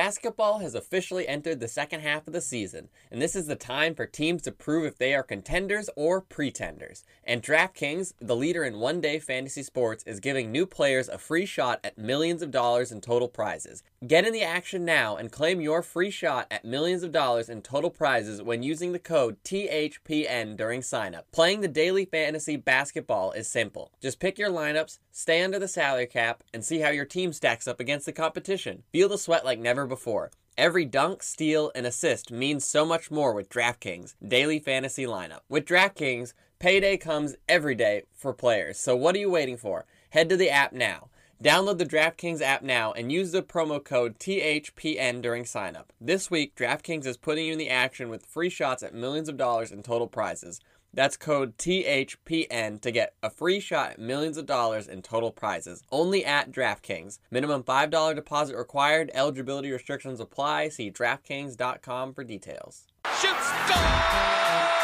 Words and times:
Basketball 0.00 0.60
has 0.60 0.74
officially 0.74 1.28
entered 1.28 1.60
the 1.60 1.68
second 1.68 2.00
half 2.00 2.26
of 2.26 2.32
the 2.32 2.40
season, 2.40 2.88
and 3.10 3.20
this 3.20 3.36
is 3.36 3.48
the 3.48 3.54
time 3.54 3.94
for 3.94 4.06
teams 4.06 4.40
to 4.40 4.50
prove 4.50 4.86
if 4.86 4.96
they 4.96 5.12
are 5.12 5.22
contenders 5.22 5.90
or 5.94 6.22
pretenders. 6.22 7.04
And 7.22 7.42
DraftKings, 7.42 8.14
the 8.18 8.34
leader 8.34 8.64
in 8.64 8.80
one 8.80 9.02
day 9.02 9.18
fantasy 9.18 9.62
sports, 9.62 10.02
is 10.04 10.18
giving 10.18 10.50
new 10.50 10.64
players 10.64 11.10
a 11.10 11.18
free 11.18 11.44
shot 11.44 11.80
at 11.84 11.98
millions 11.98 12.40
of 12.40 12.50
dollars 12.50 12.90
in 12.90 13.02
total 13.02 13.28
prizes. 13.28 13.82
Get 14.06 14.26
in 14.26 14.32
the 14.32 14.42
action 14.42 14.86
now 14.86 15.16
and 15.16 15.30
claim 15.30 15.60
your 15.60 15.82
free 15.82 16.10
shot 16.10 16.46
at 16.50 16.64
millions 16.64 17.02
of 17.02 17.12
dollars 17.12 17.50
in 17.50 17.60
total 17.60 17.90
prizes 17.90 18.40
when 18.40 18.62
using 18.62 18.92
the 18.92 18.98
code 18.98 19.36
THPN 19.44 20.56
during 20.56 20.80
signup. 20.80 21.24
Playing 21.30 21.60
the 21.60 21.68
daily 21.68 22.06
fantasy 22.06 22.56
basketball 22.56 23.32
is 23.32 23.46
simple. 23.46 23.92
Just 24.00 24.18
pick 24.18 24.38
your 24.38 24.48
lineups, 24.48 24.98
stay 25.12 25.42
under 25.42 25.58
the 25.58 25.68
salary 25.68 26.06
cap, 26.06 26.42
and 26.54 26.64
see 26.64 26.78
how 26.78 26.88
your 26.88 27.04
team 27.04 27.34
stacks 27.34 27.68
up 27.68 27.80
against 27.80 28.06
the 28.06 28.12
competition. 28.12 28.84
Feel 28.90 29.10
the 29.10 29.18
sweat 29.18 29.44
like 29.44 29.58
never 29.58 29.89
before. 29.90 30.30
Every 30.56 30.86
dunk, 30.86 31.22
steal, 31.22 31.70
and 31.74 31.86
assist 31.86 32.32
means 32.32 32.64
so 32.64 32.86
much 32.86 33.10
more 33.10 33.34
with 33.34 33.50
DraftKings 33.50 34.14
daily 34.26 34.58
fantasy 34.58 35.04
lineup. 35.04 35.40
With 35.50 35.66
DraftKings, 35.66 36.32
payday 36.58 36.96
comes 36.96 37.36
every 37.48 37.74
day 37.74 38.04
for 38.14 38.32
players. 38.32 38.78
So 38.78 38.96
what 38.96 39.14
are 39.14 39.18
you 39.18 39.30
waiting 39.30 39.58
for? 39.58 39.84
Head 40.10 40.30
to 40.30 40.36
the 40.36 40.48
app 40.50 40.72
now. 40.72 41.10
Download 41.42 41.78
the 41.78 41.86
DraftKings 41.86 42.42
app 42.42 42.62
now 42.62 42.92
and 42.92 43.10
use 43.10 43.32
the 43.32 43.42
promo 43.42 43.82
code 43.82 44.18
THPN 44.18 45.22
during 45.22 45.44
signup. 45.44 45.86
This 45.98 46.30
week, 46.30 46.54
DraftKings 46.54 47.06
is 47.06 47.16
putting 47.16 47.46
you 47.46 47.52
in 47.52 47.58
the 47.58 47.70
action 47.70 48.10
with 48.10 48.26
free 48.26 48.50
shots 48.50 48.82
at 48.82 48.94
millions 48.94 49.28
of 49.28 49.38
dollars 49.38 49.72
in 49.72 49.82
total 49.82 50.06
prizes. 50.06 50.60
That's 50.92 51.16
code 51.16 51.56
THPN 51.58 52.80
to 52.80 52.90
get 52.90 53.14
a 53.22 53.30
free 53.30 53.60
shot 53.60 53.92
at 53.92 53.98
millions 53.98 54.36
of 54.36 54.46
dollars 54.46 54.88
in 54.88 55.02
total 55.02 55.30
prizes. 55.30 55.82
Only 55.92 56.24
at 56.24 56.50
DraftKings. 56.50 57.18
Minimum 57.30 57.62
$5 57.62 58.14
deposit 58.14 58.56
required. 58.56 59.10
Eligibility 59.14 59.70
restrictions 59.70 60.20
apply. 60.20 60.68
See 60.70 60.90
DraftKings.com 60.90 62.14
for 62.14 62.24
details. 62.24 62.86
Shoot 63.20 63.36
score! 63.40 64.79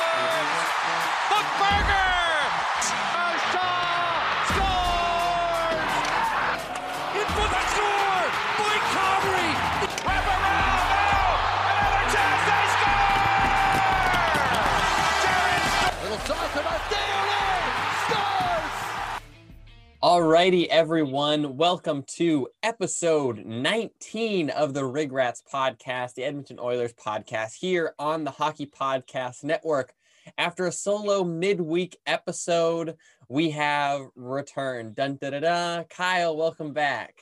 Alrighty, 20.36 20.66
everyone. 20.66 21.56
Welcome 21.56 22.02
to 22.08 22.48
episode 22.62 23.46
19 23.46 24.50
of 24.50 24.74
the 24.74 24.84
Rig 24.84 25.10
Rats 25.10 25.42
podcast, 25.50 26.12
the 26.12 26.24
Edmonton 26.24 26.58
Oilers 26.60 26.92
podcast, 26.92 27.54
here 27.54 27.94
on 27.98 28.22
the 28.22 28.30
Hockey 28.30 28.66
Podcast 28.66 29.44
Network. 29.44 29.94
After 30.36 30.66
a 30.66 30.72
solo 30.72 31.24
midweek 31.24 31.96
episode, 32.06 32.98
we 33.30 33.48
have 33.52 34.02
returned. 34.14 34.94
Dun 34.94 35.16
da 35.18 35.30
da 35.30 35.40
da. 35.40 35.84
Kyle, 35.84 36.36
welcome 36.36 36.74
back. 36.74 37.18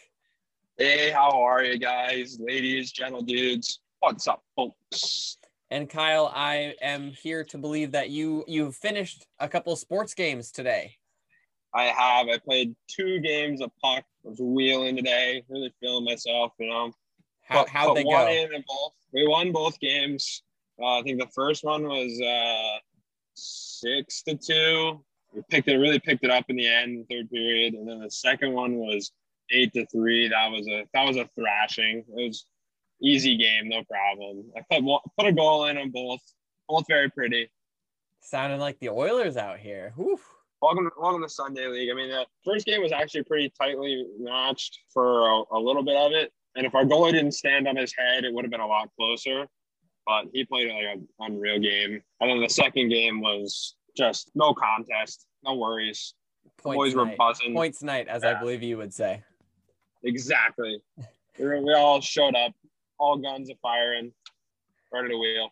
Hey, 0.76 1.12
how 1.12 1.40
are 1.40 1.62
you 1.62 1.78
guys, 1.78 2.36
ladies, 2.40 2.90
gentle 2.90 3.22
dudes? 3.22 3.78
What's 4.00 4.26
up, 4.26 4.42
folks? 4.56 5.38
And 5.70 5.88
Kyle, 5.88 6.32
I 6.34 6.74
am 6.82 7.12
here 7.12 7.44
to 7.44 7.58
believe 7.58 7.92
that 7.92 8.10
you 8.10 8.44
you've 8.48 8.74
finished 8.74 9.24
a 9.38 9.48
couple 9.48 9.76
sports 9.76 10.14
games 10.14 10.50
today. 10.50 10.96
I 11.74 11.84
have. 11.84 12.28
I 12.28 12.38
played 12.38 12.74
two 12.88 13.20
games 13.20 13.60
of 13.60 13.70
puck. 13.82 14.04
I 14.24 14.28
was 14.28 14.38
wheeling 14.40 14.96
today, 14.96 15.42
really 15.48 15.72
feeling 15.80 16.04
myself, 16.04 16.52
you 16.58 16.68
know. 16.68 16.92
How 17.42 17.64
put 17.88 17.96
they 17.96 18.04
go? 18.04 18.28
in 18.28 18.54
in 18.54 18.64
both. 18.66 18.92
We 19.12 19.26
won 19.26 19.52
both 19.52 19.78
games. 19.80 20.42
Uh, 20.80 20.98
I 21.00 21.02
think 21.02 21.20
the 21.20 21.28
first 21.34 21.62
one 21.64 21.84
was 21.84 22.20
uh, 22.20 22.78
six 23.34 24.22
to 24.22 24.34
two. 24.36 25.04
We 25.32 25.42
picked 25.50 25.68
it, 25.68 25.76
really 25.76 25.98
picked 25.98 26.24
it 26.24 26.30
up 26.30 26.44
in 26.48 26.56
the 26.56 26.66
end, 26.66 27.06
third 27.10 27.30
period, 27.30 27.74
and 27.74 27.88
then 27.88 28.00
the 28.00 28.10
second 28.10 28.52
one 28.52 28.76
was 28.76 29.10
eight 29.50 29.72
to 29.74 29.84
three. 29.86 30.28
That 30.28 30.48
was 30.50 30.66
a 30.68 30.84
that 30.94 31.06
was 31.06 31.16
a 31.16 31.28
thrashing. 31.34 32.04
It 32.16 32.26
was 32.28 32.46
easy 33.02 33.36
game, 33.36 33.68
no 33.68 33.82
problem. 33.84 34.44
I 34.56 34.62
put 34.70 34.84
one- 34.84 35.00
put 35.18 35.26
a 35.26 35.32
goal 35.32 35.66
in 35.66 35.76
on 35.76 35.90
both. 35.90 36.20
Both 36.68 36.86
very 36.88 37.10
pretty. 37.10 37.50
Sounding 38.20 38.60
like 38.60 38.78
the 38.78 38.88
Oilers 38.88 39.36
out 39.36 39.58
here. 39.58 39.92
Whew. 39.96 40.18
Welcome, 40.64 40.90
welcome 40.96 41.20
to 41.20 41.28
Sunday 41.28 41.66
League. 41.66 41.90
I 41.90 41.94
mean, 41.94 42.08
the 42.08 42.24
first 42.42 42.64
game 42.64 42.80
was 42.80 42.90
actually 42.90 43.24
pretty 43.24 43.52
tightly 43.60 44.06
matched 44.18 44.78
for 44.94 45.28
a, 45.28 45.42
a 45.52 45.60
little 45.60 45.82
bit 45.82 45.94
of 45.94 46.12
it. 46.12 46.32
And 46.56 46.64
if 46.64 46.74
our 46.74 46.84
goalie 46.86 47.12
didn't 47.12 47.32
stand 47.32 47.68
on 47.68 47.76
his 47.76 47.92
head, 47.94 48.24
it 48.24 48.32
would 48.32 48.46
have 48.46 48.50
been 48.50 48.62
a 48.62 48.66
lot 48.66 48.88
closer. 48.96 49.46
But 50.06 50.28
he 50.32 50.46
played 50.46 50.70
like 50.70 50.96
an 50.96 51.06
unreal 51.20 51.58
game. 51.58 52.02
And 52.18 52.30
then 52.30 52.40
the 52.40 52.48
second 52.48 52.88
game 52.88 53.20
was 53.20 53.76
just 53.94 54.30
no 54.34 54.54
contest, 54.54 55.26
no 55.44 55.54
worries. 55.54 56.14
Points 56.56 56.76
boys 56.78 56.94
were 56.94 57.04
night. 57.04 57.18
buzzing. 57.18 57.52
Points 57.52 57.82
night, 57.82 58.08
as 58.08 58.24
I 58.24 58.32
believe 58.32 58.62
you 58.62 58.78
would 58.78 58.94
say. 58.94 59.22
Exactly. 60.02 60.80
we, 61.38 61.44
were, 61.44 61.60
we 61.60 61.74
all 61.74 62.00
showed 62.00 62.34
up, 62.34 62.52
all 62.98 63.18
guns 63.18 63.50
a 63.50 63.54
firing, 63.60 64.14
ready 64.90 65.10
to 65.10 65.18
wheel. 65.18 65.50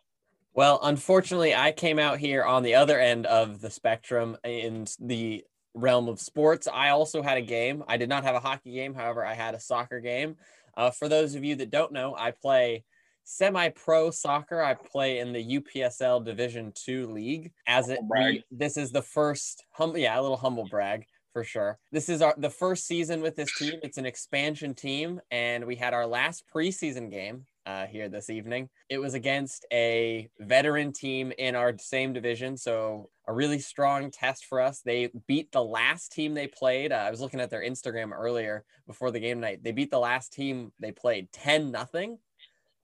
Well, 0.55 0.81
unfortunately, 0.83 1.55
I 1.55 1.73
came 1.73 1.99
out 1.99 2.19
here 2.19 2.45
on 2.45 2.63
the 2.63 2.75
other 2.75 2.99
end 2.99 3.25
of 3.27 3.61
the 3.61 3.71
spectrum 3.71 4.37
in 4.45 4.87
the 5.01 5.45
realm 5.75 6.09
of 6.09 6.21
sports. 6.21 6.69
I 6.71 6.91
also 6.91 7.23
had 7.23 7.39
a 7.39 7.43
game. 7.43 7.83
I 7.89 7.97
did 7.97 8.11
not 8.11 8.25
have 8.25 8.35
a 8.35 8.41
hockey 8.41 8.73
game, 8.73 8.95
however, 8.95 9.25
I 9.25 9.33
had 9.33 9.55
a 9.55 9.61
soccer 9.61 10.01
game. 10.01 10.37
Uh, 10.77 10.91
for 10.91 11.09
those 11.09 11.35
of 11.35 11.45
you 11.45 11.57
that 11.57 11.71
don't 11.71 11.93
know, 11.93 12.15
I 12.19 12.33
play 12.33 12.85
semi-pro 13.25 14.11
soccer. 14.11 14.63
I 14.63 14.75
play 14.75 15.21
in 15.21 15.33
the 15.33 15.59
UPSL 15.61 16.25
Division 16.25 16.73
Two 16.75 17.07
league. 17.07 17.53
As 17.67 17.89
it, 17.89 17.99
Humble 17.99 18.17
we, 18.17 18.45
this 18.51 18.77
is 18.77 18.91
the 18.91 19.03
first 19.03 19.65
hum, 19.71 19.97
yeah, 19.97 20.19
a 20.19 20.21
little 20.21 20.37
humble 20.37 20.67
brag 20.69 21.07
for 21.33 21.45
sure. 21.45 21.79
This 21.93 22.09
is 22.09 22.21
our 22.21 22.35
the 22.37 22.51
first 22.51 22.87
season 22.87 23.21
with 23.21 23.37
this 23.37 23.55
team. 23.57 23.75
It's 23.83 23.99
an 23.99 24.07
expansion 24.07 24.75
team, 24.75 25.21
and 25.31 25.65
we 25.65 25.77
had 25.77 25.95
our 25.95 26.07
last 26.07 26.45
preseason 26.53 27.11
game 27.11 27.47
uh, 27.67 27.87
here 27.87 28.09
this 28.09 28.31
evening. 28.31 28.69
It 28.89 28.99
was 28.99 29.15
against 29.15 29.67
a 29.73 30.29
veteran 30.39 30.93
team 30.93 31.33
in 31.39 31.55
our 31.55 31.77
same 31.79 32.13
division, 32.13 32.57
so 32.57 33.09
a 33.27 33.33
really 33.33 33.59
strong 33.59 34.11
test 34.11 34.47
for 34.47 34.61
us. 34.61 34.81
They 34.81 35.11
beat 35.27 35.53
the 35.53 35.63
last 35.63 36.13
team 36.13 36.35
they 36.35 36.49
played. 36.49 36.93
Uh, 36.93 36.97
I 36.97 37.11
was 37.11 37.21
looking 37.21 37.41
at 37.41 37.51
their 37.51 37.63
Instagram 37.63 38.13
earlier 38.13 38.65
before 38.87 39.11
the 39.11 39.21
game 39.21 39.41
night. 39.41 39.63
They 39.63 39.73
beat 39.73 39.91
the 39.91 39.99
last 39.99 40.33
team 40.33 40.73
they 40.81 40.93
played 40.93 41.31
10 41.33 41.71
nothing. 41.71 42.19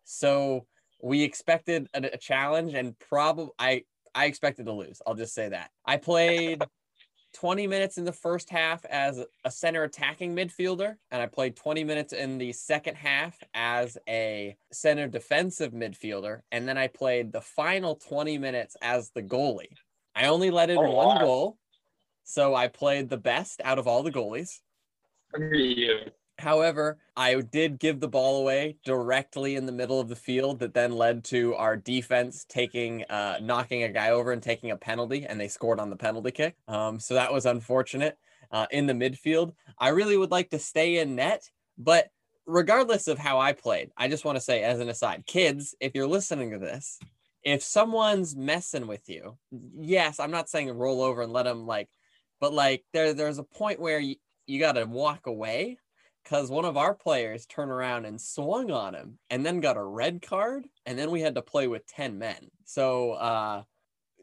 So 0.04 0.66
we 1.02 1.22
expected 1.22 1.88
a, 1.94 2.14
a 2.14 2.18
challenge 2.18 2.74
and 2.74 2.98
probably 2.98 3.50
I 3.58 3.82
I 4.14 4.24
expected 4.24 4.66
to 4.66 4.72
lose. 4.72 5.00
I'll 5.06 5.14
just 5.14 5.34
say 5.34 5.50
that. 5.50 5.70
I 5.84 5.96
played 5.96 6.64
20 7.34 7.66
minutes 7.66 7.98
in 7.98 8.04
the 8.04 8.12
first 8.12 8.50
half 8.50 8.84
as 8.86 9.24
a 9.44 9.50
center 9.50 9.84
attacking 9.84 10.34
midfielder, 10.34 10.96
and 11.10 11.22
I 11.22 11.26
played 11.26 11.56
20 11.56 11.84
minutes 11.84 12.12
in 12.12 12.38
the 12.38 12.52
second 12.52 12.96
half 12.96 13.36
as 13.54 13.98
a 14.08 14.56
center 14.72 15.06
defensive 15.08 15.72
midfielder, 15.72 16.40
and 16.52 16.68
then 16.68 16.78
I 16.78 16.88
played 16.88 17.32
the 17.32 17.40
final 17.40 17.96
20 17.96 18.38
minutes 18.38 18.76
as 18.82 19.10
the 19.10 19.22
goalie. 19.22 19.76
I 20.14 20.26
only 20.26 20.50
let 20.50 20.70
in 20.70 20.78
Oh, 20.78 20.90
one 20.90 21.08
wow. 21.08 21.18
goal, 21.18 21.58
so 22.24 22.54
I 22.54 22.68
played 22.68 23.08
the 23.08 23.18
best 23.18 23.60
out 23.64 23.78
of 23.78 23.86
all 23.86 24.02
the 24.02 24.12
goalies. 24.12 24.60
However, 26.38 26.98
I 27.16 27.34
did 27.40 27.80
give 27.80 27.98
the 27.98 28.08
ball 28.08 28.40
away 28.40 28.76
directly 28.84 29.56
in 29.56 29.66
the 29.66 29.72
middle 29.72 29.98
of 29.98 30.08
the 30.08 30.16
field 30.16 30.60
that 30.60 30.72
then 30.72 30.92
led 30.92 31.24
to 31.24 31.54
our 31.56 31.76
defense 31.76 32.46
taking 32.48 33.02
uh 33.04 33.38
knocking 33.42 33.82
a 33.82 33.88
guy 33.88 34.10
over 34.10 34.30
and 34.30 34.42
taking 34.42 34.70
a 34.70 34.76
penalty 34.76 35.26
and 35.26 35.40
they 35.40 35.48
scored 35.48 35.80
on 35.80 35.90
the 35.90 35.96
penalty 35.96 36.30
kick. 36.30 36.56
Um 36.68 37.00
so 37.00 37.14
that 37.14 37.32
was 37.32 37.44
unfortunate 37.44 38.18
uh 38.52 38.66
in 38.70 38.86
the 38.86 38.92
midfield. 38.92 39.54
I 39.78 39.88
really 39.88 40.16
would 40.16 40.30
like 40.30 40.50
to 40.50 40.58
stay 40.60 40.98
in 40.98 41.16
net, 41.16 41.50
but 41.76 42.08
regardless 42.46 43.08
of 43.08 43.18
how 43.18 43.40
I 43.40 43.52
played, 43.52 43.90
I 43.96 44.06
just 44.08 44.24
want 44.24 44.36
to 44.36 44.40
say 44.40 44.62
as 44.62 44.78
an 44.78 44.88
aside, 44.88 45.26
kids, 45.26 45.74
if 45.80 45.94
you're 45.94 46.06
listening 46.06 46.52
to 46.52 46.58
this, 46.58 47.00
if 47.42 47.62
someone's 47.62 48.36
messing 48.36 48.86
with 48.86 49.08
you, 49.08 49.36
yes, 49.76 50.20
I'm 50.20 50.30
not 50.30 50.48
saying 50.48 50.70
roll 50.70 51.02
over 51.02 51.22
and 51.22 51.32
let 51.32 51.44
them 51.44 51.66
like 51.66 51.88
but 52.40 52.52
like 52.52 52.84
there 52.92 53.12
there's 53.12 53.38
a 53.38 53.42
point 53.42 53.80
where 53.80 53.98
you, 53.98 54.14
you 54.46 54.60
got 54.60 54.72
to 54.72 54.84
walk 54.84 55.26
away 55.26 55.78
because 56.28 56.50
one 56.50 56.64
of 56.64 56.76
our 56.76 56.94
players 56.94 57.46
turned 57.46 57.70
around 57.70 58.04
and 58.04 58.20
swung 58.20 58.70
on 58.70 58.94
him 58.94 59.18
and 59.30 59.44
then 59.46 59.60
got 59.60 59.76
a 59.76 59.82
red 59.82 60.20
card 60.20 60.68
and 60.84 60.98
then 60.98 61.10
we 61.10 61.20
had 61.20 61.34
to 61.34 61.42
play 61.42 61.66
with 61.68 61.86
10 61.86 62.18
men 62.18 62.50
so 62.64 63.12
uh 63.12 63.62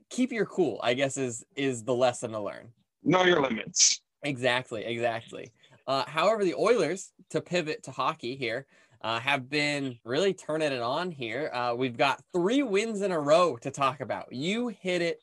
keep 0.09 0.31
your 0.31 0.45
cool 0.45 0.79
i 0.83 0.93
guess 0.93 1.17
is 1.17 1.43
is 1.55 1.83
the 1.83 1.93
lesson 1.93 2.31
to 2.31 2.39
learn 2.39 2.69
Know 3.03 3.23
your 3.23 3.41
limits. 3.41 4.01
exactly 4.23 4.83
exactly 4.85 5.51
Uh, 5.87 6.03
however, 6.07 6.43
the 6.43 6.55
Oilers, 6.55 7.11
to 7.29 7.39
pivot 7.41 7.83
to 7.83 7.91
hockey 7.91 8.35
here, 8.35 8.65
uh, 9.03 9.19
have 9.19 9.47
been 9.49 9.99
really 10.03 10.33
turning 10.33 10.71
it 10.71 10.81
on 10.81 11.11
here. 11.11 11.51
Uh, 11.53 11.75
we've 11.75 11.95
got 11.95 12.23
three 12.33 12.63
wins 12.63 13.03
in 13.03 13.11
a 13.11 13.19
row 13.19 13.55
to 13.57 13.69
talk 13.69 13.99
about. 14.01 14.25
You 14.33 14.69
hit 14.69 15.03
it 15.03 15.19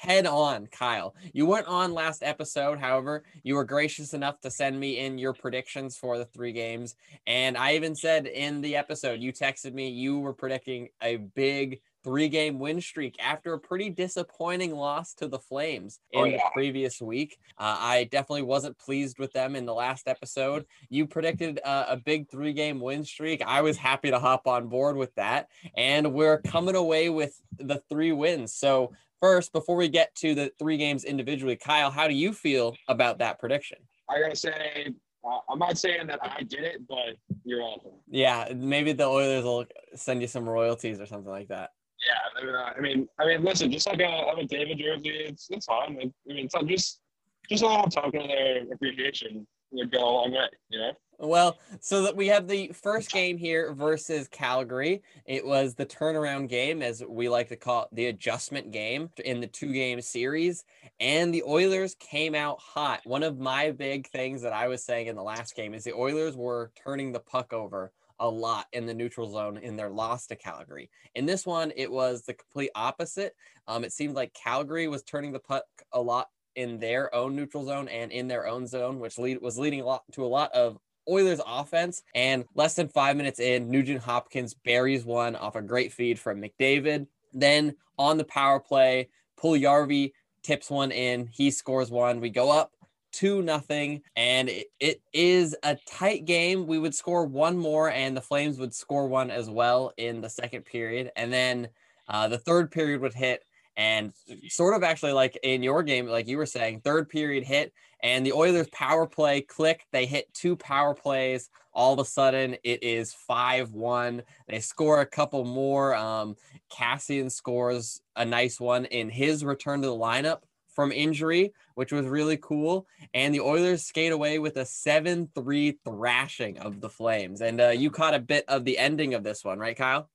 head 0.00 0.26
on, 0.26 0.66
Kyle. 0.68 1.14
You 1.34 1.44
weren't 1.44 1.66
on 1.66 1.92
last 1.92 2.22
episode. 2.22 2.78
However, 2.78 3.22
you 3.42 3.54
were 3.54 3.64
gracious 3.64 4.14
enough 4.14 4.40
to 4.40 4.50
send 4.50 4.80
me 4.80 4.98
in 4.98 5.18
your 5.18 5.34
predictions 5.34 5.98
for 5.98 6.16
the 6.16 6.24
three 6.24 6.52
games. 6.52 6.96
And 7.26 7.54
I 7.54 7.74
even 7.74 7.94
said 7.94 8.26
in 8.26 8.62
the 8.62 8.76
episode, 8.76 9.20
you 9.20 9.30
texted 9.30 9.74
me, 9.74 9.90
you 9.90 10.18
were 10.18 10.32
predicting 10.32 10.88
a 11.02 11.16
big 11.16 11.82
three 12.02 12.30
game 12.30 12.58
win 12.58 12.80
streak 12.80 13.14
after 13.22 13.52
a 13.52 13.58
pretty 13.58 13.90
disappointing 13.90 14.74
loss 14.74 15.12
to 15.12 15.28
the 15.28 15.38
Flames 15.38 16.00
in 16.12 16.20
oh, 16.20 16.24
yeah. 16.24 16.38
the 16.38 16.50
previous 16.54 16.98
week. 17.02 17.38
Uh, 17.58 17.76
I 17.78 18.04
definitely 18.04 18.42
wasn't 18.42 18.78
pleased 18.78 19.18
with 19.18 19.34
them 19.34 19.54
in 19.54 19.66
the 19.66 19.74
last 19.74 20.08
episode. 20.08 20.64
You 20.88 21.06
predicted 21.06 21.60
uh, 21.62 21.84
a 21.88 21.98
big 21.98 22.30
three 22.30 22.54
game 22.54 22.80
win 22.80 23.04
streak. 23.04 23.42
I 23.42 23.60
was 23.60 23.76
happy 23.76 24.10
to 24.10 24.18
hop 24.18 24.46
on 24.46 24.68
board 24.68 24.96
with 24.96 25.14
that. 25.16 25.48
And 25.76 26.14
we're 26.14 26.38
coming 26.38 26.74
away 26.74 27.10
with 27.10 27.38
the 27.58 27.82
three 27.90 28.12
wins. 28.12 28.54
So, 28.54 28.92
first, 29.20 29.52
before 29.52 29.76
we 29.76 29.88
get 29.88 30.14
to 30.16 30.34
the 30.34 30.52
three 30.58 30.76
games 30.76 31.04
individually, 31.04 31.56
Kyle, 31.56 31.90
how 31.90 32.08
do 32.08 32.14
you 32.14 32.32
feel 32.32 32.74
about 32.88 33.18
that 33.18 33.38
prediction? 33.38 33.78
I 34.08 34.20
gotta 34.20 34.36
say, 34.36 34.94
uh, 35.24 35.38
I'm 35.48 35.58
not 35.58 35.78
saying 35.78 36.06
that 36.08 36.18
I 36.22 36.42
did 36.42 36.64
it, 36.64 36.86
but 36.88 37.16
you're 37.44 37.60
welcome. 37.60 37.92
Yeah, 38.08 38.52
maybe 38.54 38.92
the 38.92 39.04
Oilers 39.04 39.44
will 39.44 39.66
send 39.94 40.22
you 40.22 40.28
some 40.28 40.48
royalties 40.48 41.00
or 41.00 41.06
something 41.06 41.30
like 41.30 41.48
that. 41.48 41.70
Yeah, 42.06 42.40
maybe 42.40 42.52
not. 42.52 42.76
I 42.76 42.80
mean, 42.80 43.08
I 43.18 43.26
mean, 43.26 43.44
listen, 43.44 43.70
just 43.70 43.86
like 43.86 44.00
a, 44.00 44.32
a 44.38 44.44
David 44.46 44.78
jersey, 44.78 45.10
it's 45.10 45.48
it's 45.50 45.66
fine. 45.66 45.96
I 45.98 46.32
mean, 46.32 46.46
it's 46.46 46.54
just 46.66 47.00
just 47.48 47.62
a 47.62 47.66
little 47.66 47.90
token 47.90 48.22
of 48.22 48.28
their 48.28 48.62
appreciation 48.72 49.46
would 49.72 49.92
go 49.92 49.98
a 49.98 50.10
long 50.10 50.32
way, 50.32 50.48
you 50.70 50.78
know. 50.78 50.92
Well, 51.22 51.58
so 51.80 52.00
that 52.04 52.16
we 52.16 52.28
have 52.28 52.48
the 52.48 52.68
first 52.68 53.12
game 53.12 53.36
here 53.36 53.74
versus 53.74 54.26
Calgary. 54.26 55.02
It 55.26 55.44
was 55.44 55.74
the 55.74 55.84
turnaround 55.84 56.48
game, 56.48 56.80
as 56.80 57.04
we 57.06 57.28
like 57.28 57.48
to 57.50 57.56
call 57.56 57.82
it, 57.82 57.88
the 57.92 58.06
adjustment 58.06 58.70
game 58.70 59.10
in 59.22 59.40
the 59.40 59.46
two 59.46 59.70
game 59.70 60.00
series. 60.00 60.64
And 60.98 61.32
the 61.34 61.42
Oilers 61.42 61.94
came 61.96 62.34
out 62.34 62.58
hot. 62.58 63.02
One 63.04 63.22
of 63.22 63.38
my 63.38 63.70
big 63.70 64.08
things 64.08 64.40
that 64.40 64.54
I 64.54 64.68
was 64.68 64.82
saying 64.82 65.08
in 65.08 65.14
the 65.14 65.22
last 65.22 65.54
game 65.54 65.74
is 65.74 65.84
the 65.84 65.92
Oilers 65.92 66.36
were 66.36 66.72
turning 66.82 67.12
the 67.12 67.20
puck 67.20 67.52
over 67.52 67.92
a 68.18 68.28
lot 68.28 68.68
in 68.72 68.86
the 68.86 68.94
neutral 68.94 69.30
zone 69.30 69.58
in 69.58 69.76
their 69.76 69.90
loss 69.90 70.26
to 70.28 70.36
Calgary. 70.36 70.88
In 71.14 71.26
this 71.26 71.44
one, 71.44 71.70
it 71.76 71.92
was 71.92 72.22
the 72.22 72.32
complete 72.32 72.70
opposite. 72.74 73.34
Um, 73.68 73.84
it 73.84 73.92
seemed 73.92 74.14
like 74.14 74.32
Calgary 74.32 74.88
was 74.88 75.02
turning 75.02 75.32
the 75.32 75.38
puck 75.38 75.64
a 75.92 76.00
lot 76.00 76.28
in 76.56 76.78
their 76.78 77.14
own 77.14 77.36
neutral 77.36 77.64
zone 77.64 77.88
and 77.88 78.10
in 78.10 78.26
their 78.26 78.46
own 78.46 78.66
zone, 78.66 78.98
which 78.98 79.18
lead, 79.18 79.40
was 79.42 79.58
leading 79.58 79.82
a 79.82 79.84
lot 79.84 80.02
to 80.12 80.24
a 80.24 80.26
lot 80.26 80.50
of 80.52 80.78
Oilers 81.08 81.40
offense. 81.46 82.02
And 82.14 82.44
less 82.54 82.74
than 82.74 82.88
five 82.88 83.16
minutes 83.16 83.40
in, 83.40 83.70
Nugent 83.70 84.02
Hopkins 84.02 84.54
buries 84.54 85.04
one 85.04 85.36
off 85.36 85.56
a 85.56 85.62
great 85.62 85.92
feed 85.92 86.18
from 86.18 86.40
McDavid. 86.40 87.06
Then 87.32 87.76
on 87.98 88.16
the 88.16 88.24
power 88.24 88.60
play, 88.60 89.08
Puljujarvi 89.38 90.12
tips 90.42 90.70
one 90.70 90.90
in. 90.90 91.26
He 91.26 91.50
scores 91.50 91.90
one. 91.90 92.20
We 92.20 92.30
go 92.30 92.50
up 92.50 92.72
two 93.12 93.42
nothing 93.42 94.02
and 94.16 94.48
it, 94.48 94.68
it 94.78 95.00
is 95.12 95.56
a 95.64 95.76
tight 95.86 96.24
game 96.24 96.66
we 96.66 96.78
would 96.78 96.94
score 96.94 97.24
one 97.26 97.56
more 97.56 97.90
and 97.90 98.16
the 98.16 98.20
flames 98.20 98.58
would 98.58 98.72
score 98.72 99.08
one 99.08 99.30
as 99.30 99.50
well 99.50 99.92
in 99.96 100.20
the 100.20 100.30
second 100.30 100.64
period 100.64 101.10
and 101.16 101.32
then 101.32 101.68
uh, 102.08 102.28
the 102.28 102.38
third 102.38 102.70
period 102.70 103.00
would 103.00 103.14
hit 103.14 103.44
and 103.80 104.12
sort 104.50 104.76
of 104.76 104.82
actually 104.82 105.12
like 105.12 105.38
in 105.42 105.62
your 105.62 105.82
game 105.82 106.06
like 106.06 106.28
you 106.28 106.36
were 106.36 106.44
saying 106.44 106.80
third 106.80 107.08
period 107.08 107.42
hit 107.42 107.72
and 108.02 108.26
the 108.26 108.32
oilers 108.32 108.68
power 108.68 109.06
play 109.06 109.40
click 109.40 109.86
they 109.90 110.04
hit 110.04 110.32
two 110.34 110.54
power 110.54 110.94
plays 110.94 111.48
all 111.72 111.94
of 111.94 111.98
a 111.98 112.04
sudden 112.04 112.54
it 112.62 112.82
is 112.82 113.16
5-1 113.28 114.22
they 114.48 114.60
score 114.60 115.00
a 115.00 115.06
couple 115.06 115.46
more 115.46 115.94
um, 115.94 116.36
kassian 116.70 117.32
scores 117.32 118.02
a 118.16 118.24
nice 118.24 118.60
one 118.60 118.84
in 118.84 119.08
his 119.08 119.46
return 119.46 119.80
to 119.80 119.88
the 119.88 119.94
lineup 119.94 120.40
from 120.74 120.92
injury, 120.92 121.52
which 121.74 121.92
was 121.92 122.06
really 122.06 122.36
cool. 122.36 122.86
And 123.12 123.34
the 123.34 123.40
Oilers 123.40 123.84
skate 123.84 124.12
away 124.12 124.38
with 124.38 124.56
a 124.56 124.64
7 124.64 125.28
3 125.34 125.78
thrashing 125.84 126.58
of 126.58 126.80
the 126.80 126.88
Flames. 126.88 127.40
And 127.40 127.60
uh, 127.60 127.70
you 127.70 127.90
caught 127.90 128.14
a 128.14 128.20
bit 128.20 128.44
of 128.46 128.64
the 128.64 128.78
ending 128.78 129.12
of 129.14 129.24
this 129.24 129.44
one, 129.44 129.58
right, 129.58 129.76
Kyle? 129.76 130.08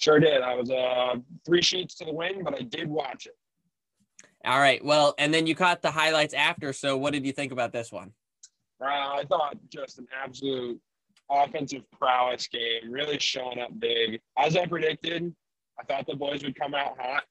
Sure 0.00 0.18
did. 0.18 0.40
I 0.40 0.54
was 0.54 0.70
uh, 0.70 1.16
three 1.44 1.60
sheets 1.60 1.94
to 1.96 2.06
the 2.06 2.12
wind, 2.12 2.42
but 2.42 2.54
I 2.54 2.62
did 2.62 2.88
watch 2.88 3.26
it. 3.26 3.36
All 4.46 4.58
right. 4.58 4.82
Well, 4.82 5.14
and 5.18 5.32
then 5.32 5.46
you 5.46 5.54
caught 5.54 5.82
the 5.82 5.90
highlights 5.90 6.32
after. 6.32 6.72
So 6.72 6.96
what 6.96 7.12
did 7.12 7.26
you 7.26 7.32
think 7.32 7.52
about 7.52 7.72
this 7.72 7.92
one? 7.92 8.12
Uh, 8.80 8.86
I 8.86 9.24
thought 9.28 9.58
just 9.68 9.98
an 9.98 10.06
absolute 10.24 10.80
offensive 11.30 11.82
prowess 11.98 12.48
game, 12.48 12.90
really 12.90 13.18
showing 13.18 13.60
up 13.60 13.78
big. 13.78 14.20
As 14.38 14.56
I 14.56 14.64
predicted, 14.64 15.34
I 15.78 15.84
thought 15.84 16.06
the 16.06 16.16
boys 16.16 16.42
would 16.44 16.58
come 16.58 16.74
out 16.74 16.96
hot. 16.98 17.24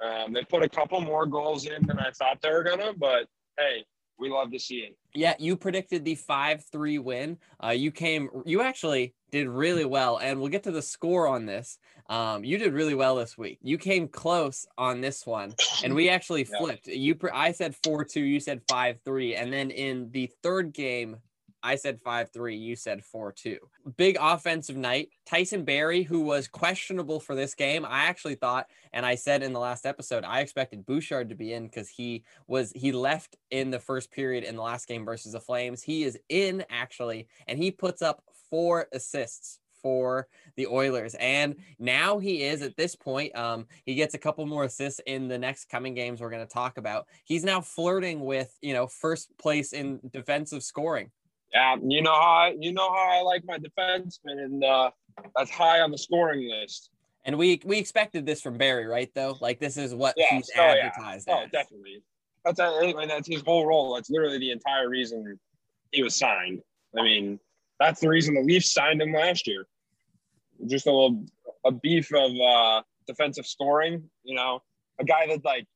Um, 0.00 0.32
they 0.32 0.44
put 0.44 0.62
a 0.62 0.68
couple 0.68 1.00
more 1.00 1.26
goals 1.26 1.66
in 1.66 1.84
than 1.86 1.98
I 1.98 2.12
thought 2.12 2.40
they 2.40 2.50
were 2.50 2.62
gonna, 2.62 2.92
but 2.96 3.26
hey, 3.58 3.84
we 4.22 4.30
love 4.30 4.52
to 4.52 4.58
see 4.58 4.76
it. 4.76 4.96
Yeah, 5.14 5.34
you 5.38 5.56
predicted 5.56 6.04
the 6.04 6.14
five 6.14 6.64
three 6.64 6.98
win. 6.98 7.38
Uh, 7.62 7.70
you 7.70 7.90
came, 7.90 8.30
you 8.46 8.62
actually 8.62 9.14
did 9.30 9.48
really 9.48 9.84
well, 9.84 10.18
and 10.18 10.38
we'll 10.38 10.48
get 10.48 10.62
to 10.62 10.70
the 10.70 10.80
score 10.80 11.26
on 11.26 11.44
this. 11.44 11.78
Um, 12.08 12.44
you 12.44 12.56
did 12.56 12.72
really 12.72 12.94
well 12.94 13.16
this 13.16 13.36
week. 13.36 13.58
You 13.62 13.78
came 13.78 14.06
close 14.06 14.64
on 14.78 15.00
this 15.00 15.26
one, 15.26 15.54
and 15.82 15.94
we 15.94 16.08
actually 16.08 16.44
flipped. 16.44 16.86
Yeah. 16.86 16.94
You, 16.94 17.18
I 17.32 17.52
said 17.52 17.74
four 17.84 18.04
two, 18.04 18.22
you 18.22 18.40
said 18.40 18.62
five 18.68 19.00
three, 19.04 19.34
and 19.34 19.52
then 19.52 19.70
in 19.70 20.10
the 20.12 20.30
third 20.42 20.72
game, 20.72 21.16
I 21.62 21.76
said 21.76 22.00
5 22.00 22.30
3. 22.30 22.56
You 22.56 22.76
said 22.76 23.04
4 23.04 23.32
2. 23.32 23.58
Big 23.96 24.16
offensive 24.20 24.76
night. 24.76 25.10
Tyson 25.26 25.64
Barrie, 25.64 26.02
who 26.02 26.20
was 26.20 26.48
questionable 26.48 27.20
for 27.20 27.34
this 27.34 27.54
game, 27.54 27.84
I 27.84 28.04
actually 28.04 28.34
thought, 28.34 28.68
and 28.92 29.06
I 29.06 29.14
said 29.14 29.42
in 29.42 29.52
the 29.52 29.60
last 29.60 29.86
episode, 29.86 30.24
I 30.24 30.40
expected 30.40 30.86
Bouchard 30.86 31.28
to 31.28 31.34
be 31.34 31.52
in 31.52 31.66
because 31.66 31.88
he 31.88 32.24
was, 32.46 32.72
he 32.74 32.92
left 32.92 33.36
in 33.50 33.70
the 33.70 33.78
first 33.78 34.10
period 34.10 34.44
in 34.44 34.56
the 34.56 34.62
last 34.62 34.88
game 34.88 35.04
versus 35.04 35.32
the 35.32 35.40
Flames. 35.40 35.82
He 35.82 36.04
is 36.04 36.18
in 36.28 36.64
actually, 36.70 37.28
and 37.46 37.58
he 37.58 37.70
puts 37.70 38.02
up 38.02 38.22
four 38.50 38.88
assists 38.92 39.60
for 39.82 40.28
the 40.56 40.66
Oilers. 40.66 41.14
And 41.16 41.56
now 41.78 42.18
he 42.18 42.44
is 42.44 42.62
at 42.62 42.76
this 42.76 42.94
point, 42.94 43.36
um, 43.36 43.66
he 43.84 43.94
gets 43.94 44.14
a 44.14 44.18
couple 44.18 44.46
more 44.46 44.64
assists 44.64 45.00
in 45.06 45.28
the 45.28 45.38
next 45.38 45.68
coming 45.68 45.94
games 45.94 46.20
we're 46.20 46.30
going 46.30 46.46
to 46.46 46.52
talk 46.52 46.78
about. 46.78 47.06
He's 47.24 47.44
now 47.44 47.60
flirting 47.60 48.20
with, 48.20 48.56
you 48.62 48.74
know, 48.74 48.86
first 48.86 49.36
place 49.38 49.72
in 49.72 50.00
defensive 50.12 50.62
scoring. 50.62 51.10
Yeah, 51.52 51.76
you 51.86 52.02
know 52.02 52.14
how 52.14 52.32
I, 52.32 52.54
you 52.58 52.72
know 52.72 52.88
how 52.90 53.18
I 53.18 53.22
like 53.22 53.44
my 53.44 53.58
defenseman, 53.58 54.42
and 54.44 54.64
uh, 54.64 54.90
that's 55.36 55.50
high 55.50 55.80
on 55.80 55.90
the 55.90 55.98
scoring 55.98 56.48
list. 56.48 56.90
And 57.24 57.38
we 57.38 57.60
we 57.64 57.78
expected 57.78 58.26
this 58.26 58.40
from 58.40 58.58
Barrie, 58.58 58.86
right? 58.86 59.10
Though, 59.14 59.36
like 59.40 59.60
this 59.60 59.76
is 59.76 59.94
what 59.94 60.14
yeah, 60.16 60.26
he's 60.30 60.50
oh, 60.56 60.62
advertised. 60.62 61.26
Yeah. 61.28 61.40
Oh, 61.44 61.48
definitely. 61.52 62.02
That's 62.44 62.58
anyway. 62.58 63.06
that's 63.06 63.28
his 63.28 63.42
whole 63.42 63.66
role. 63.66 63.94
That's 63.94 64.10
literally 64.10 64.38
the 64.38 64.50
entire 64.50 64.88
reason 64.88 65.38
he 65.92 66.02
was 66.02 66.16
signed. 66.16 66.60
I 66.98 67.02
mean, 67.02 67.38
that's 67.78 68.00
the 68.00 68.08
reason 68.08 68.34
the 68.34 68.42
Leafs 68.42 68.72
signed 68.72 69.00
him 69.00 69.12
last 69.12 69.46
year. 69.46 69.66
Just 70.66 70.86
a 70.86 70.90
little 70.90 71.24
a 71.64 71.70
beef 71.70 72.12
of 72.12 72.32
uh, 72.32 72.82
defensive 73.06 73.46
scoring. 73.46 74.10
You 74.24 74.34
know, 74.34 74.62
a 74.98 75.04
guy 75.04 75.26
that 75.28 75.44
like 75.44 75.66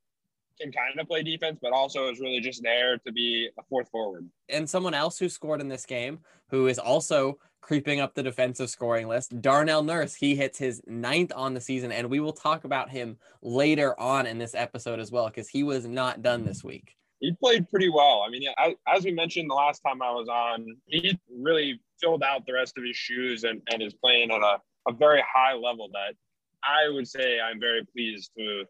can 0.61 0.73
kind 0.73 0.99
of 0.99 1.07
play 1.07 1.23
defense, 1.23 1.59
but 1.61 1.73
also 1.73 2.11
is 2.11 2.21
really 2.21 2.41
just 2.41 2.63
there 2.63 2.99
to 2.99 3.13
be 3.13 3.49
a 3.59 3.63
fourth 3.69 3.89
forward. 3.91 4.29
And 4.49 4.69
someone 4.69 4.95
else 4.95 5.19
who 5.19 5.29
scored 5.29 5.61
in 5.61 5.69
this 5.69 5.87
game, 5.87 6.21
who 6.51 6.67
is 6.67 6.79
also 6.79 7.39
creeping 7.61 8.01
up 8.01 8.15
the 8.15 8.23
defensive 8.23 8.71
scoring 8.71 9.09
list, 9.09 9.41
Darnell 9.41 9.83
Nurse. 9.83 10.15
He 10.15 10.37
hits 10.37 10.57
his 10.57 10.81
ninth 10.87 11.33
on 11.35 11.53
the 11.53 11.61
season, 11.61 11.91
and 11.91 12.09
we 12.09 12.21
will 12.21 12.33
talk 12.33 12.65
about 12.65 12.91
him 12.91 13.17
later 13.43 13.99
on 13.99 14.27
in 14.27 14.39
this 14.39 14.55
episode 14.55 15.01
as 15.01 15.11
well, 15.11 15.27
because 15.27 15.49
he 15.49 15.65
was 15.65 15.87
not 15.87 16.23
done 16.23 16.45
this 16.45 16.63
week. 16.63 16.95
He 17.19 17.33
played 17.33 17.69
pretty 17.69 17.89
well. 17.89 18.23
I 18.27 18.31
mean, 18.31 18.43
as 18.87 19.05
we 19.05 19.11
mentioned 19.11 19.51
the 19.51 19.55
last 19.55 19.81
time 19.81 20.01
I 20.01 20.11
was 20.11 20.29
on, 20.29 20.67
he 20.87 21.19
really 21.37 21.81
filled 22.01 22.23
out 22.23 22.47
the 22.47 22.53
rest 22.53 22.79
of 22.79 22.85
his 22.85 22.97
shoes 22.97 23.43
and, 23.45 23.61
and 23.73 23.83
is 23.83 23.95
playing 23.95 24.31
at 24.31 24.43
a, 24.43 24.59
a 24.87 24.93
very 24.93 25.23
high 25.27 25.55
level 25.55 25.89
that 25.93 26.15
I 26.63 26.89
would 26.89 27.09
say 27.09 27.41
I'm 27.41 27.59
very 27.59 27.85
pleased 27.85 28.31
to 28.39 28.65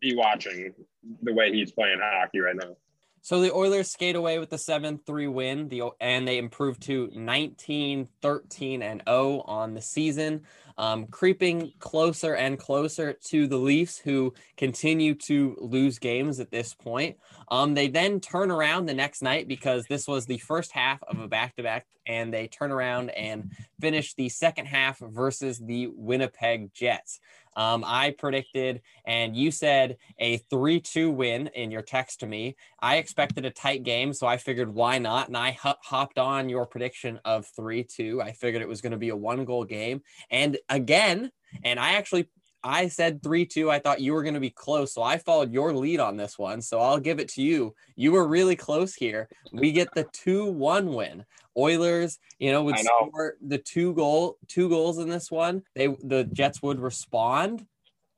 be 0.00 0.16
watching 0.16 0.72
the 1.22 1.32
way 1.32 1.52
he's 1.52 1.72
playing 1.72 1.98
hockey 2.02 2.40
right 2.40 2.56
now. 2.56 2.76
So 3.22 3.40
the 3.40 3.52
Oilers 3.52 3.90
skate 3.90 4.14
away 4.14 4.38
with 4.38 4.50
the 4.50 4.56
7-3 4.56 5.32
win, 5.32 5.68
the 5.68 5.82
and 6.00 6.28
they 6.28 6.38
improved 6.38 6.82
to 6.82 7.10
19 7.12 8.08
13 8.22 8.82
and 8.82 9.02
0 9.08 9.42
on 9.46 9.74
the 9.74 9.82
season. 9.82 10.42
um, 10.78 11.06
creeping 11.06 11.72
closer 11.78 12.34
and 12.34 12.58
closer 12.58 13.14
to 13.28 13.46
the 13.46 13.56
Leafs, 13.56 13.98
who 13.98 14.34
continue 14.56 15.14
to 15.14 15.56
lose 15.60 15.98
games 15.98 16.38
at 16.38 16.50
this 16.50 16.74
point. 16.74 17.16
Um, 17.48 17.74
they 17.74 17.88
then 17.88 18.20
turn 18.20 18.50
around 18.50 18.86
the 18.86 18.94
next 18.94 19.22
night 19.22 19.48
because 19.48 19.86
this 19.86 20.06
was 20.06 20.26
the 20.26 20.38
first 20.38 20.72
half 20.72 21.02
of 21.04 21.20
a 21.20 21.28
back 21.28 21.56
to 21.56 21.62
back, 21.62 21.86
and 22.06 22.32
they 22.32 22.48
turn 22.48 22.72
around 22.72 23.10
and 23.10 23.52
finish 23.80 24.14
the 24.14 24.28
second 24.28 24.66
half 24.66 24.98
versus 24.98 25.58
the 25.58 25.88
Winnipeg 25.88 26.72
Jets. 26.72 27.20
Um, 27.56 27.84
I 27.86 28.10
predicted, 28.10 28.82
and 29.06 29.34
you 29.34 29.50
said 29.50 29.96
a 30.18 30.36
3 30.36 30.78
2 30.78 31.10
win 31.10 31.46
in 31.48 31.70
your 31.70 31.80
text 31.80 32.20
to 32.20 32.26
me. 32.26 32.56
I 32.80 32.96
expected 32.96 33.46
a 33.46 33.50
tight 33.50 33.82
game, 33.82 34.12
so 34.12 34.26
I 34.26 34.36
figured 34.36 34.74
why 34.74 34.98
not? 34.98 35.28
And 35.28 35.36
I 35.36 35.56
hopped 35.62 36.18
on 36.18 36.50
your 36.50 36.66
prediction 36.66 37.18
of 37.24 37.46
3 37.46 37.84
2. 37.84 38.20
I 38.20 38.32
figured 38.32 38.60
it 38.60 38.68
was 38.68 38.82
going 38.82 38.92
to 38.92 38.98
be 38.98 39.08
a 39.08 39.16
one 39.16 39.46
goal 39.46 39.64
game. 39.64 40.02
And 40.30 40.58
again, 40.68 41.32
and 41.64 41.80
I 41.80 41.94
actually 41.94 42.28
I 42.66 42.88
said 42.88 43.22
3 43.22 43.46
2. 43.46 43.70
I 43.70 43.78
thought 43.78 44.00
you 44.00 44.12
were 44.12 44.24
going 44.24 44.34
to 44.34 44.40
be 44.40 44.50
close. 44.50 44.92
So 44.92 45.02
I 45.02 45.18
followed 45.18 45.52
your 45.52 45.72
lead 45.72 46.00
on 46.00 46.16
this 46.16 46.36
one. 46.36 46.60
So 46.60 46.80
I'll 46.80 46.98
give 46.98 47.20
it 47.20 47.28
to 47.30 47.42
you. 47.42 47.74
You 47.94 48.10
were 48.10 48.26
really 48.26 48.56
close 48.56 48.92
here. 48.92 49.28
We 49.52 49.70
get 49.70 49.88
the 49.94 50.04
2 50.12 50.46
1 50.46 50.92
win. 50.92 51.24
Oilers, 51.56 52.18
you 52.38 52.50
know, 52.50 52.64
would 52.64 52.74
know. 52.74 52.82
score 52.82 53.36
the 53.40 53.56
two 53.56 53.94
goal, 53.94 54.36
two 54.46 54.68
goals 54.68 54.98
in 54.98 55.08
this 55.08 55.30
one. 55.30 55.62
They 55.74 55.86
the 55.86 56.24
Jets 56.24 56.60
would 56.60 56.80
respond 56.80 57.64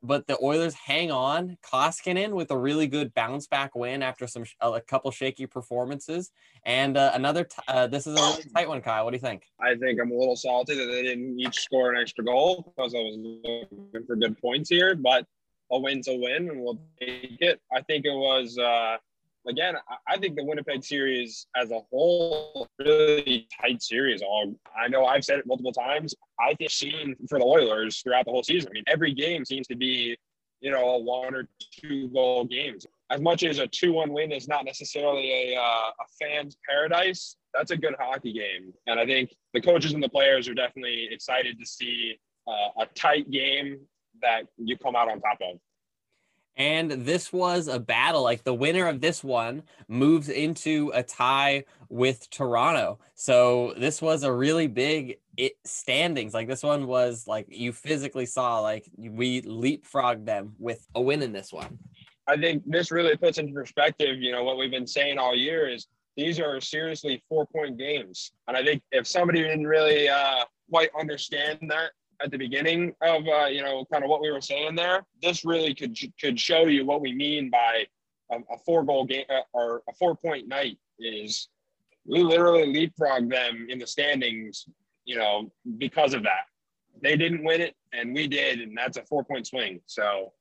but 0.01 0.27
the 0.27 0.37
Oilers 0.41 0.73
hang 0.73 1.11
on. 1.11 1.57
Koskinen 1.63 2.31
with 2.31 2.51
a 2.51 2.57
really 2.57 2.87
good 2.87 3.13
bounce 3.13 3.47
back 3.47 3.75
win 3.75 4.01
after 4.01 4.27
some 4.27 4.43
a 4.61 4.81
couple 4.81 5.11
shaky 5.11 5.45
performances, 5.45 6.31
and 6.63 6.97
uh, 6.97 7.11
another. 7.13 7.43
T- 7.43 7.57
uh, 7.67 7.87
this 7.87 8.07
is 8.07 8.17
a 8.17 8.21
really 8.21 8.43
tight 8.55 8.67
one, 8.67 8.81
Kyle. 8.81 9.05
What 9.05 9.11
do 9.11 9.17
you 9.17 9.21
think? 9.21 9.43
I 9.59 9.75
think 9.75 9.99
I'm 10.01 10.11
a 10.11 10.15
little 10.15 10.35
salty 10.35 10.75
that 10.75 10.85
they 10.85 11.03
didn't 11.03 11.39
each 11.39 11.59
score 11.59 11.91
an 11.91 12.01
extra 12.01 12.23
goal 12.23 12.73
because 12.75 12.95
I 12.95 12.99
was 12.99 13.17
looking 13.17 14.07
for 14.07 14.15
good 14.15 14.39
points 14.41 14.69
here, 14.69 14.95
but 14.95 15.25
a 15.71 15.79
win's 15.79 16.07
a 16.07 16.15
win, 16.15 16.49
and 16.49 16.61
we'll 16.61 16.79
take 16.99 17.37
it. 17.41 17.61
I 17.73 17.81
think 17.81 18.05
it 18.05 18.15
was. 18.15 18.57
Uh, 18.57 18.97
again, 19.49 19.75
I 20.07 20.17
think 20.17 20.35
the 20.35 20.43
Winnipeg 20.43 20.83
series 20.83 21.47
as 21.55 21.71
a 21.71 21.79
whole, 21.89 22.67
really 22.79 23.47
tight 23.59 23.81
series. 23.81 24.21
All 24.21 24.55
I 24.79 24.87
know, 24.87 25.05
I've 25.05 25.25
said 25.25 25.39
it 25.39 25.47
multiple 25.47 25.73
times. 25.73 26.15
I 26.39 26.53
think 26.53 26.69
seen 26.69 27.15
for 27.27 27.39
the 27.39 27.45
Oilers 27.45 28.01
throughout 28.01 28.25
the 28.25 28.31
whole 28.31 28.43
season. 28.43 28.69
I 28.71 28.73
mean, 28.73 28.83
every 28.87 29.13
game 29.13 29.43
seems 29.43 29.67
to 29.67 29.75
be, 29.75 30.15
you 30.61 30.71
know, 30.71 30.89
a 30.89 30.99
one 30.99 31.35
or 31.35 31.47
two 31.71 32.09
goal 32.09 32.45
games. 32.45 32.85
As 33.09 33.19
much 33.19 33.43
as 33.43 33.57
a 33.57 33.67
two-one 33.67 34.13
win 34.13 34.31
is 34.31 34.47
not 34.47 34.65
necessarily 34.65 35.53
a 35.53 35.59
uh, 35.59 35.89
a 35.89 36.05
fan's 36.19 36.55
paradise, 36.67 37.35
that's 37.53 37.71
a 37.71 37.77
good 37.77 37.95
hockey 37.99 38.33
game. 38.33 38.71
And 38.87 38.99
I 38.99 39.05
think 39.05 39.35
the 39.53 39.61
coaches 39.61 39.93
and 39.93 40.03
the 40.03 40.09
players 40.09 40.47
are 40.47 40.53
definitely 40.53 41.09
excited 41.11 41.59
to 41.59 41.65
see 41.65 42.19
uh, 42.47 42.83
a 42.83 42.85
tight 42.93 43.29
game 43.31 43.79
that 44.21 44.43
you 44.57 44.77
come 44.77 44.95
out 44.95 45.09
on 45.09 45.19
top 45.19 45.39
of. 45.41 45.59
And 46.59 46.91
this 46.91 47.31
was 47.31 47.69
a 47.69 47.79
battle. 47.79 48.21
Like 48.21 48.43
the 48.43 48.53
winner 48.53 48.85
of 48.87 48.99
this 48.99 49.23
one 49.23 49.63
moves 49.87 50.27
into 50.27 50.91
a 50.93 51.01
tie 51.01 51.63
with 51.87 52.29
Toronto. 52.29 52.99
So 53.15 53.73
this 53.77 54.01
was 54.01 54.23
a 54.23 54.31
really 54.31 54.67
big 54.67 55.19
it, 55.37 55.53
standings. 55.63 56.33
Like 56.33 56.49
this 56.49 56.61
one 56.61 56.85
was 56.85 57.25
like 57.27 57.47
you 57.49 57.71
physically 57.71 58.25
saw 58.25 58.59
like 58.59 58.89
we 58.97 59.41
leapfrogged 59.43 60.25
them 60.25 60.53
with 60.59 60.85
a 60.95 61.01
win 61.01 61.21
in 61.21 61.31
this 61.31 61.53
one. 61.53 61.79
I 62.27 62.35
think 62.35 62.61
this 62.65 62.91
really 62.91 63.15
puts 63.15 63.37
into 63.37 63.53
perspective, 63.53 64.17
you 64.19 64.33
know, 64.33 64.43
what 64.43 64.57
we've 64.57 64.69
been 64.69 64.85
saying 64.85 65.17
all 65.17 65.35
year 65.35 65.67
is 65.67 65.87
these 66.17 66.39
are 66.39 66.59
seriously 66.59 67.23
four 67.29 67.45
point 67.47 67.77
games. 67.77 68.33
And 68.49 68.57
I 68.57 68.63
think 68.63 68.83
if 68.91 69.07
somebody 69.07 69.41
didn't 69.41 69.65
really 69.65 70.09
uh, 70.09 70.43
quite 70.69 70.89
understand 70.99 71.59
that, 71.69 71.91
at 72.21 72.31
the 72.31 72.37
beginning 72.37 72.93
of 73.01 73.23
uh, 73.27 73.45
you 73.45 73.61
know 73.61 73.85
kind 73.91 74.03
of 74.03 74.09
what 74.09 74.21
we 74.21 74.31
were 74.31 74.41
saying 74.41 74.75
there, 74.75 75.05
this 75.21 75.45
really 75.45 75.73
could 75.73 75.97
could 76.19 76.39
show 76.39 76.65
you 76.65 76.85
what 76.85 77.01
we 77.01 77.13
mean 77.13 77.49
by 77.49 77.85
a, 78.31 78.35
a 78.35 78.57
four 78.65 78.83
goal 78.83 79.05
game 79.05 79.25
uh, 79.29 79.41
or 79.53 79.83
a 79.89 79.93
four 79.93 80.15
point 80.15 80.47
night 80.47 80.77
is 80.99 81.49
we 82.05 82.23
literally 82.23 82.67
leapfrog 82.67 83.29
them 83.29 83.67
in 83.69 83.77
the 83.79 83.87
standings, 83.87 84.65
you 85.05 85.17
know, 85.17 85.51
because 85.77 86.13
of 86.13 86.23
that. 86.23 86.45
They 87.01 87.15
didn't 87.15 87.43
win 87.43 87.61
it 87.61 87.75
and 87.93 88.13
we 88.13 88.27
did, 88.27 88.59
and 88.59 88.77
that's 88.77 88.97
a 88.97 89.03
four 89.03 89.23
point 89.23 89.47
swing. 89.47 89.81
So 89.85 90.33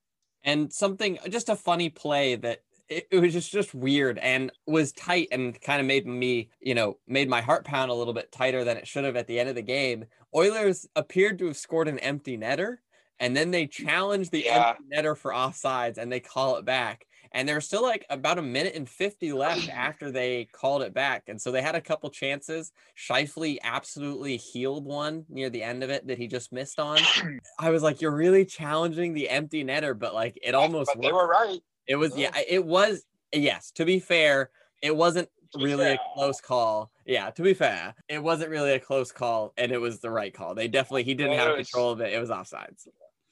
and 0.45 0.73
something 0.73 1.19
just 1.29 1.49
a 1.49 1.57
funny 1.57 1.91
play 1.91 2.37
that 2.37 2.61
it, 2.89 3.07
it, 3.11 3.19
was 3.19 3.33
just 3.33 3.53
just 3.53 3.75
weird 3.75 4.19
and 4.19 4.51
was 4.67 4.93
tight 4.93 5.29
and 5.33 5.61
kind 5.61 5.81
of 5.81 5.87
made 5.87 6.07
me 6.07 6.51
you 6.61 6.75
know 6.75 6.99
made 7.07 7.29
my 7.29 7.41
heart 7.41 7.65
pound 7.65 7.91
a 7.91 7.95
little 7.95 8.15
bit 8.15 8.33
tighter 8.33 8.65
than 8.65 8.77
it 8.77 8.87
should 8.87 9.05
have 9.05 9.17
at 9.17 9.27
the 9.27 9.39
end 9.39 9.49
of 9.49 9.55
the 9.55 9.63
game. 9.63 10.07
Oilers 10.35 10.87
appeared 10.97 11.39
to 11.39 11.47
have 11.47 11.57
scored 11.57 11.89
an 11.89 11.99
empty 11.99 12.37
netter 12.37 12.77
and 13.21 13.37
then 13.37 13.51
they 13.51 13.67
challenged 13.67 14.31
the 14.31 14.45
yeah. 14.45 14.71
empty 14.71 14.85
netter 14.95 15.17
for 15.17 15.33
offsides 15.33 15.99
and 15.99 16.11
they 16.11 16.21
call 16.21 16.57
it 16.57 16.65
back. 16.65 17.05
And 17.33 17.47
there's 17.47 17.67
still 17.67 17.83
like 17.83 18.07
about 18.09 18.39
a 18.39 18.43
minute 18.43 18.75
and 18.75 18.89
50 18.89 19.33
left 19.33 19.69
after 19.75 20.11
they 20.11 20.47
called 20.47 20.83
it 20.83 20.95
back 20.95 21.25
and 21.29 21.41
so 21.41 21.51
they 21.51 21.63
had 21.63 21.75
a 21.75 21.81
couple 21.81 22.09
chances. 22.11 22.73
Scheifele 22.97 23.59
absolutely 23.63 24.37
healed 24.37 24.85
one 24.85 25.25
near 25.29 25.51
the 25.51 25.63
end 25.63 25.83
of 25.83 25.91
it 25.91 26.07
that 26.07 26.19
he 26.19 26.27
just 26.27 26.53
missed 26.53 26.79
on. 26.79 26.99
I 27.59 27.71
was 27.71 27.83
like 27.83 28.01
you're 28.01 28.15
really 28.15 28.45
challenging 28.45 29.13
the 29.13 29.29
empty 29.29 29.65
netter 29.65 29.99
but 29.99 30.15
like 30.15 30.39
it 30.43 30.55
almost 30.55 30.91
but 30.95 31.03
they 31.03 31.13
were 31.13 31.29
right 31.29 31.61
it 31.89 31.97
was 31.97 32.17
yeah, 32.17 32.31
oh. 32.35 32.43
it 32.47 32.65
was 32.65 33.05
yes, 33.33 33.71
to 33.73 33.85
be 33.85 33.99
fair, 33.99 34.51
it 34.83 34.95
wasn't 34.95 35.29
really 35.57 35.85
fair. 35.85 35.95
a 35.95 35.99
close 36.15 36.41
call. 36.41 36.91
Yeah, 37.07 37.31
to 37.31 37.43
be 37.43 37.55
fair, 37.55 37.95
it 38.09 38.23
wasn't 38.23 38.51
really 38.51 38.73
a 38.73 38.79
close 38.79 39.11
call 39.11 39.55
and 39.57 39.73
it 39.73 39.81
was 39.81 40.01
the 40.01 40.11
right 40.11 40.33
call. 40.33 40.55
They 40.55 40.69
definitely 40.69 41.05
he 41.05 41.15
didn't 41.15 41.39
have 41.39 41.57
was, 41.57 41.69
control 41.69 41.91
of 41.91 42.01
it. 42.01 42.13
It 42.13 42.21
was 42.21 42.29
offsides. 42.29 42.87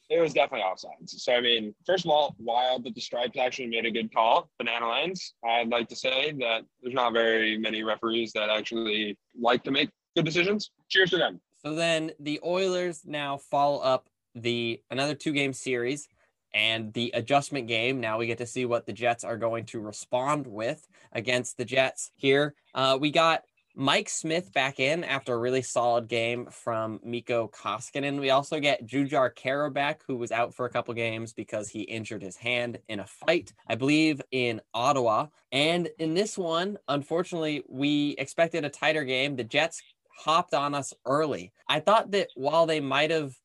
It 0.08 0.20
was 0.20 0.32
definitely 0.32 0.64
offsides. 0.64 1.10
So 1.10 1.34
I 1.34 1.40
mean, 1.40 1.74
first 1.84 2.04
of 2.04 2.10
all, 2.10 2.34
wild 2.38 2.84
that 2.84 2.94
the 2.94 3.00
stripes 3.00 3.38
actually 3.38 3.68
made 3.68 3.84
a 3.84 3.90
good 3.90 4.12
call. 4.14 4.48
Banana 4.58 4.86
lines. 4.86 5.34
I'd 5.44 5.68
like 5.68 5.88
to 5.88 5.96
say 5.96 6.32
that 6.32 6.62
there's 6.82 6.94
not 6.94 7.12
very 7.12 7.58
many 7.58 7.82
referees 7.82 8.32
that 8.32 8.48
actually 8.48 9.18
like 9.38 9.62
to 9.64 9.70
make 9.70 9.90
good 10.16 10.24
decisions. 10.24 10.70
Cheers 10.88 11.10
to 11.10 11.18
them. 11.18 11.40
So 11.62 11.74
then 11.74 12.12
the 12.20 12.40
Oilers 12.44 13.02
now 13.04 13.36
follow 13.36 13.80
up 13.80 14.08
the 14.34 14.80
another 14.90 15.14
two 15.14 15.32
game 15.32 15.52
series 15.52 16.08
and 16.56 16.90
the 16.94 17.10
adjustment 17.12 17.68
game. 17.68 18.00
Now 18.00 18.16
we 18.16 18.26
get 18.26 18.38
to 18.38 18.46
see 18.46 18.64
what 18.64 18.86
the 18.86 18.92
Jets 18.94 19.24
are 19.24 19.36
going 19.36 19.66
to 19.66 19.80
respond 19.80 20.46
with 20.46 20.88
against 21.12 21.58
the 21.58 21.66
Jets 21.66 22.10
here. 22.16 22.54
Uh, 22.74 22.96
we 22.98 23.10
got 23.10 23.42
Mike 23.74 24.08
Smith 24.08 24.50
back 24.54 24.80
in 24.80 25.04
after 25.04 25.34
a 25.34 25.38
really 25.38 25.60
solid 25.60 26.08
game 26.08 26.46
from 26.46 26.98
Mikko 27.04 27.48
Koskinen. 27.48 28.18
We 28.18 28.30
also 28.30 28.58
get 28.58 28.86
Jujhar 28.86 29.34
Khaira 29.34 29.70
back, 29.70 30.00
who 30.08 30.16
was 30.16 30.32
out 30.32 30.54
for 30.54 30.64
a 30.64 30.70
couple 30.70 30.94
games 30.94 31.34
because 31.34 31.68
he 31.68 31.82
injured 31.82 32.22
his 32.22 32.36
hand 32.36 32.78
in 32.88 33.00
a 33.00 33.06
fight, 33.06 33.52
I 33.68 33.74
believe, 33.74 34.22
in 34.30 34.62
Ottawa. 34.72 35.26
And 35.52 35.90
in 35.98 36.14
this 36.14 36.38
one, 36.38 36.78
unfortunately, 36.88 37.64
we 37.68 38.14
expected 38.16 38.64
a 38.64 38.70
tighter 38.70 39.04
game. 39.04 39.36
The 39.36 39.44
Jets 39.44 39.82
hopped 40.18 40.54
on 40.54 40.74
us 40.74 40.94
early. 41.04 41.52
I 41.68 41.80
thought 41.80 42.12
that 42.12 42.28
while 42.34 42.64
they 42.64 42.80
might 42.80 43.10
have 43.10 43.36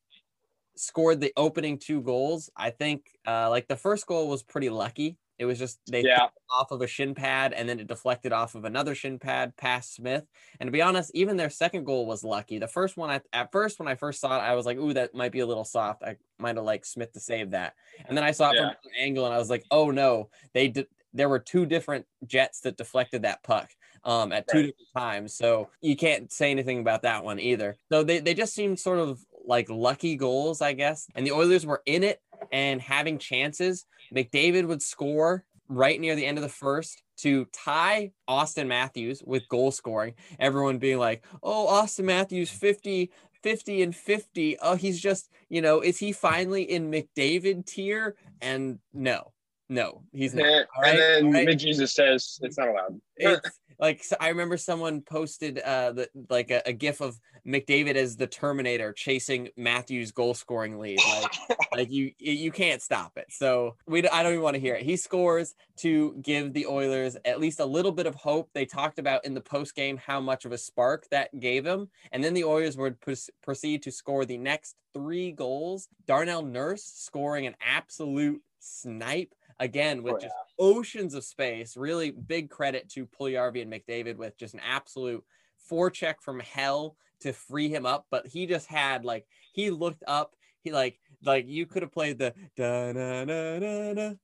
scored 0.76 1.20
the 1.20 1.32
opening 1.36 1.78
two 1.78 2.00
goals. 2.02 2.50
I 2.56 2.70
think 2.70 3.06
uh, 3.26 3.50
like 3.50 3.68
the 3.68 3.76
first 3.76 4.06
goal 4.06 4.28
was 4.28 4.42
pretty 4.42 4.70
lucky. 4.70 5.18
It 5.38 5.44
was 5.46 5.58
just 5.58 5.80
they 5.90 6.04
yeah. 6.04 6.28
off 6.50 6.70
of 6.70 6.82
a 6.82 6.86
shin 6.86 7.14
pad 7.14 7.52
and 7.52 7.68
then 7.68 7.80
it 7.80 7.88
deflected 7.88 8.32
off 8.32 8.54
of 8.54 8.64
another 8.64 8.94
shin 8.94 9.18
pad 9.18 9.56
past 9.56 9.94
Smith. 9.94 10.24
And 10.60 10.68
to 10.68 10.70
be 10.70 10.82
honest, 10.82 11.10
even 11.14 11.36
their 11.36 11.50
second 11.50 11.84
goal 11.84 12.06
was 12.06 12.22
lucky. 12.22 12.58
The 12.58 12.68
first 12.68 12.96
one, 12.96 13.10
I, 13.10 13.20
at 13.32 13.50
first 13.50 13.80
when 13.80 13.88
I 13.88 13.96
first 13.96 14.20
saw 14.20 14.36
it, 14.36 14.42
I 14.42 14.54
was 14.54 14.66
like, 14.66 14.78
"Ooh, 14.78 14.92
that 14.92 15.14
might 15.14 15.32
be 15.32 15.40
a 15.40 15.46
little 15.46 15.64
soft." 15.64 16.04
I 16.04 16.16
might 16.38 16.56
have 16.56 16.64
liked 16.64 16.86
Smith 16.86 17.12
to 17.14 17.20
save 17.20 17.50
that. 17.50 17.74
And 18.06 18.16
then 18.16 18.24
I 18.24 18.30
saw 18.30 18.50
it 18.50 18.56
yeah. 18.56 18.68
from 18.68 18.76
an 18.84 19.00
angle 19.00 19.24
and 19.24 19.34
I 19.34 19.38
was 19.38 19.50
like, 19.50 19.64
"Oh 19.70 19.90
no, 19.90 20.28
they 20.52 20.68
did." 20.68 20.86
There 21.14 21.28
were 21.28 21.40
two 21.40 21.66
different 21.66 22.06
jets 22.24 22.60
that 22.60 22.76
deflected 22.76 23.22
that 23.22 23.42
puck 23.42 23.68
um, 24.04 24.32
at 24.32 24.48
two 24.48 24.58
right. 24.58 24.66
different 24.66 24.88
times. 24.96 25.34
So 25.34 25.70
you 25.80 25.96
can't 25.96 26.32
say 26.32 26.50
anything 26.50 26.80
about 26.80 27.02
that 27.02 27.24
one 27.24 27.38
either. 27.38 27.76
So 27.90 28.02
they, 28.02 28.20
they 28.20 28.34
just 28.34 28.54
seemed 28.54 28.78
sort 28.78 28.98
of 28.98 29.24
like 29.44 29.68
lucky 29.70 30.16
goals, 30.16 30.60
I 30.60 30.72
guess. 30.72 31.06
And 31.14 31.26
the 31.26 31.32
Oilers 31.32 31.66
were 31.66 31.82
in 31.86 32.02
it 32.02 32.20
and 32.50 32.80
having 32.80 33.18
chances. 33.18 33.86
McDavid 34.14 34.66
would 34.66 34.82
score 34.82 35.44
right 35.68 36.00
near 36.00 36.14
the 36.14 36.26
end 36.26 36.38
of 36.38 36.42
the 36.42 36.48
first 36.48 37.02
to 37.18 37.46
tie 37.52 38.12
Austin 38.26 38.68
Matthews 38.68 39.22
with 39.24 39.48
goal 39.48 39.70
scoring. 39.70 40.14
Everyone 40.38 40.78
being 40.78 40.98
like, 40.98 41.24
oh, 41.42 41.68
Austin 41.68 42.06
Matthews 42.06 42.50
50, 42.50 43.10
50 43.42 43.82
and 43.82 43.94
50. 43.94 44.58
Oh, 44.60 44.74
he's 44.74 45.00
just, 45.00 45.30
you 45.48 45.62
know, 45.62 45.80
is 45.80 45.98
he 45.98 46.12
finally 46.12 46.62
in 46.62 46.90
McDavid 46.90 47.66
tier? 47.66 48.16
And 48.40 48.78
no, 48.92 49.32
no, 49.68 50.02
he's 50.12 50.34
not. 50.34 50.46
And, 50.46 50.66
right? 50.80 50.96
then 50.96 51.32
right? 51.32 51.58
Jesus 51.58 51.94
says 51.94 52.38
it's 52.42 52.58
not 52.58 52.68
allowed. 52.68 53.00
it's, 53.16 53.60
like 53.82 54.04
so 54.04 54.16
I 54.20 54.28
remember 54.28 54.56
someone 54.56 55.02
posted 55.02 55.58
uh 55.58 55.92
the 55.92 56.08
like 56.30 56.50
a, 56.50 56.62
a 56.64 56.72
gif 56.72 57.00
of 57.00 57.20
McDavid 57.46 57.96
as 57.96 58.16
the 58.16 58.28
Terminator 58.28 58.92
chasing 58.92 59.48
Matthews' 59.56 60.12
goal 60.12 60.34
scoring 60.34 60.78
lead. 60.78 61.00
Like 61.20 61.58
like 61.76 61.90
you 61.90 62.12
you 62.18 62.52
can't 62.52 62.80
stop 62.80 63.12
it. 63.16 63.26
So 63.30 63.76
we 63.86 64.08
I 64.08 64.22
don't 64.22 64.32
even 64.32 64.44
want 64.44 64.54
to 64.54 64.60
hear 64.60 64.76
it. 64.76 64.84
He 64.84 64.96
scores 64.96 65.54
to 65.78 66.14
give 66.22 66.52
the 66.52 66.66
Oilers 66.66 67.16
at 67.24 67.40
least 67.40 67.58
a 67.58 67.66
little 67.66 67.92
bit 67.92 68.06
of 68.06 68.14
hope. 68.14 68.50
They 68.54 68.64
talked 68.64 69.00
about 69.00 69.24
in 69.24 69.34
the 69.34 69.40
post 69.40 69.74
game 69.74 69.96
how 69.96 70.20
much 70.20 70.44
of 70.44 70.52
a 70.52 70.58
spark 70.58 71.08
that 71.10 71.38
gave 71.38 71.66
him, 71.66 71.88
and 72.12 72.22
then 72.22 72.34
the 72.34 72.44
Oilers 72.44 72.76
would 72.76 72.98
proceed 73.42 73.82
to 73.82 73.90
score 73.90 74.24
the 74.24 74.38
next 74.38 74.76
three 74.94 75.32
goals. 75.32 75.88
Darnell 76.06 76.42
Nurse 76.42 76.84
scoring 76.84 77.46
an 77.46 77.56
absolute 77.60 78.40
snipe 78.60 79.34
again 79.62 80.02
with 80.02 80.14
oh, 80.14 80.18
yeah. 80.20 80.26
just 80.26 80.34
oceans 80.58 81.14
of 81.14 81.24
space. 81.24 81.76
Really 81.76 82.10
big 82.10 82.50
credit 82.50 82.88
to 82.90 83.06
Puljujarvi 83.06 83.62
and 83.62 83.72
McDavid 83.72 84.16
with 84.16 84.36
just 84.36 84.54
an 84.54 84.60
absolute 84.68 85.24
forecheck 85.70 86.16
from 86.20 86.40
hell 86.40 86.96
to 87.20 87.32
free 87.32 87.68
him 87.68 87.86
up. 87.86 88.06
But 88.10 88.26
he 88.26 88.46
just 88.46 88.66
had 88.66 89.04
like 89.04 89.24
he 89.52 89.70
looked 89.70 90.02
up. 90.06 90.34
He 90.60 90.72
like 90.72 90.98
like 91.24 91.46
you 91.48 91.66
could 91.66 91.82
have 91.82 91.92
played 91.92 92.18
the 92.18 92.34
da 92.56 92.92
da 92.92 93.24
da 93.24 93.58
da 93.58 93.94
da 93.94 94.14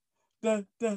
da 0.43 0.63
da. 0.81 0.97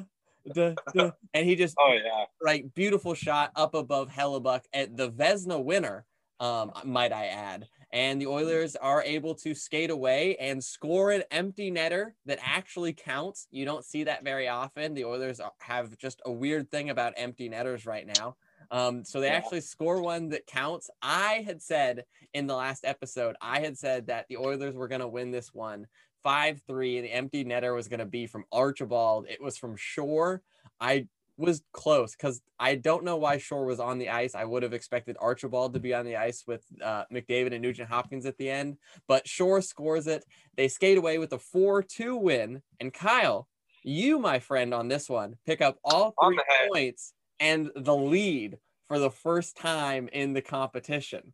Da, 0.52 0.74
da, 0.92 1.12
and 1.34 1.46
he 1.46 1.54
just 1.54 1.76
oh 1.80 1.92
yeah 1.92 2.24
right 2.42 2.74
beautiful 2.74 3.14
shot 3.14 3.52
up 3.54 3.74
above 3.74 4.08
Hellebuyck 4.08 4.62
at 4.72 4.96
the 4.96 5.08
Vezina 5.08 5.62
winner 5.62 6.04
um 6.40 6.72
might 6.84 7.12
I 7.12 7.26
add 7.26 7.68
and 7.92 8.20
the 8.20 8.26
Oilers 8.26 8.74
are 8.76 9.02
able 9.02 9.34
to 9.36 9.54
skate 9.54 9.90
away 9.90 10.36
and 10.36 10.62
score 10.62 11.10
an 11.10 11.24
empty 11.30 11.70
netter 11.70 12.12
that 12.24 12.38
actually 12.42 12.94
counts. 12.94 13.46
You 13.50 13.64
don't 13.66 13.84
see 13.84 14.04
that 14.04 14.24
very 14.24 14.48
often. 14.48 14.94
The 14.94 15.04
Oilers 15.04 15.40
have 15.58 15.96
just 15.98 16.22
a 16.24 16.32
weird 16.32 16.70
thing 16.70 16.88
about 16.88 17.12
empty 17.16 17.48
netters 17.50 17.84
right 17.84 18.06
now. 18.06 18.36
Um, 18.70 19.04
so 19.04 19.20
they 19.20 19.28
actually 19.28 19.60
score 19.60 20.00
one 20.00 20.30
that 20.30 20.46
counts. 20.46 20.88
I 21.02 21.44
had 21.44 21.60
said 21.60 22.04
in 22.32 22.46
the 22.46 22.54
last 22.54 22.84
episode, 22.86 23.36
I 23.42 23.60
had 23.60 23.76
said 23.76 24.06
that 24.06 24.26
the 24.28 24.38
Oilers 24.38 24.74
were 24.74 24.88
going 24.88 25.02
to 25.02 25.08
win 25.08 25.30
this 25.30 25.52
one 25.52 25.86
5 26.22 26.62
3. 26.66 27.02
The 27.02 27.12
empty 27.12 27.44
netter 27.44 27.74
was 27.74 27.88
going 27.88 28.00
to 28.00 28.06
be 28.06 28.26
from 28.26 28.44
Archibald. 28.50 29.26
It 29.28 29.42
was 29.42 29.58
from 29.58 29.76
Shore. 29.76 30.42
I 30.80 31.08
was 31.36 31.62
close 31.72 32.14
because 32.14 32.40
I 32.58 32.74
don't 32.74 33.04
know 33.04 33.16
why 33.16 33.38
Shore 33.38 33.64
was 33.64 33.80
on 33.80 33.98
the 33.98 34.10
ice. 34.10 34.34
I 34.34 34.44
would 34.44 34.62
have 34.62 34.72
expected 34.72 35.16
Archibald 35.20 35.74
to 35.74 35.80
be 35.80 35.94
on 35.94 36.04
the 36.04 36.16
ice 36.16 36.44
with 36.46 36.64
uh, 36.82 37.04
McDavid 37.12 37.52
and 37.52 37.62
Nugent 37.62 37.88
Hopkins 37.88 38.26
at 38.26 38.36
the 38.36 38.50
end, 38.50 38.76
but 39.08 39.26
Shore 39.26 39.60
scores 39.60 40.06
it. 40.06 40.24
They 40.56 40.68
skate 40.68 40.98
away 40.98 41.18
with 41.18 41.32
a 41.32 41.38
4 41.38 41.82
2 41.82 42.16
win. 42.16 42.62
And 42.80 42.92
Kyle, 42.92 43.48
you, 43.82 44.18
my 44.18 44.38
friend, 44.38 44.72
on 44.74 44.88
this 44.88 45.08
one, 45.08 45.36
pick 45.46 45.60
up 45.60 45.78
all 45.84 46.14
three 46.22 46.40
points 46.68 47.12
and 47.40 47.70
the 47.74 47.96
lead 47.96 48.58
for 48.86 48.98
the 48.98 49.10
first 49.10 49.56
time 49.56 50.08
in 50.12 50.32
the 50.32 50.42
competition. 50.42 51.32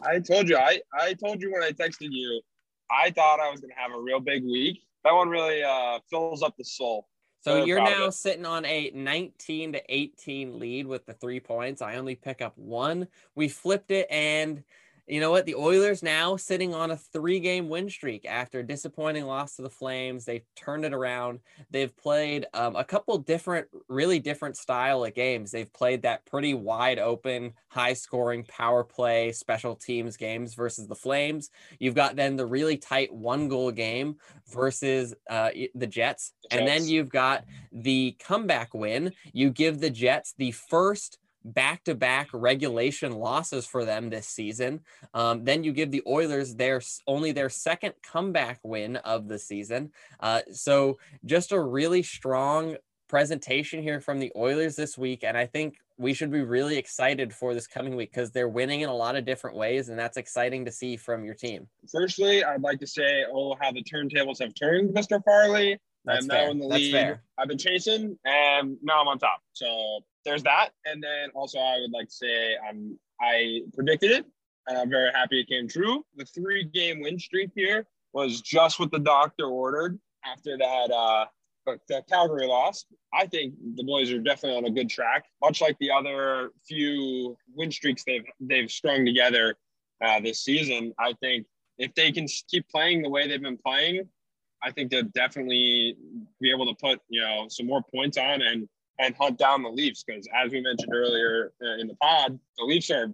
I 0.00 0.20
told 0.20 0.48
you, 0.48 0.56
I, 0.56 0.80
I 0.94 1.14
told 1.14 1.42
you 1.42 1.52
when 1.52 1.62
I 1.62 1.72
texted 1.72 2.08
you, 2.10 2.40
I 2.90 3.10
thought 3.10 3.40
I 3.40 3.50
was 3.50 3.60
going 3.60 3.70
to 3.70 3.76
have 3.76 3.92
a 3.92 4.00
real 4.00 4.20
big 4.20 4.44
week. 4.44 4.80
That 5.04 5.12
one 5.12 5.28
really 5.28 5.62
uh, 5.62 5.98
fills 6.08 6.42
up 6.42 6.54
the 6.56 6.64
soul. 6.64 7.06
So 7.40 7.60
oh, 7.60 7.64
you're 7.64 7.82
now 7.82 8.10
sitting 8.10 8.44
on 8.44 8.64
a 8.64 8.90
19 8.94 9.72
to 9.72 9.82
18 9.88 10.58
lead 10.58 10.86
with 10.86 11.06
the 11.06 11.14
three 11.14 11.40
points. 11.40 11.80
I 11.80 11.96
only 11.96 12.16
pick 12.16 12.42
up 12.42 12.56
one. 12.56 13.06
We 13.34 13.48
flipped 13.48 13.90
it 13.90 14.06
and 14.10 14.64
you 15.08 15.20
know 15.20 15.30
what? 15.30 15.46
The 15.46 15.54
Oilers 15.54 16.02
now 16.02 16.36
sitting 16.36 16.74
on 16.74 16.90
a 16.90 16.96
three 16.96 17.40
game 17.40 17.68
win 17.68 17.88
streak 17.88 18.26
after 18.26 18.60
a 18.60 18.66
disappointing 18.66 19.24
loss 19.24 19.56
to 19.56 19.62
the 19.62 19.70
Flames. 19.70 20.24
They've 20.24 20.44
turned 20.54 20.84
it 20.84 20.92
around. 20.92 21.40
They've 21.70 21.94
played 21.96 22.46
um, 22.52 22.76
a 22.76 22.84
couple 22.84 23.16
different, 23.18 23.68
really 23.88 24.18
different 24.18 24.56
style 24.56 25.04
of 25.04 25.14
games. 25.14 25.50
They've 25.50 25.72
played 25.72 26.02
that 26.02 26.26
pretty 26.26 26.54
wide 26.54 26.98
open, 26.98 27.54
high 27.68 27.94
scoring 27.94 28.44
power 28.44 28.84
play 28.84 29.32
special 29.32 29.74
teams 29.74 30.16
games 30.16 30.54
versus 30.54 30.86
the 30.86 30.94
Flames. 30.94 31.50
You've 31.78 31.94
got 31.94 32.16
then 32.16 32.36
the 32.36 32.46
really 32.46 32.76
tight 32.76 33.12
one 33.12 33.48
goal 33.48 33.70
game 33.70 34.16
versus 34.52 35.14
uh, 35.28 35.50
the 35.52 35.68
Jets. 35.68 35.72
the 35.74 35.86
Jets. 35.86 36.32
And 36.50 36.66
then 36.68 36.86
you've 36.86 37.10
got 37.10 37.44
the 37.72 38.16
comeback 38.18 38.74
win. 38.74 39.12
You 39.32 39.50
give 39.50 39.80
the 39.80 39.90
Jets 39.90 40.34
the 40.36 40.52
first 40.52 41.18
back 41.44 41.84
to 41.84 41.94
back 41.94 42.28
regulation 42.32 43.12
losses 43.12 43.66
for 43.66 43.84
them 43.84 44.10
this 44.10 44.26
season. 44.26 44.80
Um, 45.14 45.44
then 45.44 45.64
you 45.64 45.72
give 45.72 45.90
the 45.90 46.02
Oilers 46.06 46.54
their 46.54 46.80
only 47.06 47.32
their 47.32 47.48
second 47.48 47.94
comeback 48.02 48.60
win 48.62 48.96
of 48.96 49.28
the 49.28 49.38
season. 49.38 49.92
Uh, 50.20 50.42
so 50.52 50.98
just 51.24 51.52
a 51.52 51.60
really 51.60 52.02
strong 52.02 52.76
presentation 53.08 53.82
here 53.82 54.00
from 54.00 54.18
the 54.18 54.30
Oilers 54.36 54.76
this 54.76 54.96
week. 54.96 55.24
And 55.24 55.36
I 55.36 55.46
think 55.46 55.78
we 55.96 56.14
should 56.14 56.30
be 56.30 56.42
really 56.42 56.76
excited 56.76 57.32
for 57.32 57.54
this 57.54 57.66
coming 57.66 57.96
week 57.96 58.12
because 58.12 58.30
they're 58.30 58.48
winning 58.48 58.82
in 58.82 58.88
a 58.88 58.94
lot 58.94 59.16
of 59.16 59.24
different 59.24 59.56
ways. 59.56 59.88
And 59.88 59.98
that's 59.98 60.16
exciting 60.16 60.64
to 60.66 60.72
see 60.72 60.96
from 60.96 61.24
your 61.24 61.34
team. 61.34 61.66
Firstly, 61.90 62.44
I'd 62.44 62.62
like 62.62 62.78
to 62.80 62.86
say, 62.86 63.24
oh, 63.32 63.56
how 63.60 63.72
the 63.72 63.82
turntables 63.82 64.40
have 64.40 64.54
turned, 64.54 64.94
Mr. 64.94 65.22
Farley. 65.24 65.78
That's 66.04 66.24
I'm 66.24 66.30
fair. 66.30 66.44
now 66.44 66.50
in 66.52 66.58
the 66.58 66.68
That's 66.68 66.80
lead. 66.80 66.92
Fair. 66.92 67.22
I've 67.36 67.48
been 67.48 67.58
chasing 67.58 68.16
and 68.24 68.76
now 68.82 69.00
I'm 69.00 69.08
on 69.08 69.18
top. 69.18 69.40
So 69.52 70.00
there's 70.24 70.42
that. 70.44 70.70
And 70.84 71.02
then 71.02 71.30
also 71.34 71.58
I 71.58 71.78
would 71.80 71.92
like 71.92 72.08
to 72.08 72.14
say 72.14 72.56
I'm 72.68 72.98
I 73.20 73.62
predicted 73.74 74.10
it 74.10 74.26
and 74.66 74.78
I'm 74.78 74.90
very 74.90 75.10
happy 75.12 75.40
it 75.40 75.48
came 75.48 75.68
true. 75.68 76.04
The 76.16 76.24
three 76.24 76.64
game 76.64 77.00
win 77.00 77.18
streak 77.18 77.50
here 77.54 77.86
was 78.12 78.40
just 78.40 78.78
what 78.78 78.90
the 78.90 78.98
doctor 78.98 79.46
ordered 79.46 79.98
after 80.24 80.56
that 80.58 80.90
uh 80.90 81.26
the 81.88 82.02
Calgary 82.08 82.46
lost. 82.46 82.86
I 83.12 83.26
think 83.26 83.54
the 83.76 83.84
boys 83.84 84.10
are 84.10 84.18
definitely 84.18 84.58
on 84.58 84.64
a 84.64 84.70
good 84.70 84.88
track, 84.88 85.26
much 85.42 85.60
like 85.60 85.76
the 85.78 85.90
other 85.90 86.50
few 86.66 87.36
win 87.54 87.70
streaks 87.70 88.04
they've 88.06 88.24
they've 88.40 88.70
strung 88.70 89.04
together 89.04 89.56
uh, 90.04 90.20
this 90.20 90.42
season. 90.42 90.94
I 90.98 91.14
think 91.20 91.46
if 91.78 91.94
they 91.94 92.12
can 92.12 92.26
keep 92.48 92.68
playing 92.68 93.02
the 93.02 93.10
way 93.10 93.28
they've 93.28 93.42
been 93.42 93.58
playing, 93.58 94.08
I 94.62 94.72
think 94.72 94.90
they'll 94.90 95.02
definitely 95.14 95.96
be 96.40 96.50
able 96.50 96.66
to 96.66 96.74
put 96.74 97.00
you 97.08 97.20
know 97.20 97.46
some 97.48 97.66
more 97.66 97.82
points 97.94 98.16
on 98.16 98.42
and 98.42 98.68
and 98.98 99.14
hunt 99.14 99.38
down 99.38 99.62
the 99.62 99.68
Leafs 99.68 100.02
because 100.04 100.26
as 100.34 100.50
we 100.50 100.60
mentioned 100.60 100.92
earlier 100.92 101.52
uh, 101.62 101.80
in 101.80 101.86
the 101.86 101.94
pod, 101.96 102.38
the 102.58 102.64
Leafs 102.64 102.90
are 102.90 103.10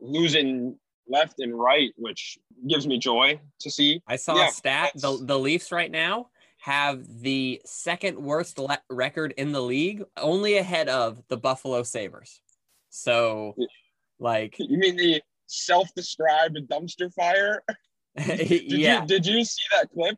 losing 0.00 0.76
left 1.08 1.40
and 1.40 1.58
right, 1.58 1.92
which 1.96 2.38
gives 2.68 2.86
me 2.86 2.98
joy 2.98 3.38
to 3.60 3.70
see. 3.70 4.02
I 4.06 4.16
saw 4.16 4.36
yeah, 4.36 4.48
a 4.48 4.50
stat: 4.50 4.92
the 4.94 5.18
the 5.22 5.38
Leafs 5.38 5.72
right 5.72 5.90
now 5.90 6.28
have 6.58 7.04
the 7.22 7.60
second 7.64 8.16
worst 8.16 8.58
le- 8.58 8.78
record 8.88 9.34
in 9.36 9.50
the 9.50 9.60
league, 9.60 10.04
only 10.16 10.58
ahead 10.58 10.88
of 10.88 11.20
the 11.28 11.36
Buffalo 11.36 11.82
Sabres. 11.82 12.40
So, 12.88 13.56
like, 14.20 14.54
you 14.60 14.78
mean 14.78 14.96
the 14.96 15.20
self-described 15.46 16.56
dumpster 16.70 17.12
fire? 17.12 17.62
did 18.16 18.70
yeah. 18.70 19.00
You, 19.00 19.06
did 19.08 19.26
you 19.26 19.44
see 19.44 19.62
that 19.72 19.88
clip? 19.92 20.16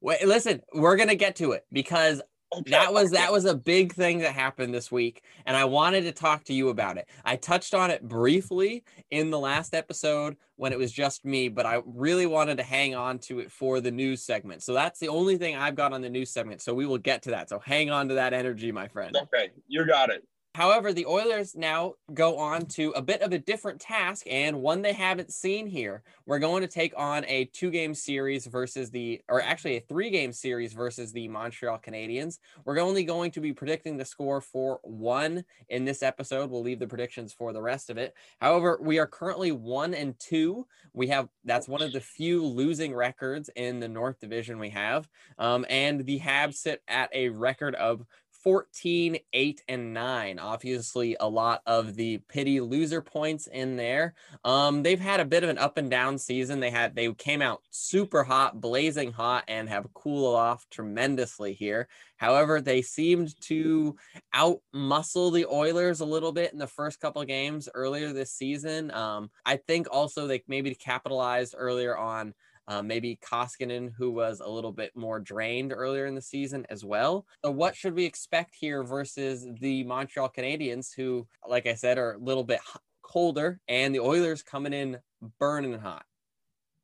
Wait, 0.00 0.26
listen, 0.26 0.60
we're 0.74 0.96
gonna 0.96 1.14
get 1.14 1.36
to 1.36 1.52
it 1.52 1.64
because 1.72 2.20
that 2.66 2.92
was 2.92 3.10
that 3.10 3.32
was 3.32 3.44
a 3.44 3.54
big 3.54 3.92
thing 3.92 4.18
that 4.18 4.32
happened 4.32 4.74
this 4.74 4.90
week, 4.90 5.22
and 5.44 5.56
I 5.56 5.64
wanted 5.64 6.02
to 6.02 6.12
talk 6.12 6.44
to 6.44 6.54
you 6.54 6.68
about 6.68 6.96
it. 6.96 7.08
I 7.24 7.36
touched 7.36 7.74
on 7.74 7.90
it 7.90 8.06
briefly 8.06 8.84
in 9.10 9.30
the 9.30 9.38
last 9.38 9.74
episode 9.74 10.36
when 10.56 10.72
it 10.72 10.78
was 10.78 10.92
just 10.92 11.24
me, 11.24 11.48
but 11.48 11.66
I 11.66 11.82
really 11.84 12.26
wanted 12.26 12.56
to 12.58 12.62
hang 12.62 12.94
on 12.94 13.18
to 13.20 13.40
it 13.40 13.52
for 13.52 13.80
the 13.80 13.90
news 13.90 14.22
segment. 14.22 14.62
So 14.62 14.72
that's 14.72 14.98
the 14.98 15.08
only 15.08 15.36
thing 15.36 15.56
I've 15.56 15.74
got 15.74 15.92
on 15.92 16.00
the 16.00 16.08
news 16.08 16.30
segment. 16.30 16.62
So 16.62 16.74
we 16.74 16.86
will 16.86 16.98
get 16.98 17.22
to 17.22 17.30
that. 17.30 17.48
So 17.48 17.58
hang 17.58 17.90
on 17.90 18.08
to 18.08 18.14
that 18.14 18.32
energy, 18.32 18.72
my 18.72 18.88
friend. 18.88 19.16
Okay, 19.16 19.50
you 19.68 19.86
got 19.86 20.10
it. 20.10 20.24
However, 20.56 20.94
the 20.94 21.04
Oilers 21.04 21.54
now 21.54 21.96
go 22.14 22.38
on 22.38 22.64
to 22.68 22.88
a 22.92 23.02
bit 23.02 23.20
of 23.20 23.30
a 23.30 23.38
different 23.38 23.78
task 23.78 24.24
and 24.26 24.62
one 24.62 24.80
they 24.80 24.94
haven't 24.94 25.30
seen 25.30 25.66
here. 25.66 26.02
We're 26.24 26.38
going 26.38 26.62
to 26.62 26.66
take 26.66 26.94
on 26.96 27.26
a 27.26 27.44
two 27.52 27.70
game 27.70 27.92
series 27.92 28.46
versus 28.46 28.90
the, 28.90 29.20
or 29.28 29.42
actually 29.42 29.76
a 29.76 29.80
three 29.80 30.08
game 30.08 30.32
series 30.32 30.72
versus 30.72 31.12
the 31.12 31.28
Montreal 31.28 31.78
Canadiens. 31.78 32.38
We're 32.64 32.78
only 32.78 33.04
going 33.04 33.32
to 33.32 33.40
be 33.42 33.52
predicting 33.52 33.98
the 33.98 34.06
score 34.06 34.40
for 34.40 34.80
one 34.82 35.44
in 35.68 35.84
this 35.84 36.02
episode. 36.02 36.50
We'll 36.50 36.62
leave 36.62 36.78
the 36.78 36.86
predictions 36.86 37.34
for 37.34 37.52
the 37.52 37.60
rest 37.60 37.90
of 37.90 37.98
it. 37.98 38.14
However, 38.40 38.78
we 38.80 38.98
are 38.98 39.06
currently 39.06 39.52
one 39.52 39.92
and 39.92 40.18
two. 40.18 40.66
We 40.94 41.08
have, 41.08 41.28
that's 41.44 41.68
one 41.68 41.82
of 41.82 41.92
the 41.92 42.00
few 42.00 42.42
losing 42.42 42.94
records 42.94 43.50
in 43.56 43.78
the 43.78 43.88
North 43.88 44.20
Division 44.20 44.58
we 44.58 44.70
have. 44.70 45.06
Um, 45.38 45.66
and 45.68 46.06
the 46.06 46.18
Habs 46.18 46.54
sit 46.54 46.80
at 46.88 47.10
a 47.12 47.28
record 47.28 47.74
of 47.74 48.06
14, 48.46 49.18
8, 49.32 49.62
and 49.66 49.92
9. 49.92 50.38
Obviously, 50.38 51.16
a 51.18 51.28
lot 51.28 51.62
of 51.66 51.96
the 51.96 52.18
pity 52.28 52.60
loser 52.60 53.02
points 53.02 53.48
in 53.48 53.74
there. 53.74 54.14
Um, 54.44 54.84
they've 54.84 55.00
had 55.00 55.18
a 55.18 55.24
bit 55.24 55.42
of 55.42 55.50
an 55.50 55.58
up 55.58 55.78
and 55.78 55.90
down 55.90 56.16
season. 56.16 56.60
They 56.60 56.70
had 56.70 56.94
they 56.94 57.12
came 57.14 57.42
out 57.42 57.62
super 57.70 58.22
hot, 58.22 58.60
blazing 58.60 59.10
hot, 59.10 59.42
and 59.48 59.68
have 59.68 59.92
cooled 59.94 60.36
off 60.36 60.64
tremendously 60.70 61.54
here. 61.54 61.88
However, 62.18 62.60
they 62.60 62.82
seemed 62.82 63.34
to 63.42 63.96
out 64.32 64.58
muscle 64.72 65.32
the 65.32 65.46
Oilers 65.46 65.98
a 65.98 66.04
little 66.06 66.30
bit 66.30 66.52
in 66.52 66.60
the 66.60 66.68
first 66.68 67.00
couple 67.00 67.24
games 67.24 67.68
earlier 67.74 68.12
this 68.12 68.30
season. 68.30 68.92
Um, 68.92 69.28
I 69.44 69.56
think 69.56 69.88
also 69.90 70.28
they 70.28 70.44
maybe 70.46 70.72
capitalized 70.76 71.56
earlier 71.58 71.96
on 71.96 72.32
Uh, 72.68 72.82
maybe 72.82 73.18
Koskinen, 73.22 73.92
who 73.96 74.10
was 74.10 74.40
a 74.40 74.48
little 74.48 74.72
bit 74.72 74.90
more 74.96 75.20
drained 75.20 75.72
earlier 75.72 76.06
in 76.06 76.16
the 76.16 76.22
season 76.22 76.66
as 76.68 76.84
well. 76.84 77.24
So, 77.44 77.50
what 77.50 77.76
should 77.76 77.94
we 77.94 78.04
expect 78.04 78.56
here 78.58 78.82
versus 78.82 79.46
the 79.60 79.84
Montreal 79.84 80.32
Canadiens, 80.36 80.88
who, 80.94 81.26
like 81.46 81.66
I 81.66 81.74
said, 81.74 81.96
are 81.96 82.14
a 82.14 82.18
little 82.18 82.44
bit 82.44 82.60
colder, 83.02 83.60
and 83.68 83.94
the 83.94 84.00
Oilers 84.00 84.42
coming 84.42 84.72
in 84.72 84.98
burning 85.38 85.78
hot? 85.78 86.04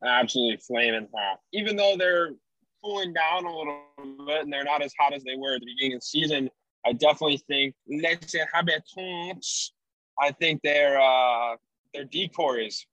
Absolutely 0.05 0.59
flaming 0.59 1.09
hot. 1.15 1.41
Even 1.53 1.77
though 1.77 1.97
they're 1.97 2.31
cooling 2.83 3.13
down 3.13 3.45
a 3.45 3.57
little 3.57 3.81
bit 4.27 4.43
and 4.43 4.53
they're 4.53 4.65
not 4.65 4.83
as 4.83 4.93
hot 4.99 5.13
as 5.13 5.23
they 5.25 5.37
were 5.37 5.55
at 5.55 5.61
the 5.61 5.67
beginning 5.67 5.95
of 5.95 6.01
the 6.01 6.07
season, 6.07 6.51
I 6.85 6.93
definitely 6.93 7.39
think 7.49 7.75
les 7.89 8.19
habitants. 8.53 9.73
I 10.21 10.33
think 10.33 10.63
their 10.63 11.01
uh, 11.01 11.57
their 11.95 12.05
decoys 12.05 12.87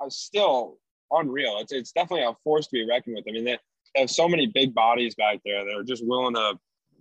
are 0.00 0.10
still 0.10 0.78
unreal. 1.12 1.58
It's 1.60 1.72
it's 1.72 1.92
definitely 1.92 2.26
a 2.26 2.34
force 2.44 2.66
to 2.66 2.72
be 2.72 2.88
reckoned 2.88 3.16
with. 3.16 3.24
I 3.28 3.32
mean, 3.32 3.44
they 3.44 3.58
have 3.96 4.10
so 4.10 4.28
many 4.28 4.46
big 4.46 4.74
bodies 4.74 5.14
back 5.14 5.40
there 5.44 5.64
that 5.64 5.74
are 5.74 5.84
just 5.84 6.06
willing 6.06 6.34
to 6.34 6.58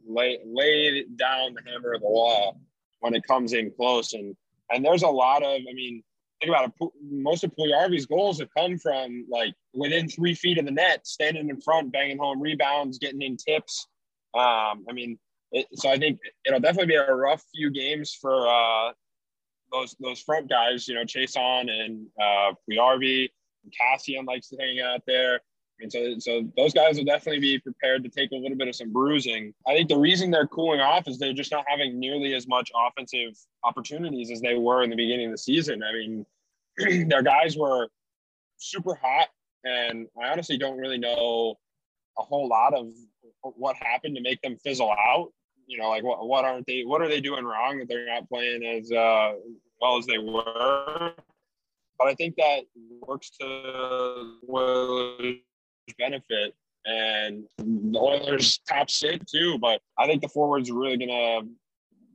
lay 0.08 0.40
lay 0.46 1.06
down 1.16 1.54
the 1.54 1.62
hammer 1.70 1.94
of 1.94 2.02
the 2.02 2.08
law 2.08 2.56
when 3.00 3.14
it 3.14 3.24
comes 3.28 3.54
in 3.54 3.72
close. 3.72 4.14
And 4.14 4.36
and 4.72 4.86
there's 4.86 5.04
a 5.04 5.08
lot 5.08 5.44
of, 5.44 5.62
I 5.70 5.74
mean, 5.74 6.04
think 6.40 6.50
about 6.50 6.70
it. 6.70 6.90
Most 7.10 7.44
of 7.44 7.52
Puljujarvi's 7.56 8.06
goals 8.06 8.40
have 8.40 8.50
come 8.58 8.78
from 8.78 9.26
like 9.30 9.54
within 9.74 10.08
three 10.08 10.34
feet 10.34 10.58
of 10.58 10.66
the 10.66 10.72
net, 10.72 11.06
standing 11.06 11.50
in 11.50 11.60
front, 11.62 11.92
banging 11.92 12.18
home 12.18 12.42
rebounds, 12.42 12.98
getting 12.98 13.22
in 13.22 13.38
tips. 13.38 13.88
Um, 14.34 14.86
I 14.90 14.94
mean, 14.94 15.20
it, 15.52 15.68
so 15.74 15.90
I 15.90 15.98
think 15.98 16.20
it'll 16.46 16.62
definitely 16.62 16.88
be 16.88 16.96
a 16.96 17.14
rough 17.14 17.44
few 17.54 17.70
games 17.70 18.18
for 18.20 18.48
uh, 18.48 18.94
those 19.72 19.96
those 20.00 20.22
front 20.22 20.50
guys. 20.50 20.88
You 20.88 20.96
know, 20.96 21.04
Chiasson 21.04 21.70
and 21.70 22.08
uh, 22.22 22.54
Puljujarvi. 22.70 23.30
Kassian 23.70 24.26
likes 24.26 24.50
to 24.50 24.58
hang 24.58 24.80
out 24.80 25.02
there. 25.06 25.42
And 25.82 25.92
so, 25.92 26.16
so 26.20 26.48
those 26.56 26.74
guys 26.74 26.98
will 26.98 27.06
definitely 27.06 27.40
be 27.40 27.60
prepared 27.60 28.04
to 28.04 28.10
take 28.10 28.32
a 28.32 28.36
little 28.36 28.58
bit 28.58 28.68
of 28.68 28.76
some 28.76 28.94
bruising. 28.94 29.54
I 29.68 29.74
think 29.74 29.90
the 29.90 29.98
reason 29.98 30.30
they're 30.30 30.48
cooling 30.48 30.80
off 30.80 31.08
is 31.08 31.18
they're 31.18 31.34
just 31.34 31.52
not 31.52 31.66
having 31.68 32.00
nearly 32.00 32.36
as 32.36 32.48
much 32.48 32.72
offensive 32.76 33.36
opportunities 33.64 34.30
as 34.32 34.42
they 34.42 34.56
were 34.56 34.84
in 34.84 34.90
the 34.90 34.96
beginning 34.96 35.28
of 35.28 35.32
the 35.32 35.38
season. 35.38 35.82
I 35.84 35.92
mean, 35.92 36.26
their 37.10 37.24
guys 37.24 37.58
were 37.58 37.90
super 38.58 38.96
hot, 38.96 39.30
and 39.64 40.08
I 40.22 40.30
honestly 40.30 40.58
don't 40.58 40.78
really 40.78 41.00
know 41.00 41.56
a 42.18 42.22
whole 42.22 42.48
lot 42.48 42.74
of 42.74 42.88
what 43.42 43.76
happened 43.78 44.16
to 44.16 44.22
make 44.22 44.42
them 44.42 44.58
fizzle 44.58 44.92
out. 44.92 45.32
You 45.66 45.80
know, 45.80 45.90
like 45.90 46.04
what 46.04 46.28
what 46.28 46.46
aren't 46.46 46.68
they? 46.68 46.82
What 46.82 47.02
are 47.02 47.08
they 47.08 47.22
doing 47.22 47.46
wrong 47.46 47.80
that 47.80 47.88
they're 47.88 48.06
not 48.06 48.28
playing 48.30 48.64
as 48.64 48.92
uh, 48.92 49.34
well 49.80 49.98
as 49.98 50.06
they 50.06 50.18
were? 50.18 51.14
But 52.02 52.10
I 52.10 52.16
think 52.16 52.36
that 52.38 52.62
works 53.08 53.30
to 53.40 54.38
Oilers' 54.50 55.36
benefit. 56.00 56.56
And 56.84 57.44
the 57.60 58.00
Oilers 58.00 58.60
top 58.68 58.90
six 58.90 59.32
too, 59.32 59.60
but 59.60 59.82
I 60.00 60.08
think 60.08 60.24
the 60.24 60.28
forwards 60.30 60.72
are 60.72 60.74
really 60.74 60.98
gonna 60.98 61.42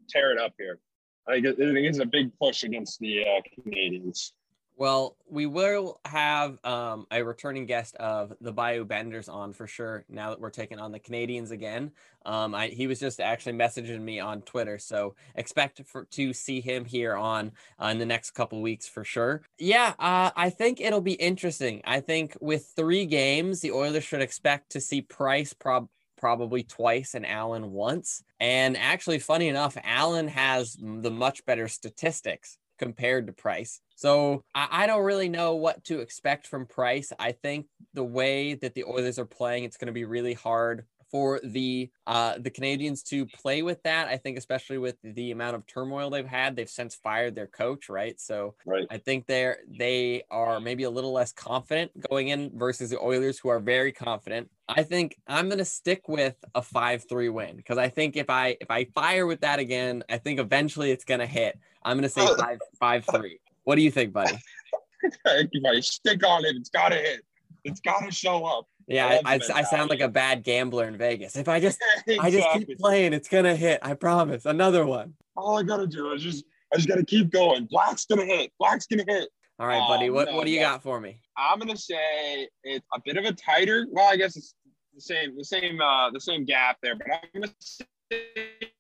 tear 0.08 0.32
it 0.32 0.40
up 0.40 0.54
here. 0.58 0.80
I 1.28 1.34
think, 1.34 1.46
it, 1.46 1.56
it's 1.58 2.00
a 2.00 2.04
big 2.04 2.36
push 2.40 2.64
against 2.64 2.98
the 2.98 3.22
uh, 3.22 3.40
Canadiens. 3.60 4.32
Well, 4.78 5.16
we 5.30 5.46
will 5.46 6.00
have 6.04 6.62
um, 6.62 7.06
a 7.10 7.22
returning 7.22 7.64
guest 7.64 7.96
of 7.96 8.34
the 8.42 8.52
Bayou 8.52 8.84
Benders 8.84 9.26
on 9.26 9.54
for 9.54 9.66
sure. 9.66 10.04
Now 10.10 10.28
that 10.30 10.40
we're 10.40 10.50
taking 10.50 10.78
on 10.78 10.92
the 10.92 11.00
Canadiens 11.00 11.50
again, 11.50 11.92
um, 12.26 12.54
I, 12.54 12.68
he 12.68 12.86
was 12.86 13.00
just 13.00 13.18
actually 13.18 13.54
messaging 13.54 14.02
me 14.02 14.20
on 14.20 14.42
Twitter, 14.42 14.78
so 14.78 15.14
expect 15.34 15.80
for, 15.86 16.04
to 16.04 16.34
see 16.34 16.60
him 16.60 16.84
here 16.84 17.16
on 17.16 17.52
uh, 17.82 17.86
in 17.86 17.98
the 17.98 18.04
next 18.04 18.32
couple 18.32 18.60
weeks 18.60 18.86
for 18.86 19.02
sure. 19.02 19.40
Yeah, 19.58 19.94
uh, 19.98 20.30
I 20.36 20.50
think 20.50 20.80
it'll 20.82 21.00
be 21.00 21.14
interesting. 21.14 21.80
I 21.84 22.00
think 22.00 22.36
with 22.42 22.70
three 22.76 23.06
games, 23.06 23.60
the 23.62 23.72
Oilers 23.72 24.04
should 24.04 24.20
expect 24.20 24.72
to 24.72 24.80
see 24.80 25.00
Price 25.00 25.54
prob 25.54 25.88
probably 26.18 26.62
twice 26.62 27.14
and 27.14 27.26
Allen 27.26 27.72
once. 27.72 28.22
And 28.40 28.76
actually, 28.76 29.20
funny 29.20 29.48
enough, 29.48 29.76
Allen 29.84 30.28
has 30.28 30.76
the 30.80 31.10
much 31.10 31.44
better 31.44 31.68
statistics 31.68 32.58
compared 32.78 33.26
to 33.26 33.32
Price. 33.32 33.80
So 33.94 34.44
I, 34.54 34.68
I, 34.70 34.86
don't 34.86 35.04
really 35.04 35.28
know 35.28 35.54
what 35.54 35.84
to 35.84 36.00
expect 36.00 36.46
from 36.46 36.66
Price. 36.66 37.12
I 37.18 37.32
think 37.32 37.66
the 37.94 38.04
way 38.04 38.54
that 38.54 38.74
the 38.74 38.84
Oilers 38.84 39.18
are 39.18 39.26
playing, 39.26 39.64
it's 39.64 39.76
going 39.76 39.86
to 39.86 39.92
be 39.92 40.04
really 40.04 40.34
hard 40.34 40.84
for 41.16 41.40
the 41.42 41.88
uh, 42.06 42.34
the 42.38 42.50
Canadiens 42.50 43.02
to 43.02 43.24
play 43.24 43.62
with 43.62 43.82
that. 43.84 44.06
I 44.06 44.18
think 44.18 44.36
especially 44.36 44.76
with 44.76 44.96
the 45.02 45.30
amount 45.30 45.56
of 45.56 45.66
turmoil 45.66 46.10
they've 46.10 46.26
had, 46.26 46.54
they've 46.54 46.68
since 46.68 46.94
fired 46.94 47.34
their 47.34 47.46
coach, 47.46 47.88
right? 47.88 48.20
So 48.20 48.54
right. 48.66 48.86
I 48.90 48.98
think 48.98 49.26
they're 49.26 49.60
they 49.66 50.24
are 50.30 50.60
maybe 50.60 50.82
a 50.82 50.90
little 50.90 51.12
less 51.12 51.32
confident 51.32 51.90
going 52.10 52.28
in 52.28 52.50
versus 52.54 52.90
the 52.90 53.00
Oilers, 53.00 53.38
who 53.38 53.48
are 53.48 53.60
very 53.60 53.92
confident. 53.92 54.50
I 54.68 54.82
think 54.82 55.16
I'm 55.26 55.48
gonna 55.48 55.64
stick 55.64 56.06
with 56.06 56.36
a 56.54 56.60
five 56.60 57.08
three 57.08 57.30
win 57.30 57.56
because 57.56 57.78
I 57.78 57.88
think 57.88 58.14
if 58.16 58.28
I 58.28 58.58
if 58.60 58.70
I 58.70 58.84
fire 58.94 59.24
with 59.24 59.40
that 59.40 59.58
again, 59.58 60.04
I 60.10 60.18
think 60.18 60.38
eventually 60.38 60.90
it's 60.90 61.06
gonna 61.06 61.26
hit. 61.26 61.58
I'm 61.82 61.96
gonna 61.96 62.10
say 62.10 62.26
five 62.38 62.58
five 62.78 63.06
three. 63.10 63.40
What 63.64 63.76
do 63.76 63.80
you 63.80 63.90
think, 63.90 64.12
buddy? 64.12 64.36
Thank 65.24 65.48
you, 65.54 65.62
buddy. 65.62 65.80
Stick 65.80 66.26
on 66.26 66.44
it. 66.44 66.56
It's 66.56 66.68
gotta 66.68 66.96
hit. 66.96 67.22
It's 67.64 67.80
gotta 67.80 68.12
show 68.12 68.44
up. 68.44 68.68
Yeah, 68.86 69.20
I, 69.24 69.34
I, 69.34 69.40
I, 69.52 69.62
sound 69.62 69.90
like 69.90 70.00
a 70.00 70.08
bad 70.08 70.44
gambler 70.44 70.86
in 70.86 70.96
Vegas. 70.96 71.34
If 71.34 71.48
I 71.48 71.58
just 71.58 71.80
exactly. 72.06 72.18
I 72.20 72.30
just 72.30 72.48
keep 72.52 72.78
playing, 72.78 73.12
it's 73.14 73.28
gonna 73.28 73.56
hit. 73.56 73.80
I 73.82 73.94
promise. 73.94 74.46
Another 74.46 74.86
one. 74.86 75.14
All 75.36 75.58
I 75.58 75.64
gotta 75.64 75.88
do 75.88 76.12
is 76.12 76.22
just 76.22 76.44
I 76.72 76.76
just 76.76 76.88
gotta 76.88 77.04
keep 77.04 77.30
going. 77.30 77.66
Black's 77.66 78.06
gonna 78.06 78.24
hit. 78.24 78.52
Black's 78.60 78.86
gonna 78.86 79.04
hit. 79.06 79.28
All 79.58 79.66
right, 79.66 79.86
buddy. 79.88 80.08
Um, 80.08 80.14
what 80.14 80.28
no, 80.28 80.36
what 80.36 80.46
do 80.46 80.52
you 80.52 80.60
got 80.60 80.82
for 80.82 81.00
me? 81.00 81.20
I'm 81.36 81.58
gonna 81.58 81.76
say 81.76 82.48
it's 82.62 82.86
a 82.94 83.00
bit 83.04 83.16
of 83.16 83.24
a 83.24 83.32
tighter. 83.32 83.86
Well, 83.90 84.08
I 84.08 84.16
guess 84.16 84.36
it's 84.36 84.54
the 84.94 85.00
same 85.00 85.36
the 85.36 85.44
same 85.44 85.80
uh 85.80 86.10
the 86.10 86.20
same 86.20 86.44
gap 86.44 86.78
there, 86.80 86.94
but 86.94 87.06
I'm 87.10 87.28
gonna 87.34 87.52
say 87.60 87.86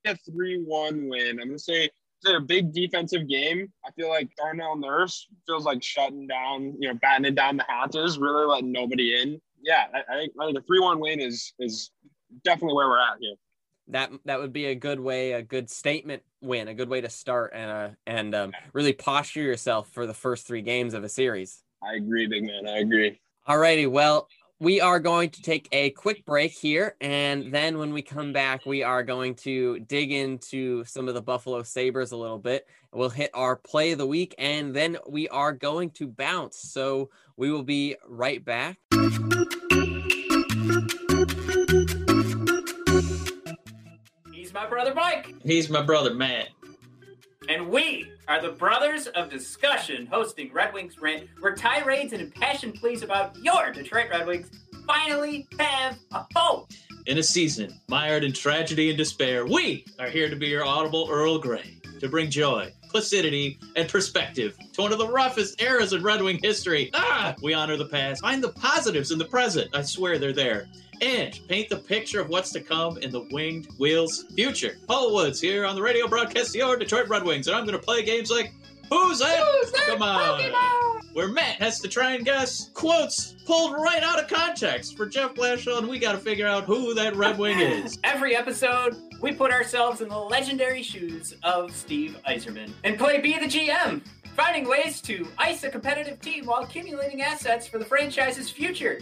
a 0.04 0.16
three 0.30 0.62
one 0.62 1.08
win. 1.08 1.40
I'm 1.40 1.48
gonna 1.48 1.58
say 1.58 1.90
a 2.26 2.40
big 2.40 2.72
defensive 2.72 3.28
game. 3.28 3.72
I 3.84 3.90
feel 3.92 4.08
like 4.08 4.28
Darnell 4.36 4.76
Nurse 4.76 5.28
feels 5.46 5.64
like 5.64 5.82
shutting 5.82 6.26
down, 6.26 6.74
you 6.78 6.88
know, 6.88 6.94
battening 6.94 7.34
down 7.34 7.56
the 7.56 7.64
hatches, 7.68 8.18
really 8.18 8.46
letting 8.46 8.72
nobody 8.72 9.20
in. 9.20 9.40
Yeah, 9.62 9.86
I, 9.92 10.14
I 10.14 10.18
think 10.20 10.32
I 10.40 10.46
think 10.46 10.58
a 10.58 10.62
three-one 10.62 11.00
win 11.00 11.20
is 11.20 11.52
is 11.58 11.90
definitely 12.44 12.74
where 12.74 12.88
we're 12.88 13.00
at 13.00 13.18
here. 13.20 13.34
That 13.88 14.10
that 14.24 14.38
would 14.38 14.52
be 14.52 14.66
a 14.66 14.74
good 14.74 15.00
way, 15.00 15.32
a 15.32 15.42
good 15.42 15.70
statement 15.70 16.22
win, 16.40 16.68
a 16.68 16.74
good 16.74 16.88
way 16.88 17.00
to 17.00 17.10
start 17.10 17.52
and 17.54 17.70
uh, 17.70 17.88
and 18.06 18.34
um, 18.34 18.52
really 18.72 18.92
posture 18.92 19.42
yourself 19.42 19.90
for 19.90 20.06
the 20.06 20.14
first 20.14 20.46
three 20.46 20.62
games 20.62 20.94
of 20.94 21.04
a 21.04 21.08
series. 21.08 21.62
I 21.82 21.94
agree, 21.94 22.26
big 22.26 22.44
man. 22.44 22.66
I 22.66 22.78
agree. 22.78 23.20
All 23.46 23.58
righty. 23.58 23.86
Well, 23.86 24.28
we 24.58 24.80
are 24.80 24.98
going 24.98 25.30
to 25.30 25.42
take 25.42 25.68
a 25.70 25.90
quick 25.90 26.24
break 26.24 26.52
here. 26.52 26.96
And 27.00 27.52
then 27.52 27.78
when 27.78 27.92
we 27.92 28.02
come 28.02 28.32
back, 28.32 28.64
we 28.64 28.82
are 28.82 29.02
going 29.02 29.34
to 29.36 29.80
dig 29.80 30.12
into 30.12 30.84
some 30.84 31.08
of 31.08 31.14
the 31.14 31.20
Buffalo 31.20 31.62
Sabres 31.62 32.12
a 32.12 32.16
little 32.16 32.38
bit. 32.38 32.66
We'll 32.96 33.10
hit 33.10 33.30
our 33.34 33.56
play 33.56 33.92
of 33.92 33.98
the 33.98 34.06
week 34.06 34.34
and 34.38 34.74
then 34.74 34.96
we 35.06 35.28
are 35.28 35.52
going 35.52 35.90
to 35.90 36.08
bounce. 36.08 36.56
So 36.58 37.10
we 37.36 37.50
will 37.50 37.62
be 37.62 37.96
right 38.08 38.42
back. 38.42 38.78
He's 44.32 44.54
my 44.54 44.66
brother 44.66 44.94
Mike. 44.94 45.34
He's 45.42 45.68
my 45.68 45.82
brother 45.82 46.14
Matt. 46.14 46.48
And 47.50 47.68
we 47.68 48.10
are 48.28 48.40
the 48.40 48.52
Brothers 48.52 49.08
of 49.08 49.28
Discussion, 49.28 50.06
hosting 50.06 50.50
Red 50.50 50.72
Wings 50.72 50.98
Rant, 50.98 51.28
where 51.40 51.54
tirades 51.54 52.14
and 52.14 52.22
impassioned 52.22 52.76
pleas 52.76 53.02
about 53.02 53.36
your 53.36 53.72
Detroit 53.72 54.08
Red 54.10 54.26
Wings 54.26 54.50
finally 54.86 55.46
have 55.58 55.98
a 56.12 56.24
home. 56.34 56.66
In 57.04 57.18
a 57.18 57.22
season 57.22 57.78
mired 57.88 58.24
in 58.24 58.32
tragedy 58.32 58.88
and 58.88 58.96
despair, 58.96 59.44
we 59.44 59.84
are 59.98 60.08
here 60.08 60.30
to 60.30 60.34
be 60.34 60.46
your 60.46 60.64
audible 60.64 61.08
Earl 61.10 61.38
Grey, 61.38 61.78
to 62.00 62.08
bring 62.08 62.30
joy, 62.30 62.72
placidity, 62.88 63.58
and 63.76 63.88
perspective 63.88 64.56
to 64.72 64.82
one 64.82 64.92
of 64.92 64.98
the 64.98 65.08
roughest 65.08 65.60
eras 65.60 65.92
in 65.92 66.02
Red 66.02 66.22
Wing 66.22 66.38
history. 66.42 66.90
Ah! 66.94 67.34
We 67.42 67.54
honor 67.54 67.76
the 67.76 67.86
past, 67.86 68.22
find 68.22 68.42
the 68.42 68.50
positives 68.50 69.10
in 69.10 69.18
the 69.18 69.24
present. 69.24 69.70
I 69.74 69.82
swear 69.82 70.18
they're 70.18 70.32
there 70.32 70.68
and 71.00 71.38
paint 71.48 71.68
the 71.68 71.76
picture 71.76 72.20
of 72.20 72.28
what's 72.28 72.50
to 72.52 72.60
come 72.60 72.98
in 72.98 73.10
the 73.10 73.26
Winged 73.30 73.68
Wheels 73.78 74.24
future. 74.34 74.76
Paul 74.86 75.12
Woods 75.14 75.40
here 75.40 75.66
on 75.66 75.74
the 75.74 75.82
radio 75.82 76.08
broadcast 76.08 76.54
your 76.54 76.76
Detroit 76.76 77.08
Red 77.08 77.24
Wings, 77.24 77.46
and 77.46 77.56
I'm 77.56 77.66
going 77.66 77.78
to 77.78 77.84
play 77.84 78.02
games 78.02 78.30
like 78.30 78.52
Who's 78.90 79.18
that? 79.18 79.38
Who's 79.38 79.72
that 79.72 79.84
come 79.86 80.02
on. 80.02 80.40
Pokemon? 80.40 81.14
Where 81.14 81.28
Matt 81.28 81.56
has 81.62 81.80
to 81.80 81.88
try 81.88 82.12
and 82.12 82.24
guess 82.24 82.70
quotes 82.74 83.32
pulled 83.46 83.74
right 83.74 84.02
out 84.02 84.22
of 84.22 84.28
context 84.28 84.96
for 84.96 85.06
Jeff 85.06 85.34
Blashill, 85.34 85.78
and 85.78 85.88
we 85.88 85.98
got 85.98 86.12
to 86.12 86.18
figure 86.18 86.46
out 86.46 86.64
who 86.64 86.92
that 86.94 87.16
Red 87.16 87.38
Wing 87.38 87.58
is. 87.58 87.98
Every 88.04 88.36
episode, 88.36 88.96
we 89.22 89.32
put 89.32 89.50
ourselves 89.50 90.02
in 90.02 90.08
the 90.08 90.18
legendary 90.18 90.82
shoes 90.82 91.34
of 91.42 91.74
Steve 91.74 92.18
Yzerman 92.28 92.70
and 92.84 92.98
play 92.98 93.20
Be 93.20 93.38
the 93.38 93.46
GM, 93.46 94.02
finding 94.34 94.68
ways 94.68 95.00
to 95.02 95.26
ice 95.38 95.64
a 95.64 95.70
competitive 95.70 96.20
team 96.20 96.44
while 96.44 96.62
accumulating 96.62 97.22
assets 97.22 97.66
for 97.66 97.78
the 97.78 97.84
franchise's 97.84 98.50
future. 98.50 99.00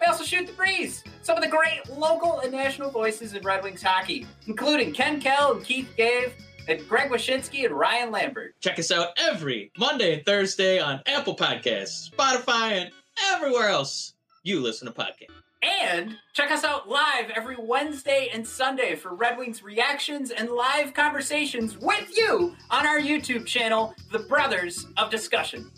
We 0.00 0.06
also 0.06 0.24
shoot 0.24 0.46
the 0.46 0.52
breeze. 0.52 1.02
Some 1.22 1.36
of 1.38 1.42
the 1.42 1.48
great 1.48 1.88
local 1.88 2.40
and 2.40 2.52
national 2.52 2.90
voices 2.90 3.32
in 3.32 3.42
Red 3.42 3.62
Wings 3.62 3.82
hockey, 3.82 4.26
including 4.46 4.92
Ken 4.92 5.18
Kal 5.18 5.52
and 5.52 5.64
Keith 5.64 5.88
Gave, 5.96 6.34
and 6.68 6.88
Greg 6.88 7.10
Wyshynski 7.10 7.64
and 7.66 7.74
Ryan 7.74 8.10
Lambert. 8.10 8.54
Check 8.60 8.78
us 8.78 8.90
out 8.90 9.08
every 9.16 9.70
Monday 9.78 10.14
and 10.14 10.24
Thursday 10.24 10.78
on 10.78 11.00
Apple 11.06 11.36
Podcasts, 11.36 12.10
Spotify, 12.10 12.72
and 12.72 12.90
everywhere 13.32 13.68
else 13.68 14.14
you 14.42 14.60
listen 14.60 14.86
to 14.86 14.92
podcasts. 14.92 15.30
And 15.62 16.18
check 16.34 16.50
us 16.50 16.62
out 16.62 16.88
live 16.88 17.30
every 17.34 17.56
Wednesday 17.58 18.28
and 18.32 18.46
Sunday 18.46 18.96
for 18.96 19.14
Red 19.14 19.38
Wings 19.38 19.62
reactions 19.62 20.30
and 20.30 20.50
live 20.50 20.92
conversations 20.92 21.78
with 21.78 22.14
you 22.14 22.54
on 22.70 22.86
our 22.86 23.00
YouTube 23.00 23.46
channel, 23.46 23.94
The 24.12 24.18
Brothers 24.18 24.86
of 24.98 25.10
Discussion. 25.10 25.70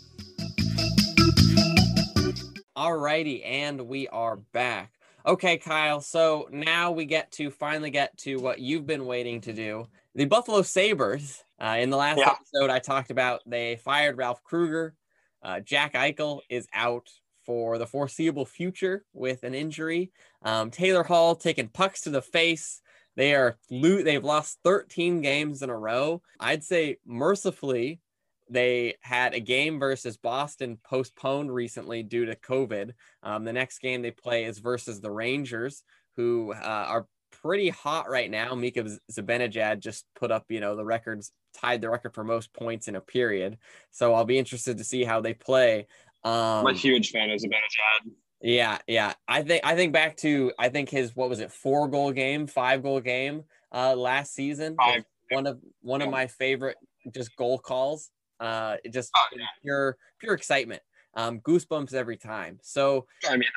Alrighty, 2.75 3.45
and 3.45 3.87
we 3.87 4.09
are 4.09 4.35
back. 4.35 4.91
Okay, 5.25 5.57
Kyle. 5.57 5.99
So 5.99 6.47
now 6.51 6.91
we 6.91 7.05
get 7.05 7.31
to 7.33 7.49
finally 7.49 7.89
get 7.89 8.17
to 8.19 8.37
what 8.37 8.59
you've 8.59 8.85
been 8.85 9.05
waiting 9.05 9.41
to 9.41 9.53
do. 9.53 9.87
The 10.17 10.25
Buffalo 10.25 10.63
Sabres. 10.63 11.43
Uh, 11.61 11.77
in 11.79 11.91
the 11.91 11.97
last 11.97 12.17
Yeah. 12.17 12.31
episode, 12.31 12.71
I 12.71 12.79
talked 12.79 13.11
about 13.11 13.41
they 13.45 13.75
fired 13.75 14.17
Ralph 14.17 14.43
Krueger. 14.43 14.95
Uh, 15.43 15.59
Jack 15.59 15.93
Eichel 15.93 16.41
is 16.49 16.67
out 16.73 17.07
for 17.45 17.77
the 17.77 17.85
foreseeable 17.85 18.45
future 18.45 19.05
with 19.13 19.43
an 19.43 19.53
injury. 19.53 20.11
Um, 20.41 20.71
Taylor 20.71 21.03
Hall 21.03 21.35
taking 21.35 21.69
pucks 21.69 22.01
to 22.01 22.09
the 22.09 22.23
face. 22.23 22.81
They 23.15 23.35
are 23.35 23.59
lo- 23.69 24.01
they've 24.01 24.23
lost 24.23 24.57
13 24.63 25.21
games 25.21 25.61
in 25.61 25.69
a 25.69 25.77
row. 25.77 26.23
I'd 26.39 26.63
say 26.63 26.97
mercifully, 27.05 28.01
they 28.49 28.95
had 29.01 29.35
a 29.35 29.39
game 29.39 29.79
versus 29.79 30.17
Boston 30.17 30.79
postponed 30.83 31.53
recently 31.53 32.01
due 32.01 32.25
to 32.25 32.35
COVID. 32.35 32.93
Um, 33.21 33.43
the 33.43 33.53
next 33.53 33.79
game 33.79 34.01
they 34.01 34.11
play 34.11 34.45
is 34.45 34.57
versus 34.57 34.99
the 34.99 35.11
Rangers, 35.11 35.83
who 36.15 36.53
uh, 36.53 36.85
are 36.87 37.07
pretty 37.47 37.69
hot 37.69 38.09
right 38.09 38.29
now. 38.29 38.53
Mika 38.55 38.83
Zibanejad 39.11 39.79
just 39.79 40.05
put 40.19 40.31
up, 40.31 40.45
you 40.49 40.59
know, 40.59 40.75
the 40.75 40.83
records, 40.83 41.31
tied 41.55 41.79
the 41.79 41.89
record 41.89 42.13
for 42.13 42.25
most 42.25 42.53
points 42.53 42.89
in 42.89 42.95
a 42.97 43.01
period. 43.01 43.57
So 43.91 44.13
I'll 44.13 44.25
be 44.25 44.37
interested 44.37 44.77
to 44.79 44.83
see 44.83 45.05
how 45.05 45.21
they 45.21 45.33
play. 45.33 45.87
Um, 46.25 46.33
I'm 46.33 46.67
a 46.67 46.73
huge 46.73 47.11
fan 47.11 47.29
of 47.29 47.39
Zibanejad. 47.39 48.11
yeah, 48.41 48.79
yeah. 48.85 49.13
I 49.29 49.43
think 49.43 49.61
I 49.65 49.75
think 49.75 49.93
back 49.93 50.17
to 50.17 50.51
I 50.59 50.67
think 50.67 50.89
his 50.89 51.15
what 51.15 51.29
was 51.29 51.39
it 51.39 51.51
four 51.51 51.87
goal 51.87 52.11
game, 52.11 52.47
five 52.47 52.83
goal 52.83 52.99
game 52.99 53.43
uh 53.71 53.95
last 53.95 54.33
season. 54.33 54.75
Five. 54.75 55.05
One 55.29 55.47
of 55.47 55.59
one 55.81 56.01
of 56.01 56.09
my 56.09 56.27
favorite 56.27 56.75
just 57.13 57.33
goal 57.37 57.59
calls. 57.59 58.09
Uh 58.41 58.75
it 58.83 58.91
just 58.91 59.11
Oh, 59.15 59.23
yeah. 59.35 59.45
pure 59.63 59.97
pure 60.19 60.33
excitement. 60.33 60.81
Um 61.15 61.39
goosebumps 61.39 61.93
every 61.93 62.17
time. 62.17 62.59
So 62.61 63.05
I 63.29 63.37
mean, 63.37 63.49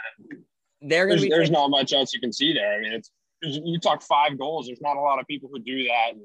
they're 0.80 1.06
gonna 1.06 1.16
there's, 1.16 1.22
be 1.22 1.28
there's 1.28 1.50
not 1.50 1.70
much 1.70 1.92
else 1.92 2.14
you 2.14 2.20
can 2.20 2.32
see 2.32 2.52
there. 2.52 2.74
I 2.74 2.80
mean, 2.80 2.92
it's 2.92 3.10
you 3.42 3.78
talk 3.78 4.02
five 4.02 4.38
goals. 4.38 4.66
There's 4.66 4.80
not 4.80 4.96
a 4.96 5.00
lot 5.00 5.18
of 5.18 5.26
people 5.26 5.48
who 5.52 5.58
do 5.58 5.84
that. 5.84 6.12
And 6.12 6.20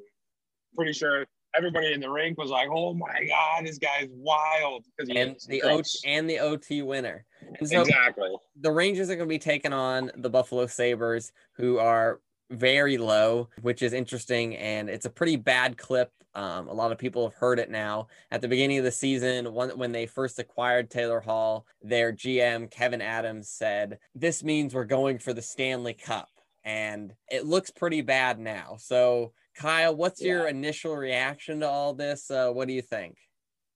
pretty 0.76 0.94
sure 0.94 1.26
everybody 1.56 1.94
in 1.94 2.00
the 2.00 2.10
rink 2.10 2.38
was 2.38 2.50
like, 2.50 2.70
"Oh 2.72 2.94
my 2.94 3.26
god, 3.28 3.66
this 3.66 3.78
guy's 3.78 4.08
wild!" 4.12 4.86
Because 4.98 5.10
and 5.16 5.36
the. 5.48 5.62
OT 5.64 5.90
and 6.06 6.30
the 6.30 6.40
OT 6.40 6.82
winner. 6.82 7.26
And 7.60 7.68
so 7.68 7.82
exactly. 7.82 8.32
the 8.60 8.72
Rangers 8.72 9.10
are 9.10 9.16
going 9.16 9.28
to 9.28 9.34
be 9.34 9.40
taking 9.40 9.74
on 9.74 10.12
the 10.16 10.30
Buffalo 10.30 10.68
Sabres, 10.68 11.32
who 11.54 11.78
are 11.78 12.20
very 12.52 12.98
low, 12.98 13.50
which 13.62 13.82
is 13.82 13.94
interesting. 13.94 14.56
And 14.58 14.90
it's 14.90 15.06
a 15.06 15.10
pretty 15.10 15.36
bad 15.36 15.78
clip. 15.78 16.12
Um, 16.34 16.68
a 16.68 16.74
lot 16.74 16.92
of 16.92 16.98
people 16.98 17.28
have 17.30 17.38
heard 17.38 17.60
it 17.60 17.72
now. 17.72 18.08
At 18.30 18.42
the 18.42 18.48
beginning 18.50 18.78
of 18.78 18.84
the 18.84 18.92
season, 18.92 19.54
when, 19.54 19.70
when 19.78 19.94
they 19.94 20.06
first 20.06 20.38
acquired 20.38 20.90
Taylor 20.90 21.22
Hall, 21.22 21.66
their 21.82 22.12
GM, 22.12 22.70
Kevyn 22.70 23.02
Adams, 23.02 23.50
said, 23.50 24.00
This 24.14 24.44
means 24.44 24.74
we're 24.74 24.84
going 24.84 25.18
for 25.18 25.32
the 25.32 25.42
Stanley 25.42 25.94
Cup. 25.94 26.30
And 26.66 27.14
it 27.30 27.46
looks 27.46 27.70
pretty 27.70 28.02
bad 28.02 28.40
now. 28.40 28.76
So, 28.80 29.34
Kyle, 29.56 29.96
what's 29.96 30.22
your 30.22 30.48
initial 30.48 30.98
reaction 30.98 31.62
to 31.62 31.68
all 31.70 31.94
this? 31.94 32.30
Uh, 32.30 32.50
what 32.50 32.68
do 32.68 32.74
you 32.74 32.82
think? 32.82 33.16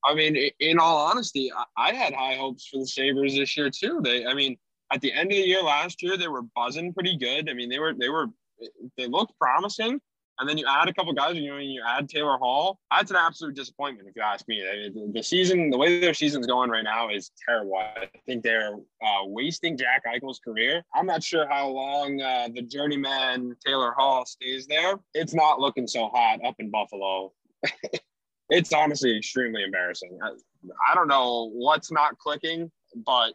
I 0.04 0.16
mean, 0.16 0.36
in 0.60 0.80
all 0.80 0.98
honesty, 0.98 1.52
I, 1.78 1.94
had 1.94 2.14
high 2.14 2.36
hopes 2.36 2.68
for 2.68 2.80
the 2.80 2.88
Sabres 2.88 3.36
this 3.36 3.56
year 3.56 3.70
too. 3.70 4.00
They, 4.04 4.26
I 4.26 4.34
mean, 4.34 4.58
at 4.92 5.02
the 5.02 5.14
end 5.14 5.32
of 5.32 5.38
the 5.38 5.44
year 5.44 5.62
last 5.62 6.02
year, 6.02 6.18
they 6.18 6.28
were 6.28 6.44
buzzing 6.56 6.94
pretty 6.94 7.18
good. 7.18 7.50
I 7.50 7.54
mean, 7.54 7.70
they 7.70 7.80
were, 7.80 7.94
they 7.94 8.10
were, 8.10 8.28
they 8.98 9.08
looked 9.08 9.38
promising. 9.38 10.00
And 10.40 10.48
then 10.48 10.58
you 10.58 10.66
add 10.70 10.88
a 10.88 10.94
couple 10.94 11.12
guys, 11.14 11.36
you 11.36 11.56
you 11.58 11.82
add 11.86 12.08
Taylor 12.08 12.38
Hall. 12.38 12.80
That's 12.90 13.12
an 13.12 13.18
absolute 13.18 13.56
disappointment, 13.56 14.08
if 14.08 14.16
you 14.16 14.22
ask 14.22 14.48
me. 14.48 14.62
The- 14.62 15.12
the 15.14 15.24
season, 15.24 15.70
the 15.70 15.78
way 15.78 16.00
their 16.00 16.14
season's 16.14 16.48
going 16.48 16.70
right 16.70 16.84
now 16.84 17.10
is 17.10 17.32
terrible. 17.46 17.76
I 17.76 18.10
think 18.26 18.44
they're 18.44 18.76
uh, 18.76 19.26
wasting 19.26 19.78
Jack 19.78 20.04
Eichel's 20.06 20.40
career. 20.40 20.84
I'm 20.96 21.06
not 21.06 21.24
sure 21.24 21.48
how 21.48 21.68
long 21.68 22.22
uh, 22.22 22.48
the 22.54 22.62
journeyman 22.62 23.56
Taylor 23.66 23.94
Hall 23.98 24.26
stays 24.26 24.66
there. 24.68 24.96
It's 25.14 25.34
not 25.34 25.60
looking 25.60 25.88
so 25.88 26.10
hot 26.10 26.40
up 26.46 26.56
in 26.60 26.70
Buffalo. 26.70 27.34
it's 28.50 28.72
honestly 28.74 29.18
extremely 29.18 29.64
embarrassing. 29.64 30.18
I, 30.24 30.32
I 30.92 30.96
don't 30.96 31.08
know 31.08 31.50
what's 31.54 31.92
not 31.92 32.18
clicking, 32.18 32.72
but 33.06 33.34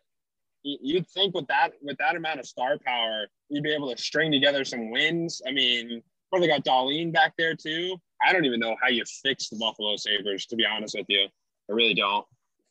you'd 0.65 1.07
think 1.09 1.35
with 1.35 1.47
that 1.49 1.73
with 1.83 1.99
that 1.99 2.17
amount 2.17 2.41
of 2.41 2.47
star 2.47 2.79
power, 2.79 3.27
you'd 3.49 3.63
be 3.63 3.75
able 3.75 3.95
to 3.95 4.03
string 4.03 4.33
together 4.33 4.65
some 4.65 4.91
wins. 4.91 5.43
I 5.47 5.53
mean, 5.53 6.03
well, 6.35 6.41
they 6.41 6.49
got 6.49 6.65
Dahlin 6.65 7.13
back 7.13 7.35
there 7.39 7.55
too. 7.55 7.97
I 8.27 8.33
don't 8.33 8.45
even 8.45 8.59
know 8.59 8.75
how 8.83 8.89
you 8.89 9.05
fix 9.23 9.49
the 9.49 9.57
Buffalo 9.57 9.95
Sabres, 9.95 10.47
to 10.47 10.57
be 10.57 10.67
honest 10.67 10.97
with 10.99 11.07
you. 11.09 11.27
I 11.71 11.73
really 11.73 11.95
don't. 11.95 12.27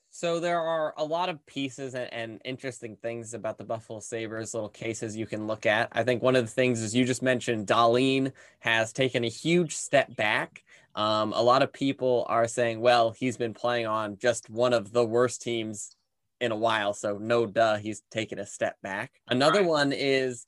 So 0.09 0.41
there 0.41 0.59
are 0.59 0.93
a 0.97 1.03
lot 1.05 1.29
of 1.29 1.43
pieces 1.45 1.95
and, 1.95 2.11
and 2.13 2.41
interesting 2.43 2.97
things 2.97 3.33
about 3.33 3.57
the 3.57 3.63
Buffalo 3.63 4.01
Sabres, 4.01 4.53
little 4.53 4.67
cases 4.67 5.15
you 5.15 5.25
can 5.25 5.47
look 5.47 5.65
at. 5.65 5.87
I 5.93 6.03
think 6.03 6.21
one 6.21 6.35
of 6.35 6.45
the 6.45 6.51
things 6.51 6.81
is 6.81 6.93
you 6.93 7.05
just 7.05 7.21
mentioned 7.23 7.67
Dahlin 7.67 8.33
has 8.59 8.91
taken 8.91 9.23
a 9.23 9.29
huge 9.29 9.73
step 9.73 10.13
back. 10.17 10.63
Um, 10.93 11.31
a 11.31 11.41
lot 11.41 11.63
of 11.63 11.71
people 11.71 12.25
are 12.27 12.49
saying, 12.49 12.81
well, 12.81 13.11
he's 13.11 13.37
been 13.37 13.53
playing 13.53 13.87
on 13.87 14.17
just 14.17 14.49
one 14.49 14.73
of 14.73 14.91
the 14.91 15.05
worst 15.05 15.41
teams 15.41 15.95
in 16.41 16.51
a 16.51 16.57
while, 16.57 16.93
so 16.93 17.17
no 17.17 17.45
duh, 17.45 17.77
he's 17.77 18.03
taken 18.11 18.39
a 18.39 18.45
step 18.45 18.75
back. 18.83 19.13
Another 19.29 19.61
Right. 19.61 19.69
one 19.69 19.93
is 19.93 20.47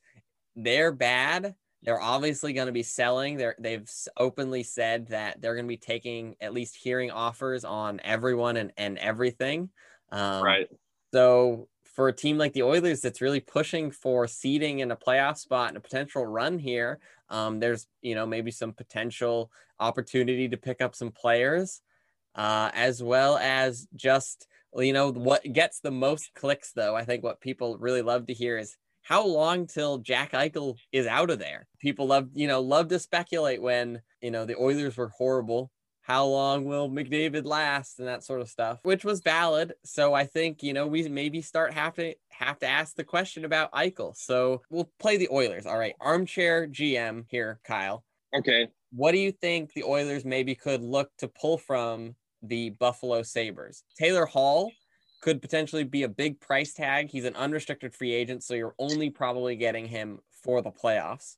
they're 0.58 0.92
bad. 0.92 1.56
They're 1.84 2.02
obviously 2.02 2.54
going 2.54 2.68
to 2.68 2.74
be 2.74 2.84
selling. 2.84 3.38
They're 3.38 3.56
they've 3.60 3.90
openly 4.18 4.64
said 4.64 5.08
that 5.10 5.42
they're 5.42 5.54
going 5.54 5.66
to 5.66 5.70
be 5.70 5.78
taking 5.78 6.36
at 6.42 6.54
least 6.54 6.76
hearing 6.76 7.12
offers 7.12 7.64
on 7.64 8.00
everyone 8.04 8.58
and, 8.58 8.72
and 8.78 8.98
everything. 8.98 9.70
Um, 10.12 10.44
right. 10.44 10.68
So 11.14 11.68
for 11.96 12.10
a 12.10 12.14
team 12.14 12.38
like 12.38 12.54
the 12.54 12.64
Oilers 12.64 13.02
that's 13.02 13.22
really 13.22 13.40
pushing 13.40 13.90
for 13.90 14.28
seeding 14.28 14.80
in 14.80 14.92
a 14.92 14.98
playoff 14.98 15.38
spot 15.38 15.70
and 15.70 15.78
a 15.78 15.82
potential 15.82 16.26
run 16.26 16.60
here, 16.60 17.00
um, 17.30 17.60
there's 17.60 17.88
you 18.02 18.16
know 18.16 18.26
maybe 18.26 18.52
some 18.52 18.74
potential 18.74 19.52
opportunity 19.80 20.48
to 20.50 20.58
pick 20.58 20.82
up 20.82 20.96
some 20.96 21.12
players, 21.12 21.82
uh, 22.36 22.70
as 22.74 23.02
well 23.02 23.38
as 23.38 23.88
just 23.96 24.48
you 24.76 24.94
know 24.94 25.12
what 25.12 25.44
gets 25.54 25.80
the 25.80 25.92
most 25.92 26.34
clicks 26.34 26.74
though. 26.74 26.96
I 26.96 27.06
think 27.06 27.24
what 27.24 27.42
people 27.42 27.78
really 27.78 28.02
love 28.02 28.28
to 28.28 28.34
hear 28.34 28.58
is 28.58 28.76
how 29.06 29.24
long 29.24 29.68
till 29.68 30.00
Jack 30.00 30.32
Eichel 30.32 30.78
is 30.92 31.06
out 31.06 31.30
of 31.30 31.38
there. 31.38 31.68
People 31.80 32.08
love 32.08 32.30
you 32.34 32.48
know 32.48 32.60
love 32.60 32.88
to 32.90 33.00
speculate 33.00 33.62
when 33.62 34.02
you 34.22 34.32
know 34.32 34.46
the 34.46 34.58
Oilers 34.58 34.98
were 34.98 35.10
horrible 35.10 35.72
how 36.02 36.26
long 36.26 36.66
will 36.66 36.88
McDavid 36.88 37.46
last 37.46 37.98
and 37.98 38.08
that 38.08 38.24
sort 38.24 38.40
of 38.40 38.48
stuff, 38.48 38.78
which 38.84 39.04
was 39.04 39.22
valid. 39.22 39.74
So 39.84 40.14
I 40.14 40.26
think 40.26 40.62
you 40.62 40.74
know 40.74 40.88
we 40.88 41.08
maybe 41.08 41.42
start 41.42 41.74
have 41.74 41.94
to 41.96 42.16
have 42.30 42.60
to 42.60 42.68
ask 42.68 42.96
the 42.96 43.04
question 43.04 43.46
about 43.46 43.72
Eichel. 43.72 44.16
So 44.16 44.62
we'll 44.70 44.92
play 45.00 45.18
the 45.18 45.30
Oilers. 45.32 45.66
All 45.66 45.78
right, 45.78 45.96
armchair 46.02 46.68
GM 46.68 47.26
here, 47.30 47.60
Kyle. 47.64 48.04
Okay. 48.38 48.68
What 48.92 49.12
do 49.12 49.20
you 49.20 49.32
think 49.32 49.74
the 49.74 49.84
Oilers 49.84 50.26
maybe 50.26 50.56
could 50.56 50.82
look 50.82 51.10
to 51.20 51.28
pull 51.28 51.58
from 51.58 52.16
the 52.42 52.72
Buffalo 52.72 53.22
Sabres? 53.22 53.84
Taylor 53.98 54.26
Hall 54.26 54.72
could 55.26 55.42
potentially 55.42 55.84
be 55.84 56.04
a 56.04 56.08
big 56.08 56.40
price 56.40 56.72
tag. 56.76 57.10
He's 57.10 57.26
an 57.26 57.36
unrestricted 57.36 57.96
free 57.96 58.14
agent, 58.14 58.44
so 58.44 58.54
you're 58.54 58.76
only 58.78 59.10
probably 59.10 59.56
getting 59.56 59.88
him 59.88 60.20
for 60.30 60.62
the 60.62 60.70
playoffs. 60.72 61.38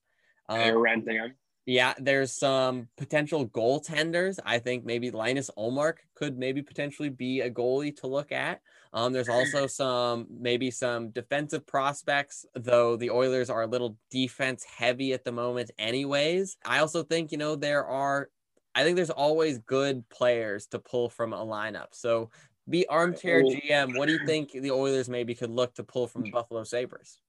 They're 0.49 0.75
Um, 0.75 0.81
renting 0.81 1.15
him. 1.15 1.35
yeah, 1.65 1.93
there's 1.97 2.33
some 2.33 2.89
potential 2.97 3.47
goaltenders. 3.47 4.39
I 4.45 4.59
think 4.59 4.83
maybe 4.83 5.09
Linus 5.09 5.49
Ullmark 5.57 5.99
could 6.15 6.37
maybe 6.37 6.61
potentially 6.61 7.07
be 7.07 7.39
a 7.39 7.49
goalie 7.49 7.95
to 8.01 8.07
look 8.07 8.33
at. 8.33 8.59
Um, 8.91 9.13
there's 9.13 9.29
also 9.29 9.67
some 9.67 10.27
maybe 10.29 10.69
some 10.69 11.11
defensive 11.11 11.65
prospects, 11.65 12.45
though 12.55 12.97
the 12.97 13.11
Oilers 13.11 13.49
are 13.49 13.61
a 13.61 13.67
little 13.67 13.97
defense 14.11 14.65
heavy 14.65 15.13
at 15.13 15.23
the 15.23 15.31
moment, 15.31 15.71
anyways. 15.79 16.57
I 16.65 16.79
also 16.79 17.03
think 17.03 17.31
you 17.31 17.37
know 17.37 17.55
there 17.55 17.85
are, 17.85 18.31
I 18.75 18.83
think 18.83 18.97
there's 18.97 19.09
always 19.09 19.59
good 19.59 20.09
players 20.09 20.67
to 20.67 20.79
pull 20.79 21.09
from 21.09 21.31
a 21.31 21.37
lineup. 21.45 21.93
So 21.93 22.31
be 22.69 22.87
armchair 22.87 23.43
GM. 23.43 23.97
What 23.97 24.07
do 24.07 24.13
you 24.13 24.25
think 24.25 24.51
the 24.51 24.71
Oilers 24.71 25.09
maybe 25.09 25.33
could 25.35 25.49
look 25.49 25.73
to 25.75 25.83
pull 25.83 26.07
from 26.07 26.23
the 26.23 26.31
Buffalo 26.31 26.63
Sabres? 26.63 27.19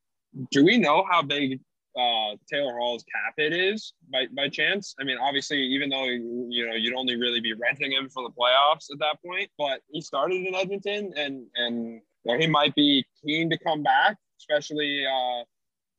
Do 0.51 0.65
we 0.65 0.79
know 0.79 1.05
how 1.11 1.23
big 1.23 1.61
uh, 1.97 2.37
Taylor 2.51 2.77
Hall's 2.79 3.05
cap 3.05 3.35
hit 3.37 3.53
is 3.53 3.93
by, 4.13 4.27
by 4.35 4.49
chance? 4.49 4.95
I 5.01 5.05
mean, 5.05 5.19
obviously, 5.19 5.59
even 5.59 5.91
though 5.91 6.05
you 6.05 6.67
know 6.67 6.75
you'd 6.75 6.95
only 6.95 7.17
really 7.17 7.41
be 7.41 7.55
renting 7.55 7.93
him 7.93 8.09
for 8.09 8.23
the 8.23 8.31
playoffs 8.31 8.91
at 8.93 8.99
that 8.99 9.19
point, 9.25 9.51
but 9.57 9.81
he 9.91 10.01
started 10.01 10.45
in 10.45 10.55
Edmonton, 10.55 11.13
and 11.17 11.47
and 11.57 12.01
you 12.25 12.33
know, 12.33 12.39
he 12.39 12.47
might 12.47 12.75
be 12.75 13.05
keen 13.25 13.49
to 13.51 13.59
come 13.59 13.83
back, 13.83 14.17
especially 14.41 15.05
uh, 15.07 15.45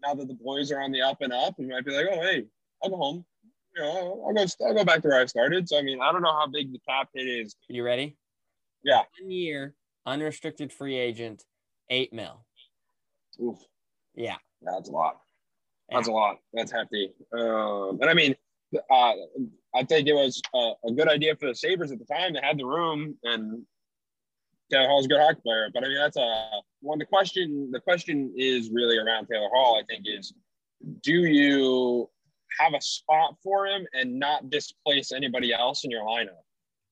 now 0.06 0.14
that 0.14 0.28
the 0.28 0.38
boys 0.42 0.72
are 0.72 0.82
on 0.82 0.92
the 0.92 1.02
up 1.02 1.22
and 1.22 1.34
up. 1.34 1.56
He 1.58 1.66
might 1.66 1.86
be 1.86 1.92
like, 1.92 2.08
oh 2.12 2.22
hey, 2.22 2.46
I'll 2.84 2.90
go 2.90 2.98
home. 2.98 3.26
You 3.76 3.84
know, 3.84 4.26
I'll 4.28 4.34
go. 4.34 4.46
I'll 4.66 4.74
go 4.74 4.84
back 4.84 5.02
to 5.04 5.08
where 5.08 5.22
I 5.22 5.26
started. 5.26 5.70
So 5.70 5.78
I 5.78 5.82
mean, 5.82 6.02
I 6.02 6.12
don't 6.12 6.22
know 6.22 6.38
how 6.38 6.48
big 6.48 6.72
the 6.74 6.80
cap 6.88 7.10
hit 7.14 7.28
is. 7.28 7.56
Are 7.70 7.74
you 7.74 7.84
ready? 7.84 8.18
Yeah. 8.84 9.04
One 9.22 9.32
year, 9.32 9.76
unrestricted 10.06 10.72
free 10.72 10.98
agent, 10.98 11.44
eight 11.90 12.14
mil. 12.14 12.46
Oof. 13.42 13.58
Yeah. 14.16 14.36
That's 14.62 14.90
a 14.90 14.92
lot. 14.92 15.20
That's 15.90 16.08
a 16.08 16.12
lot. 16.12 16.38
That's 16.54 16.72
hefty. 16.72 17.14
Um, 17.34 18.00
and 18.02 18.10
I 18.10 18.14
mean, 18.14 18.36
uh, 18.76 19.14
I 19.74 19.84
think 19.84 20.08
it 20.08 20.14
was 20.14 20.42
a, 20.54 20.74
a, 20.86 20.92
good 20.92 21.08
idea 21.08 21.36
for 21.36 21.48
the 21.48 21.56
Sabres 21.56 21.92
at 21.92 22.00
the 22.00 22.06
time. 22.06 22.34
They 22.34 22.42
had 22.44 22.60
the 22.60 22.66
room, 22.66 23.18
and 23.24 23.64
Taylor 24.72 24.88
Hall's 24.88 25.06
a 25.06 25.10
good 25.10 25.20
hockey 25.20 25.42
player. 25.44 25.70
But 25.74 25.84
I 25.84 25.88
mean, 25.88 25.98
that's 25.98 26.18
a 26.18 26.50
one. 26.82 27.00
The 27.00 27.06
question, 27.06 27.72
the 27.72 27.80
question 27.80 28.34
is 28.38 28.70
really 28.72 28.98
around 28.98 29.28
Taylor 29.28 29.50
Hall. 29.52 29.80
I 29.82 29.84
think 29.86 30.06
is, 30.06 30.34
do 31.02 31.14
you 31.14 32.10
have 32.60 32.74
a 32.74 32.82
spot 32.82 33.36
for 33.44 33.66
him 33.66 33.88
and 33.94 34.20
not 34.20 34.50
displace 34.50 35.12
anybody 35.12 35.54
else 35.54 35.84
in 35.84 35.92
your 35.92 36.04
lineup? 36.04 36.44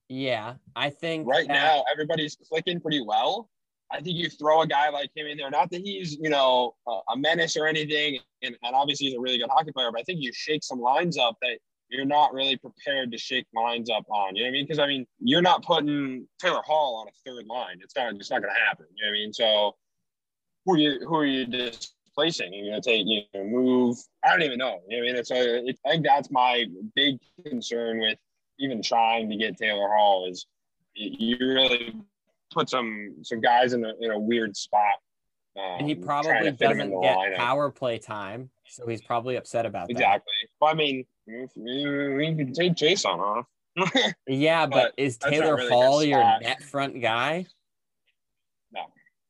Yeah, 0.10 0.56
I 0.76 0.90
think 0.90 1.28
right 1.28 1.48
that... 1.48 1.54
now 1.54 1.84
everybody's 1.92 2.38
clicking 2.50 2.80
pretty 2.80 3.02
well. 3.02 3.50
I 3.92 4.02
think 4.02 4.18
you 4.18 4.30
throw 4.30 4.62
a 4.62 4.68
guy 4.68 4.90
like 4.90 5.12
him 5.16 5.28
in 5.28 5.38
there. 5.38 5.50
Not 5.50 5.70
that 5.72 5.82
he's, 5.82 6.18
you 6.22 6.30
know, 6.30 6.76
a 6.88 7.18
menace 7.18 7.56
or 7.56 7.68
anything, 7.68 8.20
and, 8.42 8.56
and 8.64 8.76
obviously 8.76 9.08
he's 9.08 9.16
a 9.16 9.20
really 9.20 9.38
good 9.38 9.50
hockey 9.50 9.72
player. 9.72 9.92
But 9.92 10.02
I 10.02 10.04
think 10.04 10.22
you 10.22 10.32
shake 10.34 10.64
some 10.64 10.80
lines 10.80 11.18
up 11.18 11.38
that 11.42 11.60
you're 11.90 12.06
not 12.06 12.34
really 12.34 12.58
prepared 12.58 13.12
to 13.12 13.18
shake 13.18 13.46
lines 13.56 13.90
up 13.90 14.04
on. 14.10 14.36
You 14.36 14.44
know 14.44 14.48
what 14.48 14.50
I 14.50 14.52
mean? 14.52 14.66
Because 14.66 14.80
I 14.80 14.88
mean, 14.88 15.06
you're 15.20 15.42
not 15.42 15.64
putting 15.64 16.28
Taylor 16.40 16.62
Hall 16.66 16.98
on 16.98 17.08
a 17.08 17.12
third 17.26 17.48
line. 17.48 17.78
It's 17.82 17.96
not. 17.96 18.14
It's 18.16 18.30
not 18.30 18.42
going 18.42 18.54
to 18.54 18.60
happen. 18.68 18.86
You 18.96 19.06
know 19.06 19.12
what 19.12 19.18
I 19.18 19.20
mean? 19.20 19.34
So 19.34 19.76
who 20.66 20.74
are 20.74 20.78
you? 20.78 21.00
Who 21.08 21.16
are 21.16 21.26
you 21.26 21.46
displacing? 21.46 22.54
You're 22.54 22.72
going 22.72 22.82
to 22.82 22.90
take 22.90 23.06
you 23.06 23.22
know, 23.34 23.46
move. 23.46 23.98
I 24.24 24.32
don't 24.32 24.44
even 24.44 24.58
know. 24.58 24.80
You 24.90 24.98
know 24.98 25.04
what 25.04 25.10
I 25.10 25.12
mean? 25.12 25.16
It's 25.16 25.32
a, 25.32 25.66
it, 25.66 25.80
I 25.86 25.92
think 25.92 26.06
that's 26.06 26.30
my 26.30 26.66
big 26.94 27.20
concern 27.46 28.00
with 28.00 28.18
even 28.60 28.82
trying 28.82 29.30
to 29.30 29.36
get 29.36 29.58
Taylor 29.58 29.88
Hall 29.88 30.28
is 30.30 30.46
you 30.94 31.38
really 31.40 31.96
put 32.52 32.70
some 32.70 33.16
some 33.24 33.42
guys 33.42 33.74
in 33.74 33.86
a 33.86 33.94
in 34.02 34.12
a 34.12 34.20
weird 34.20 34.56
spot. 34.56 34.94
Um, 35.58 35.80
and 35.80 35.88
he 35.88 35.96
probably 35.96 36.52
doesn't 36.52 37.02
get 37.02 37.18
lineup. 37.18 37.36
power 37.36 37.72
play 37.72 37.98
time, 37.98 38.50
so 38.68 38.88
he's 38.88 39.02
probably 39.02 39.38
upset 39.38 39.66
about 39.66 39.90
exactly. 39.90 40.04
that. 40.04 40.16
Exactly. 40.16 40.50
Well, 40.62 40.72
I 40.72 40.74
mean, 40.76 41.06
we 42.06 42.36
can 42.36 42.54
take 42.54 42.76
Chiasson 42.76 43.18
off. 43.18 43.46
yeah, 44.28 44.66
but, 44.66 44.94
but 44.96 45.04
is 45.04 45.18
Taylor 45.18 45.56
really 45.56 45.70
Hall 45.70 46.04
your 46.04 46.24
net 46.42 46.64
front 46.64 47.02
guy? 47.02 47.46
No. 48.72 48.82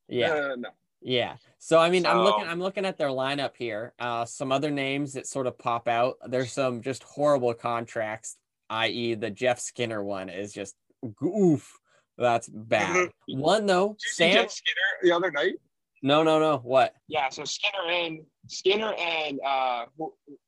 Yeah. 0.08 0.32
Uh, 0.32 0.56
no. 0.58 0.68
Yeah. 1.00 1.36
So 1.58 1.78
I 1.78 1.90
mean, 1.90 2.04
so, 2.04 2.10
I'm 2.10 2.18
looking. 2.18 2.46
I'm 2.46 2.60
looking 2.60 2.84
at 2.84 2.98
their 2.98 3.08
lineup 3.08 3.56
here. 3.56 3.92
Uh, 3.98 4.24
some 4.24 4.52
other 4.52 4.70
names 4.70 5.12
that 5.14 5.26
sort 5.26 5.46
of 5.46 5.58
pop 5.58 5.88
out. 5.88 6.16
There's 6.26 6.52
some 6.52 6.82
just 6.82 7.02
horrible 7.02 7.54
contracts, 7.54 8.36
i.e., 8.70 9.14
the 9.14 9.30
Jeff 9.30 9.58
Skinner 9.60 10.02
one 10.02 10.28
is 10.28 10.52
just 10.52 10.74
goof. 11.16 11.70
That's 12.16 12.48
bad. 12.48 13.10
One 13.28 13.66
though, 13.66 13.96
Sam 13.98 14.48
Skinner 14.48 14.76
the 15.02 15.12
other 15.12 15.30
night. 15.30 15.54
No, 16.02 16.22
no, 16.22 16.38
no. 16.38 16.58
What? 16.58 16.94
Yeah, 17.08 17.28
so 17.28 17.44
Skinner 17.44 17.90
and 17.90 18.20
Skinner 18.46 18.92
and 18.94 19.40
uh, 19.44 19.86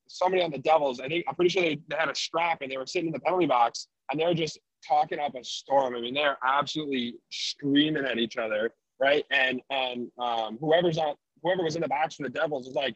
somebody 0.08 0.42
on 0.42 0.50
the 0.50 0.58
Devils. 0.58 1.00
I 1.00 1.08
think 1.08 1.24
I'm 1.28 1.34
pretty 1.34 1.50
sure 1.50 1.62
they, 1.62 1.80
they 1.88 1.96
had 1.96 2.08
a 2.08 2.14
strap 2.14 2.62
and 2.62 2.70
they 2.70 2.76
were 2.76 2.86
sitting 2.86 3.08
in 3.08 3.12
the 3.12 3.20
penalty 3.20 3.46
box 3.46 3.88
and 4.10 4.20
they 4.20 4.26
were 4.26 4.34
just 4.34 4.58
talking 4.86 5.18
up 5.18 5.34
a 5.34 5.44
storm. 5.44 5.96
I 5.96 6.00
mean, 6.00 6.14
they're 6.14 6.38
absolutely 6.44 7.16
screaming 7.30 8.04
at 8.04 8.18
each 8.18 8.36
other, 8.36 8.72
right? 9.00 9.24
And 9.30 9.60
and 9.70 10.08
um, 10.18 10.58
whoever's 10.60 10.98
on 10.98 11.14
whoever 11.42 11.64
was 11.64 11.76
in 11.76 11.82
the 11.82 11.88
box 11.88 12.16
for 12.16 12.24
the 12.24 12.30
Devils 12.30 12.66
was 12.66 12.76
like, 12.76 12.94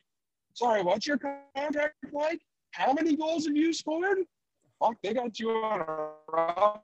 "Sorry, 0.55 0.83
what's 0.83 1.07
your 1.07 1.19
contract 1.19 1.95
like? 2.13 2.41
How 2.73 2.93
many 2.93 3.17
goals 3.17 3.47
have 3.47 3.57
you 3.57 3.73
scored? 3.73 4.19
Fuck, 4.81 4.97
they 5.03 5.15
got 5.15 5.39
you 5.39 5.51
on 5.51 5.81
a 5.81 6.33
rough 6.33 6.81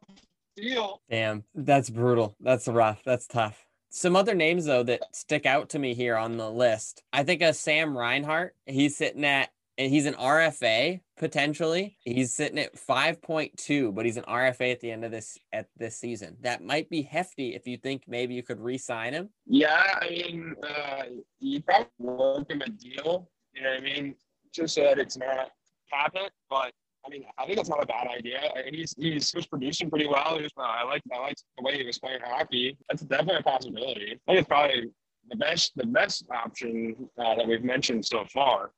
deal. 0.57 1.01
Damn, 1.11 1.45
that's 1.55 1.91
brutal. 1.91 2.37
That's 2.41 2.69
rough. 2.69 3.03
That's 3.05 3.27
tough. 3.27 3.67
Some 3.91 4.15
other 4.15 4.35
names 4.35 4.67
though 4.67 4.85
that 4.85 5.15
stick 5.15 5.47
out 5.47 5.71
to 5.71 5.79
me 5.79 5.95
here 5.95 6.17
on 6.17 6.37
the 6.37 6.51
list. 6.51 7.03
I 7.13 7.25
think 7.25 7.43
of 7.43 7.57
Sam 7.57 7.97
Reinhart. 7.97 8.55
He's 8.67 8.97
sitting 8.97 9.25
at 9.25 9.51
and 9.81 9.91
he's 9.91 10.05
an 10.07 10.15
RFA 10.15 11.01
potentially. 11.17 11.97
He's 12.01 12.35
sitting 12.35 12.59
at 12.59 12.77
5.2, 12.77 13.95
but 13.95 14.05
he's 14.05 14.19
an 14.19 14.25
RFA 14.25 14.73
at 14.73 14.81
the 14.81 14.91
end 14.91 15.07
of 15.07 15.11
this 15.11 15.39
at 15.53 15.69
this 15.77 15.97
season. 15.97 16.37
That 16.43 16.63
might 16.63 16.91
be 16.91 17.03
hefty 17.03 17.55
if 17.55 17.67
you 17.67 17.79
think 17.79 18.05
maybe 18.07 18.35
you 18.35 18.43
could 18.43 18.61
re-sign 18.61 19.15
him. 19.15 19.31
Yeah, 19.47 19.99
I 20.01 20.09
mean, 20.11 20.55
uh, 20.63 21.03
you 21.39 21.63
probably 21.63 21.89
work 21.99 22.51
him 22.51 22.61
a 22.61 22.69
deal. 22.69 23.31
You 23.55 23.63
know 23.63 23.71
what 23.71 23.81
I 23.81 23.83
mean? 23.83 24.15
Just 24.53 24.75
so 24.75 24.83
that 24.83 24.99
it's 24.99 25.17
not 25.17 25.51
habit, 25.91 26.33
but 26.49 26.73
I 27.05 27.09
mean, 27.09 27.25
I 27.39 27.47
think 27.47 27.57
that's 27.57 27.69
not 27.69 27.83
a 27.83 27.87
bad 27.87 28.07
idea. 28.07 28.41
He's 28.71 28.95
he's 28.99 29.35
was 29.35 29.47
producing 29.47 29.89
pretty 29.89 30.07
well. 30.07 30.39
Was, 30.41 30.51
uh, 30.57 30.63
I 30.63 30.85
like 30.85 31.03
I 31.13 31.19
liked 31.19 31.45
the 31.57 31.65
way 31.65 31.79
he 31.79 31.85
was 31.85 31.99
playing 31.99 32.21
hockey. 32.25 32.77
That's 32.89 33.03
definitely 33.03 33.37
a 33.41 33.43
possibility. 33.43 34.13
I 34.13 34.33
think 34.33 34.41
it's 34.41 34.49
probably 34.49 34.91
the 35.31 35.37
best 35.37 35.73
the 35.77 35.87
best 35.87 36.25
option 36.31 37.09
uh, 37.19 37.37
that 37.37 37.47
we've 37.47 37.65
mentioned 37.65 38.05
so 38.05 38.25
far, 38.27 38.73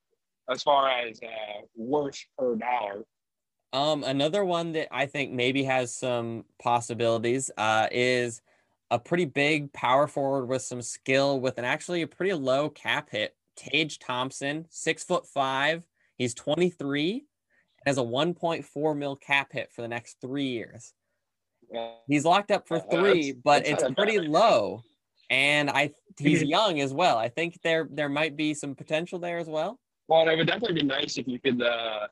as 0.51 0.63
far 0.63 0.89
as 0.89 1.21
uh, 1.23 1.63
worth 1.77 2.19
per 2.39 2.55
dollar. 2.57 3.05
Um, 3.73 4.05
another 4.05 4.45
one 4.45 4.73
that 4.73 4.89
I 4.95 5.07
think 5.07 5.33
maybe 5.33 5.65
has 5.65 5.95
some 5.95 6.45
possibilities 6.63 7.51
uh, 7.57 7.89
is 7.91 8.43
a 8.91 8.99
pretty 8.99 9.25
big 9.25 9.73
power 9.73 10.07
forward 10.07 10.47
with 10.47 10.63
some 10.63 10.83
skill 10.83 11.41
with 11.41 11.59
an 11.59 11.65
actually 11.65 12.03
a 12.03 12.07
pretty 12.07 12.35
low 12.35 12.69
cap 12.69 13.09
hit. 13.11 13.35
Tage 13.57 13.99
Thompson, 13.99 14.67
six 14.71 15.03
foot 15.03 15.27
five. 15.27 15.87
He's 16.19 16.35
23 16.35 17.25
has 17.87 17.99
a 17.99 18.03
1.4 18.03 18.97
mil 18.97 19.17
cap 19.17 19.49
hit 19.53 19.71
for 19.73 19.83
the 19.83 19.89
next 19.89 20.19
three 20.21 20.49
years. 20.49 20.93
He's 22.07 22.25
locked 22.25 22.51
up 22.51 22.69
for 22.69 22.79
three, 22.79 23.33
but 23.33 23.67
it's 23.67 23.85
pretty 23.97 24.19
low. 24.19 24.83
And 25.31 25.71
I 25.71 25.93
he's 26.19 26.43
young 26.43 26.81
as 26.81 26.93
well. 26.93 27.17
I 27.17 27.29
think 27.29 27.59
there 27.65 27.89
there 27.91 28.11
might 28.11 28.37
be 28.37 28.53
some 28.53 28.75
potential 28.75 29.19
there 29.19 29.39
as 29.39 29.49
well. 29.49 29.79
Well, 30.09 30.29
it 30.29 30.37
would 30.37 30.47
definitely 30.47 30.83
be 30.83 30.87
nice 30.87 31.17
if 31.17 31.27
you 31.27 31.41
could 31.41 31.63
uh 31.63 32.09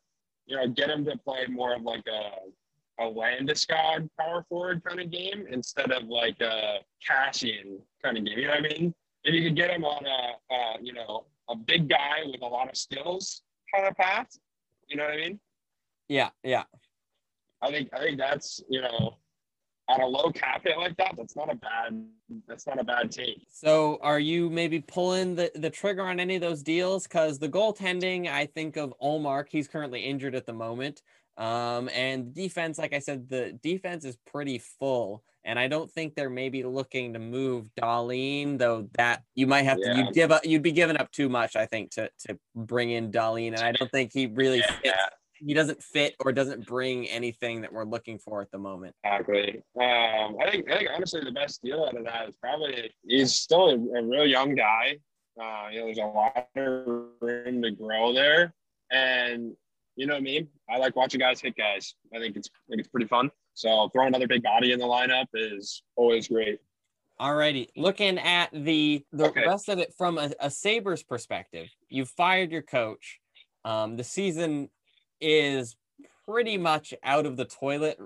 you 0.46 0.56
know 0.56 0.66
get 0.68 0.88
him 0.88 1.04
to 1.04 1.18
play 1.18 1.46
more 1.48 1.74
of 1.74 1.83
like 1.83 2.04
a 2.06 3.02
a 3.02 3.04
Landeskog 3.04 4.09
power 4.18 4.44
forward 4.48 4.83
kind 4.85 5.00
of 5.00 5.11
game 5.11 5.46
instead 5.50 5.90
of 5.90 6.04
like 6.04 6.40
a 6.40 6.78
Kassian 7.09 7.78
kind 8.02 8.16
of 8.18 8.24
game. 8.24 8.38
You 8.38 8.46
know 8.46 8.54
what 8.54 8.72
I 8.72 8.78
mean? 8.78 8.94
If 9.24 9.35
you 9.35 9.42
could 9.42 9.56
get 9.56 9.70
him 9.70 9.85
on 9.85 10.04
a, 10.06 10.54
a 10.54 10.83
you 10.83 10.94
know 10.94 11.26
a 11.50 11.56
big 11.56 11.88
guy 11.88 12.20
with 12.24 12.40
a 12.40 12.46
lot 12.46 12.70
of 12.70 12.76
skills 12.76 13.42
kind 13.74 13.87
of 13.87 13.96
path, 13.96 14.28
you 14.88 14.96
know 14.96 15.04
what 15.04 15.14
I 15.14 15.16
mean? 15.16 15.40
Yeah, 16.11 16.31
yeah. 16.42 16.64
I 17.62 17.70
think 17.70 17.88
I 17.94 18.01
think 18.01 18.18
that's 18.18 18.61
you 18.68 18.83
know 18.83 19.16
on 19.88 20.01
a 20.01 20.07
low 20.07 20.33
cap 20.33 20.62
hit 20.64 20.77
like 20.77 20.96
that, 20.96 21.14
that's 21.16 21.37
not 21.37 21.53
a 21.53 21.55
bad 21.55 22.05
that's 22.49 22.66
not 22.66 22.81
a 22.81 22.85
bad 22.85 23.12
take. 23.12 23.46
So 23.49 23.99
are 24.03 24.18
you 24.18 24.51
maybe 24.51 24.81
pulling 24.81 25.37
the, 25.37 25.53
the 25.55 25.70
trigger 25.70 26.03
on 26.03 26.18
any 26.18 26.35
of 26.35 26.40
those 26.40 26.64
deals? 26.64 27.05
Because 27.05 27.38
the 27.38 27.49
goaltending, 27.49 28.29
I 28.29 28.46
think 28.46 28.77
of 28.77 28.92
Ullmark, 29.01 29.46
he's 29.51 29.68
currently 29.68 30.01
injured 30.01 30.35
at 30.35 30.46
the 30.46 30.53
moment. 30.53 31.01
Um, 31.37 31.88
and 31.90 32.35
defense, 32.35 32.77
like 32.77 32.92
I 32.92 32.99
said, 32.99 33.29
the 33.29 33.59
defense 33.62 34.05
is 34.05 34.16
pretty 34.27 34.59
full. 34.59 35.23
And 35.44 35.59
I 35.59 35.68
don't 35.68 35.90
think 35.90 36.14
they're 36.14 36.29
maybe 36.29 36.64
looking 36.64 37.14
to 37.14 37.18
move 37.18 37.66
Dahlin, 37.81 38.59
though 38.59 38.88
that 38.99 39.23
you 39.35 39.46
might 39.46 39.62
have 39.62 39.79
yeah. 39.81 39.92
to 39.92 39.99
you 39.99 40.12
give 40.12 40.33
up 40.33 40.44
you'd 40.44 40.62
be 40.62 40.73
giving 40.73 40.99
up 40.99 41.11
too 41.12 41.29
much, 41.29 41.55
I 41.57 41.66
think, 41.66 41.92
to 41.92 42.11
to 42.27 42.38
bring 42.55 42.90
in 42.90 43.12
Dahlin. 43.12 43.55
And 43.55 43.61
I 43.61 43.73
don't 43.73 43.90
think 43.90 44.11
he 44.12 44.27
really 44.27 44.59
yeah. 44.59 44.73
fits 44.83 44.99
he 45.40 45.55
doesn't 45.55 45.83
fit 45.83 46.14
or 46.20 46.33
doesn't 46.33 46.66
bring 46.66 47.09
anything 47.09 47.62
that 47.62 47.72
we're 47.72 47.85
looking 47.85 48.18
for 48.18 48.42
at 48.42 48.50
the 48.50 48.59
moment. 48.59 48.94
Exactly. 49.05 49.62
Um, 49.81 50.37
I 50.40 50.50
think 50.50 50.70
I 50.70 50.79
think 50.79 50.90
honestly 50.94 51.22
the 51.24 51.33
best 51.33 51.62
deal 51.62 51.85
out 51.85 51.96
of 51.96 52.05
that 52.05 52.29
is 52.29 52.35
probably 52.40 52.92
he's 53.07 53.35
still 53.35 53.70
a, 53.70 53.98
a 53.98 54.03
real 54.03 54.26
young 54.26 54.55
guy. 54.55 54.98
Uh, 55.40 55.68
you 55.72 55.81
know, 55.81 55.87
there's 55.87 55.98
a 55.98 56.05
lot 56.05 56.48
of 56.57 56.87
room 57.20 57.62
to 57.62 57.70
grow 57.70 58.12
there, 58.12 58.53
and 58.90 59.53
you 59.96 60.07
know 60.07 60.14
what 60.14 60.20
I 60.20 60.22
mean. 60.22 60.48
I 60.68 60.76
like 60.76 60.94
watching 60.96 61.20
guys 61.20 61.40
hit 61.40 61.57
guys. 61.57 61.94
I 62.14 62.18
think 62.18 62.37
it's 62.37 62.48
I 62.55 62.68
think 62.68 62.81
it's 62.81 62.88
pretty 62.88 63.07
fun. 63.07 63.31
So 63.55 63.88
throwing 63.92 64.09
another 64.09 64.29
big 64.29 64.42
body 64.42 64.72
in 64.72 64.79
the 64.79 64.87
lineup 64.87 65.26
is 65.35 65.83
always 65.96 66.29
great. 66.29 66.59
Alrighty, 67.20 67.68
looking 67.76 68.18
at 68.18 68.50
the 68.53 69.05
the 69.12 69.26
okay. 69.29 69.46
rest 69.46 69.68
of 69.68 69.79
it 69.79 69.94
from 69.96 70.18
a, 70.18 70.31
a 70.40 70.50
Sabres 70.50 71.03
perspective, 71.03 71.68
you've 71.88 72.11
fired 72.11 72.50
your 72.50 72.62
coach. 72.62 73.20
Um, 73.64 73.96
the 73.96 74.05
season 74.05 74.70
is 75.20 75.76
pretty 76.26 76.59
much 76.59 76.94
out 77.02 77.26
of 77.26 77.37
the 77.37 77.44
toilet, 77.44 77.98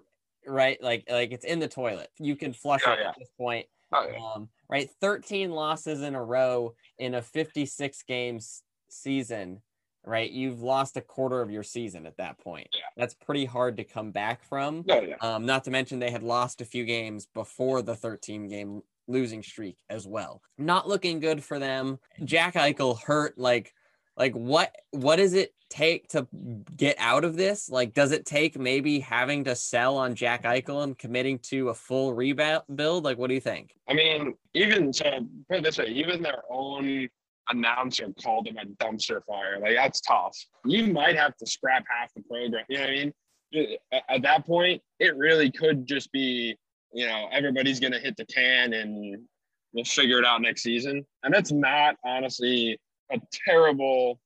right? 0.46 0.83
Like 0.83 1.05
like 1.11 1.33
it's 1.33 1.44
in 1.44 1.59
the 1.59 1.68
toilet. 1.68 2.11
You 2.18 2.37
can 2.37 2.53
flush 2.53 2.83
oh, 2.87 2.92
it 2.92 2.98
yeah. 3.00 3.09
at 3.09 3.18
this 3.18 3.31
point. 3.38 3.66
Oh, 3.92 4.09
yeah. 4.11 4.18
um, 4.35 4.48
right, 4.68 4.90
13 5.00 5.50
losses 5.50 6.03
in 6.03 6.14
a 6.14 6.22
row 6.22 6.74
in 6.98 7.14
a 7.14 7.22
56 7.22 8.03
games 8.03 8.62
season. 8.88 9.61
Right, 10.07 10.31
you've 10.31 10.61
lost 10.61 10.98
a 10.98 11.00
quarter 11.00 11.40
of 11.40 11.50
your 11.50 11.62
season 11.62 12.05
at 12.05 12.18
that 12.18 12.38
point. 12.38 12.68
Yeah. 12.74 12.81
That's 12.94 13.14
pretty 13.14 13.46
hard 13.46 13.79
to 13.79 13.85
come 13.85 14.11
back 14.11 14.44
from. 14.44 14.85
Oh, 14.90 15.00
yeah. 15.00 15.14
Um, 15.22 15.46
not 15.46 15.64
to 15.64 15.70
mention 15.70 15.98
they 15.98 16.11
had 16.11 16.22
lost 16.22 16.61
a 16.61 16.66
few 16.66 16.85
games 16.85 17.27
before 17.33 17.81
the 17.81 17.94
13 17.94 18.48
game 18.48 18.83
losing 19.09 19.42
streak 19.42 19.79
as 19.88 20.07
well. 20.07 20.42
Not 20.59 20.87
looking 20.87 21.20
good 21.20 21.42
for 21.42 21.59
them. 21.59 21.98
Jack 22.22 22.53
Eichel 22.53 23.00
hurt 23.00 23.38
like 23.38 23.72
like 24.16 24.35
what 24.35 24.74
what 24.90 25.16
does 25.16 25.35
it 25.35 25.53
take 25.70 26.09
to 26.09 26.27
get 26.77 26.94
out 26.98 27.24
of 27.24 27.37
this 27.37 27.68
like 27.68 27.94
does 27.94 28.12
it 28.12 28.24
take 28.24 28.59
maybe 28.59 29.00
having 29.00 29.44
to 29.44 29.57
sell 29.57 29.96
on 29.96 30.14
jack 30.14 30.44
eichel 30.44 30.85
and 30.85 30.96
committing 30.98 31.38
to 31.38 31.70
a 31.70 31.74
full 31.74 32.14
rebuild 32.14 33.05
like 33.05 33.18
what 33.18 33.29
do 33.29 33.35
you 33.35 33.40
think 33.40 33.74
i 33.88 33.94
mean 33.94 34.35
even 34.55 34.92
so 34.92 35.05
put 35.48 35.59
it 35.59 35.64
this 35.64 35.79
way 35.79 35.87
even 35.87 36.22
their 36.22 36.42
own 36.50 37.09
announcer 37.50 38.12
called 38.22 38.46
him 38.46 38.57
a 38.57 38.66
dumpster 38.83 39.20
fire. 39.27 39.59
Like 39.61 39.77
that's 39.77 40.00
tough. 40.00 40.37
You 40.64 40.87
might 40.87 41.16
have 41.16 41.37
to 41.37 41.46
scrap 41.46 41.85
half 41.88 42.12
the 42.14 42.22
program. 42.22 42.64
You 42.68 42.77
know 42.77 42.83
what 42.83 42.90
I 42.90 42.92
mean? 42.92 43.77
At 44.08 44.23
that 44.23 44.46
point, 44.46 44.83
it 44.98 45.17
really 45.17 45.50
could 45.50 45.87
just 45.87 46.10
be, 46.12 46.56
you 46.92 47.06
know, 47.06 47.29
everybody's 47.33 47.81
gonna 47.81 47.98
hit 47.98 48.17
the 48.17 48.27
can 48.27 48.73
and 48.73 49.23
we'll 49.73 49.85
figure 49.85 50.19
it 50.19 50.25
out 50.25 50.42
next 50.42 50.62
season. 50.62 51.04
And 51.23 51.33
that's 51.33 51.52
not 51.52 51.96
honestly 52.04 52.79
a 53.13 53.21
terrible 53.46 54.21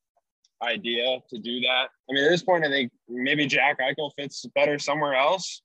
idea 0.63 1.19
to 1.31 1.39
do 1.39 1.61
that. 1.61 1.89
I 2.09 2.13
mean, 2.13 2.25
at 2.25 2.31
this 2.31 2.43
point, 2.43 2.65
I 2.65 2.69
think 2.69 2.93
maybe 3.09 3.47
Jack 3.47 3.79
Eichel 3.81 4.11
fits 4.17 4.45
better 4.55 4.79
somewhere 4.79 5.15
else. 5.15 5.63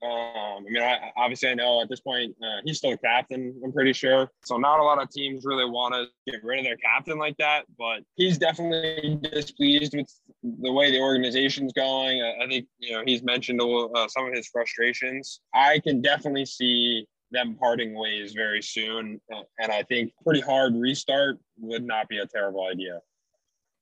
Um, 0.00 0.64
I 0.64 0.70
mean, 0.70 0.82
I, 0.82 1.10
obviously, 1.16 1.48
I 1.48 1.54
know 1.54 1.82
at 1.82 1.88
this 1.88 2.00
point 2.00 2.36
uh, 2.40 2.60
he's 2.64 2.78
still 2.78 2.96
captain. 2.98 3.60
I'm 3.64 3.72
pretty 3.72 3.92
sure. 3.92 4.30
So 4.44 4.56
not 4.56 4.78
a 4.78 4.82
lot 4.84 5.02
of 5.02 5.10
teams 5.10 5.44
really 5.44 5.64
want 5.64 5.92
to 5.94 6.06
get 6.30 6.44
rid 6.44 6.60
of 6.60 6.64
their 6.64 6.76
captain 6.76 7.18
like 7.18 7.36
that. 7.38 7.64
But 7.76 8.02
he's 8.14 8.38
definitely 8.38 9.18
displeased 9.22 9.96
with 9.96 10.08
the 10.44 10.70
way 10.70 10.92
the 10.92 11.00
organization's 11.00 11.72
going. 11.72 12.22
I, 12.22 12.44
I 12.44 12.46
think 12.46 12.66
you 12.78 12.92
know 12.92 13.02
he's 13.04 13.24
mentioned 13.24 13.60
uh, 13.60 14.06
some 14.08 14.26
of 14.26 14.34
his 14.34 14.46
frustrations. 14.46 15.40
I 15.52 15.80
can 15.80 16.00
definitely 16.00 16.46
see 16.46 17.06
them 17.30 17.56
parting 17.58 17.94
ways 17.94 18.32
very 18.32 18.62
soon, 18.62 19.20
uh, 19.34 19.42
and 19.58 19.70
I 19.70 19.82
think 19.82 20.12
pretty 20.24 20.40
hard 20.40 20.74
restart 20.74 21.38
would 21.58 21.84
not 21.84 22.08
be 22.08 22.18
a 22.18 22.26
terrible 22.26 22.66
idea. 22.66 23.00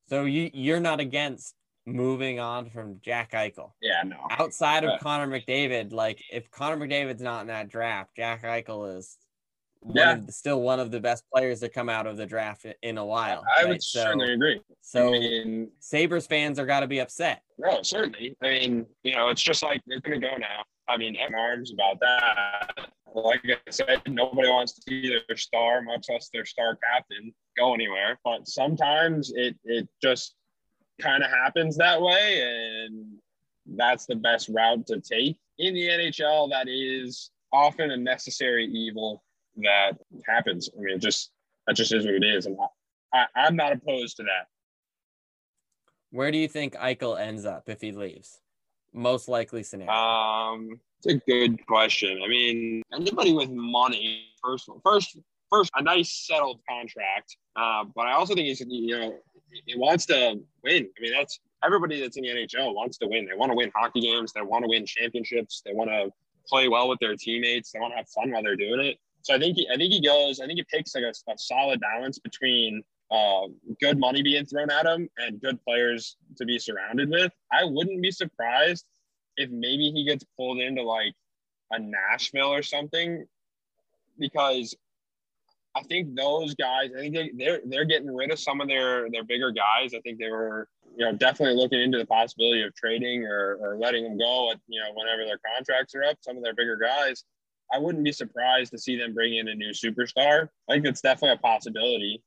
So 0.09 0.25
you 0.25 0.51
you're 0.53 0.81
not 0.81 1.01
against 1.01 1.55
moving 1.85 2.41
on 2.41 2.71
from 2.71 2.99
Jack 3.03 3.33
Eichel. 3.33 3.73
Yeah, 3.81 4.03
no. 4.05 4.17
Outside 4.31 4.85
of 4.85 5.01
Connor 5.01 5.27
McDavid, 5.27 5.93
like 5.93 6.23
if 6.33 6.51
Connor 6.51 6.77
McDavid's 6.77 7.23
not 7.23 7.43
in 7.43 7.47
that 7.49 7.69
draft, 7.69 8.11
Jack 8.17 8.43
Eichel 8.43 8.97
is 8.97 9.17
yeah. 9.95 10.15
One 10.15 10.27
the, 10.27 10.33
still 10.33 10.63
one 10.63 10.81
of 10.81 10.91
the 10.91 11.01
best 11.01 11.25
players 11.33 11.61
to 11.61 11.69
come 11.69 11.89
out 11.89 12.07
of 12.07 12.17
the 12.17 12.27
draft 12.27 12.67
in 12.83 12.99
a 12.99 13.05
while. 13.05 13.45
I 13.57 13.63
right? 13.63 13.69
would 13.69 13.83
so, 13.83 14.01
certainly 14.01 14.33
agree. 14.33 14.61
So 14.81 15.09
I 15.09 15.11
mean, 15.19 15.71
Sabres 15.81 16.27
fans 16.27 16.59
are 16.59 16.67
got 16.67 16.81
to 16.81 16.87
be 16.87 16.99
upset. 16.99 17.43
No, 17.59 17.83
certainly. 17.83 18.37
I 18.43 18.47
mean, 18.49 18.87
you 19.03 19.15
know, 19.15 19.29
it's 19.29 19.43
just 19.43 19.63
like 19.63 19.83
they're 19.87 20.01
going 20.01 20.21
to 20.21 20.27
go 20.27 20.37
now. 20.37 20.65
I 20.89 20.97
mean, 20.97 21.17
arms 21.37 21.73
about 21.73 22.01
that. 22.01 22.91
Like 23.15 23.43
I 23.45 23.71
said, 23.71 24.03
nobody 24.07 24.49
wants 24.49 24.75
to 24.75 24.83
see 24.83 25.09
their 25.09 25.37
star, 25.37 25.83
much 25.83 26.07
less 26.09 26.29
their 26.33 26.45
star 26.45 26.77
captain, 26.77 27.35
go 27.57 27.75
anywhere. 27.75 28.19
But 28.25 28.47
sometimes 28.47 29.33
it 29.35 29.57
it 29.65 29.89
just 30.03 30.35
kind 31.01 31.23
of 31.23 31.31
happens 31.31 31.77
that 31.77 32.01
way, 32.01 32.85
and 32.85 33.17
that's 33.75 34.07
the 34.07 34.17
best 34.17 34.49
route 34.49 34.87
to 34.89 35.01
take 35.01 35.39
in 35.59 35.75
the 35.75 35.89
NHL. 35.89 36.51
That 36.51 36.69
is 36.69 37.31
often 37.53 37.91
a 37.91 37.97
necessary 37.97 38.67
evil 38.67 39.23
that 39.57 39.93
happens. 40.27 40.69
I 40.77 40.83
mean, 40.83 41.01
just 41.01 41.31
that 41.67 41.77
just 41.77 41.93
is 41.93 42.05
what 42.05 42.15
it 42.15 42.25
is, 42.25 42.47
and 42.47 42.57
I, 43.13 43.27
I'm 43.35 43.57
not 43.57 43.73
opposed 43.73 44.19
to 44.19 44.25
that. 44.25 44.47
Where 46.11 46.31
do 46.31 46.39
you 46.39 46.49
think 46.49 46.75
Eichel 46.75 47.19
ends 47.19 47.45
up 47.45 47.69
if 47.69 47.81
he 47.81 47.93
leaves? 47.93 48.41
Most 48.97 49.29
likely 49.29 49.63
scenario. 49.63 49.93
Um, 49.93 50.81
it's 51.05 51.15
a 51.15 51.31
good 51.31 51.65
question. 51.67 52.19
I 52.25 52.29
mean, 52.29 52.83
anybody 52.95 53.35
with 53.35 53.51
money, 53.51 54.25
first, 54.43 54.71
first, 54.83 55.19
first, 55.51 55.71
a 55.77 55.83
nice 55.83 56.27
settled 56.27 56.61
contract. 56.67 57.37
Uh, 57.55 57.85
but 57.95 58.07
I 58.07 58.13
also 58.13 58.35
think 58.35 58.47
he's, 58.47 58.61
you 58.67 58.99
know, 58.99 59.19
he 59.67 59.77
wants 59.77 60.07
to 60.07 60.41
win. 60.65 60.89
I 60.99 61.01
mean, 61.03 61.13
that's 61.13 61.39
everybody 61.63 62.01
that's 62.01 62.17
in 62.17 62.23
the 62.23 62.31
NHL 62.31 62.75
wants 62.75 62.97
to 62.99 63.07
win. 63.07 63.27
They 63.27 63.37
want 63.37 63.53
to 63.53 63.57
win 63.57 63.71
hockey 63.75 64.01
games. 64.01 64.33
They 64.33 64.41
want 64.41 64.65
to 64.65 64.69
win 64.69 64.87
championships. 64.87 65.61
They 65.65 65.75
want 65.75 65.91
to 65.91 66.11
play 66.49 66.69
well 66.69 66.89
with 66.89 66.99
their 66.99 67.17
teammates. 67.17 67.73
They 67.73 67.81
want 67.81 67.93
to 67.93 67.99
have 67.99 68.09
fun 68.09 68.31
while 68.31 68.43
they're 68.43 68.57
doing 68.57 68.81
it. 68.81 68.97
So 69.21 69.35
I 69.35 69.39
think 69.39 69.57
he, 69.57 69.69
I 69.71 69.77
think 69.77 69.93
he 69.93 70.01
goes. 70.01 70.41
I 70.41 70.47
think 70.47 70.59
he 70.59 70.65
picks 70.73 70.95
like 70.95 71.05
a, 71.05 71.31
a 71.31 71.37
solid 71.37 71.81
balance 71.81 72.19
between 72.19 72.83
uh, 73.11 73.47
good 73.81 73.99
money 73.99 74.23
being 74.23 74.47
thrown 74.47 74.71
at 74.71 74.87
him 74.87 75.09
and 75.19 75.41
good 75.41 75.63
players 75.65 76.17
to 76.37 76.45
be 76.45 76.59
surrounded 76.59 77.11
with. 77.11 77.33
I 77.53 77.65
wouldn't 77.65 78.03
be 78.03 78.11
surprised 78.11 78.85
if 79.37 79.51
maybe 79.51 79.91
he 79.91 80.05
gets 80.05 80.25
pulled 80.37 80.59
into 80.59 80.83
like 80.83 81.15
a 81.71 81.79
Nashville 81.79 82.53
or 82.53 82.63
something 82.63 83.27
because 84.19 84.75
I 85.77 85.83
think 85.83 86.15
those 86.15 86.55
guys, 86.55 86.91
I 86.97 87.01
think 87.01 87.15
they, 87.15 87.31
they're 87.37 87.61
they're 87.67 87.85
getting 87.85 88.15
rid 88.15 88.31
of 88.31 88.39
some 88.39 88.61
of 88.61 88.69
their 88.69 89.11
their 89.11 89.25
bigger 89.25 89.51
guys. 89.51 89.93
I 89.95 90.01
think 90.01 90.19
they 90.19 90.31
were 90.31 90.69
you 90.97 91.05
know 91.05 91.13
definitely 91.13 91.57
looking 91.57 91.83
into 91.83 91.99
the 91.99 92.07
possibility 92.07 92.63
of 92.63 92.75
trading 92.75 93.25
or, 93.25 93.59
or 93.61 93.77
letting 93.77 94.05
them 94.05 94.17
go 94.17 94.51
at 94.51 94.61
you 94.69 94.81
know 94.81 94.89
whenever 94.95 95.25
their 95.27 95.39
contracts 95.55 95.95
are 95.95 96.05
up. 96.05 96.17
Some 96.23 96.39
of 96.39 96.43
their 96.43 96.55
bigger 96.55 96.77
guys, 96.77 97.25
I 97.73 97.79
wouldn't 97.79 98.05
be 98.05 98.13
surprised 98.13 98.73
to 98.73 98.79
see 98.79 98.97
them 98.97 99.13
bring 99.13 99.37
in 99.37 99.49
a 99.49 99.55
new 99.55 99.71
superstar. 99.71 100.49
I 100.69 100.75
think 100.75 100.87
it's 100.87 101.03
definitely 101.03 101.35
a 101.35 101.39
possibility. 101.39 102.23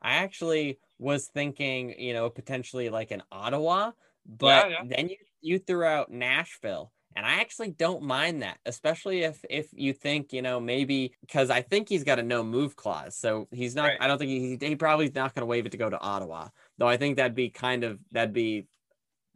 I 0.00 0.16
actually 0.16 0.78
was 0.98 1.26
thinking, 1.26 1.98
you 1.98 2.12
know, 2.12 2.30
potentially 2.30 2.88
like 2.88 3.10
an 3.10 3.22
Ottawa, 3.30 3.92
but 4.26 4.70
yeah, 4.70 4.76
yeah. 4.82 4.96
then 4.96 5.08
you 5.08 5.16
you 5.40 5.58
threw 5.58 5.84
out 5.84 6.10
Nashville. 6.10 6.92
And 7.16 7.26
I 7.26 7.40
actually 7.40 7.70
don't 7.70 8.02
mind 8.02 8.42
that, 8.42 8.58
especially 8.64 9.22
if 9.22 9.44
if 9.50 9.68
you 9.72 9.92
think 9.92 10.32
you 10.32 10.42
know 10.42 10.60
maybe 10.60 11.14
because 11.20 11.50
I 11.50 11.62
think 11.62 11.88
he's 11.88 12.04
got 12.04 12.20
a 12.20 12.22
no 12.22 12.44
move 12.44 12.76
clause, 12.76 13.16
so 13.16 13.48
he's 13.50 13.74
not. 13.74 13.86
Right. 13.86 13.98
I 14.00 14.06
don't 14.06 14.18
think 14.18 14.30
he 14.30 14.56
he 14.60 14.76
probably 14.76 15.10
not 15.12 15.34
going 15.34 15.42
to 15.42 15.46
waive 15.46 15.66
it 15.66 15.72
to 15.72 15.78
go 15.78 15.90
to 15.90 15.98
Ottawa, 15.98 16.48
though. 16.76 16.86
I 16.86 16.96
think 16.96 17.16
that'd 17.16 17.34
be 17.34 17.48
kind 17.50 17.82
of 17.82 17.98
that'd 18.12 18.34
be 18.34 18.68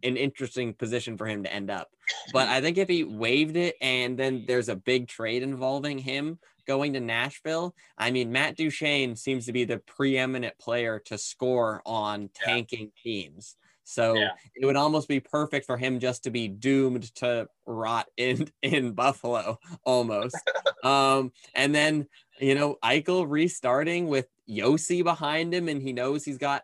an 0.04 0.16
interesting 0.16 0.74
position 0.74 1.16
for 1.16 1.26
him 1.26 1.42
to 1.44 1.52
end 1.52 1.70
up. 1.70 1.88
But 2.32 2.48
I 2.48 2.60
think 2.60 2.78
if 2.78 2.88
he 2.88 3.04
waived 3.04 3.56
it 3.56 3.76
and 3.80 4.18
then 4.18 4.44
there's 4.46 4.68
a 4.68 4.76
big 4.76 5.08
trade 5.08 5.42
involving 5.42 5.98
him 5.98 6.38
going 6.66 6.92
to 6.94 7.00
Nashville, 7.00 7.74
I 7.96 8.10
mean 8.10 8.32
Matt 8.32 8.56
Duchene 8.56 9.16
seems 9.16 9.46
to 9.46 9.52
be 9.52 9.64
the 9.64 9.78
preeminent 9.78 10.58
player 10.58 11.00
to 11.06 11.18
score 11.18 11.82
on 11.84 12.30
tanking 12.34 12.90
yeah. 12.96 13.02
teams. 13.02 13.56
So 13.84 14.14
yeah. 14.14 14.30
it 14.54 14.64
would 14.64 14.76
almost 14.76 15.08
be 15.08 15.20
perfect 15.20 15.66
for 15.66 15.76
him 15.76 15.98
just 15.98 16.24
to 16.24 16.30
be 16.30 16.48
doomed 16.48 17.14
to 17.16 17.48
rot 17.66 18.06
in 18.16 18.48
in 18.62 18.92
Buffalo 18.92 19.58
almost. 19.84 20.36
um, 20.84 21.32
and 21.54 21.74
then 21.74 22.06
you 22.40 22.54
know 22.54 22.76
Eichel 22.82 23.26
restarting 23.28 24.08
with 24.08 24.26
Josi 24.48 25.02
behind 25.04 25.54
him, 25.54 25.68
and 25.68 25.82
he 25.82 25.92
knows 25.92 26.24
he's 26.24 26.38
got 26.38 26.62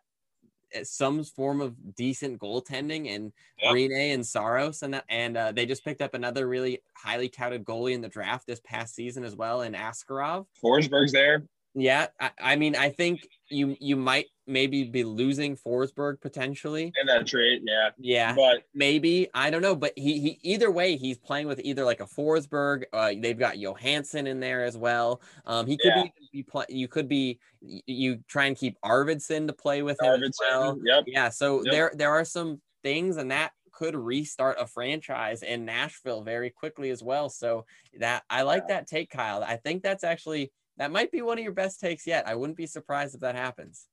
some 0.83 1.25
form 1.25 1.61
of 1.61 1.75
decent 1.95 2.39
goaltending 2.39 3.15
and 3.15 3.33
yep. 3.63 3.75
Rinne 3.75 4.15
and 4.15 4.27
Saros, 4.27 4.83
and 4.83 4.95
that, 4.95 5.05
and 5.09 5.37
uh, 5.37 5.53
they 5.53 5.67
just 5.67 5.85
picked 5.85 6.03
up 6.03 6.15
another 6.15 6.47
really 6.47 6.83
highly 6.95 7.29
touted 7.29 7.65
goalie 7.65 7.95
in 7.95 8.01
the 8.01 8.09
draft 8.09 8.47
this 8.47 8.61
past 8.65 8.95
season 8.95 9.25
as 9.25 9.37
well 9.37 9.63
in 9.63 9.75
Askarov. 9.75 10.47
Forsberg's 10.63 11.13
there. 11.13 11.45
Yeah, 11.75 12.09
I, 12.19 12.31
I 12.41 12.57
mean, 12.57 12.75
I 12.75 12.91
think 12.91 13.29
you 13.51 13.77
you 13.81 13.97
might 13.97 14.27
maybe 14.47 14.85
be 14.85 15.05
losing 15.05 15.57
Forsberg 15.57 16.21
potentially 16.21 16.93
in 17.01 17.07
that 17.07 17.27
trade. 17.27 17.63
Yeah, 17.65 17.91
yeah, 17.99 18.35
but 18.35 18.65
maybe 18.75 19.29
I 19.35 19.51
don't 19.51 19.63
know. 19.63 19.77
But 19.77 19.93
he 19.97 20.19
he 20.19 20.39
either 20.43 20.71
way, 20.71 20.97
he's 20.97 21.19
playing 21.19 21.47
with 21.47 21.61
either 21.63 21.85
like 21.85 22.01
a 22.01 22.07
Forsberg. 22.07 22.85
Uh, 22.93 23.13
they've 23.19 23.39
got 23.39 23.57
Johansen 23.57 24.27
in 24.27 24.41
there 24.41 24.65
as 24.65 24.77
well. 24.77 25.21
Um, 25.47 25.67
he 25.67 25.77
could 25.77 25.93
yeah. 25.95 26.03
be, 26.05 26.13
be 26.33 26.43
play, 26.43 26.65
You 26.69 26.89
could 26.89 27.09
be 27.09 27.39
you 27.61 28.19
try 28.29 28.47
and 28.47 28.57
keep 28.57 28.79
Arvidsson 28.85 29.47
to 29.47 29.53
play 29.53 29.83
with 29.83 30.01
him 30.01 30.21
Arvidsson, 30.21 30.29
as 30.29 30.39
well. 30.41 30.79
Yep. 30.83 31.05
Yeah. 31.07 31.29
So 31.29 31.63
yep. 31.65 31.73
there 31.73 31.93
there 31.95 32.11
are 32.11 32.25
some 32.25 32.61
things, 32.83 33.19
and 33.19 33.31
that 33.31 33.53
could 33.73 33.95
restart 33.95 34.57
a 34.59 34.67
franchise 34.67 35.45
in 35.45 35.65
Nashville 35.65 36.23
very 36.23 36.51
quickly 36.51 36.91
as 36.91 37.03
well. 37.03 37.29
So 37.29 37.65
that 38.01 38.25
I 38.29 38.43
like 38.43 38.65
yeah. 38.69 38.77
that 38.77 38.89
take, 38.89 39.11
Kyle. 39.11 39.45
I 39.45 39.57
think 39.57 39.83
that's 39.83 40.03
actually 40.03 40.51
that 40.79 40.93
might 40.93 41.13
be 41.13 41.23
one 41.23 41.39
of 41.39 41.45
your 41.45 41.53
best 41.53 41.81
takes 41.81 42.07
yet. 42.07 42.27
I 42.27 42.35
wouldn't 42.35 42.57
be 42.57 42.67
surprised 42.67 43.15
if 43.15 43.21
that 43.21 43.35
happens. 43.35 43.87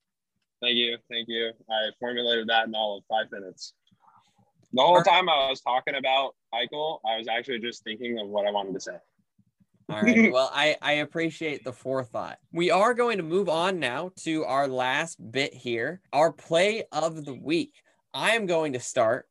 Thank 0.61 0.77
you. 0.77 0.97
Thank 1.09 1.27
you. 1.27 1.51
I 1.69 1.89
formulated 1.99 2.47
that 2.47 2.67
in 2.67 2.75
all 2.75 2.97
of 2.97 3.03
five 3.09 3.31
minutes. 3.31 3.73
The 4.73 4.81
whole 4.81 5.01
time 5.01 5.29
I 5.29 5.49
was 5.49 5.61
talking 5.61 5.95
about 5.95 6.35
Eichel, 6.53 6.99
I 7.05 7.17
was 7.17 7.27
actually 7.27 7.59
just 7.59 7.83
thinking 7.83 8.19
of 8.19 8.27
what 8.27 8.47
I 8.47 8.51
wanted 8.51 8.73
to 8.73 8.79
say. 8.79 8.97
All 9.89 10.01
right. 10.01 10.31
Well, 10.33 10.51
I, 10.53 10.75
I 10.81 10.93
appreciate 10.93 11.63
the 11.63 11.71
forethought. 11.71 12.39
We 12.51 12.71
are 12.71 12.93
going 12.93 13.17
to 13.17 13.23
move 13.23 13.49
on 13.49 13.79
now 13.79 14.11
to 14.23 14.43
our 14.45 14.67
last 14.67 15.19
bit 15.31 15.53
here 15.53 16.01
our 16.11 16.31
play 16.31 16.83
of 16.91 17.25
the 17.25 17.33
week. 17.33 17.73
I 18.13 18.31
am 18.31 18.45
going 18.45 18.73
to 18.73 18.79
start. 18.79 19.27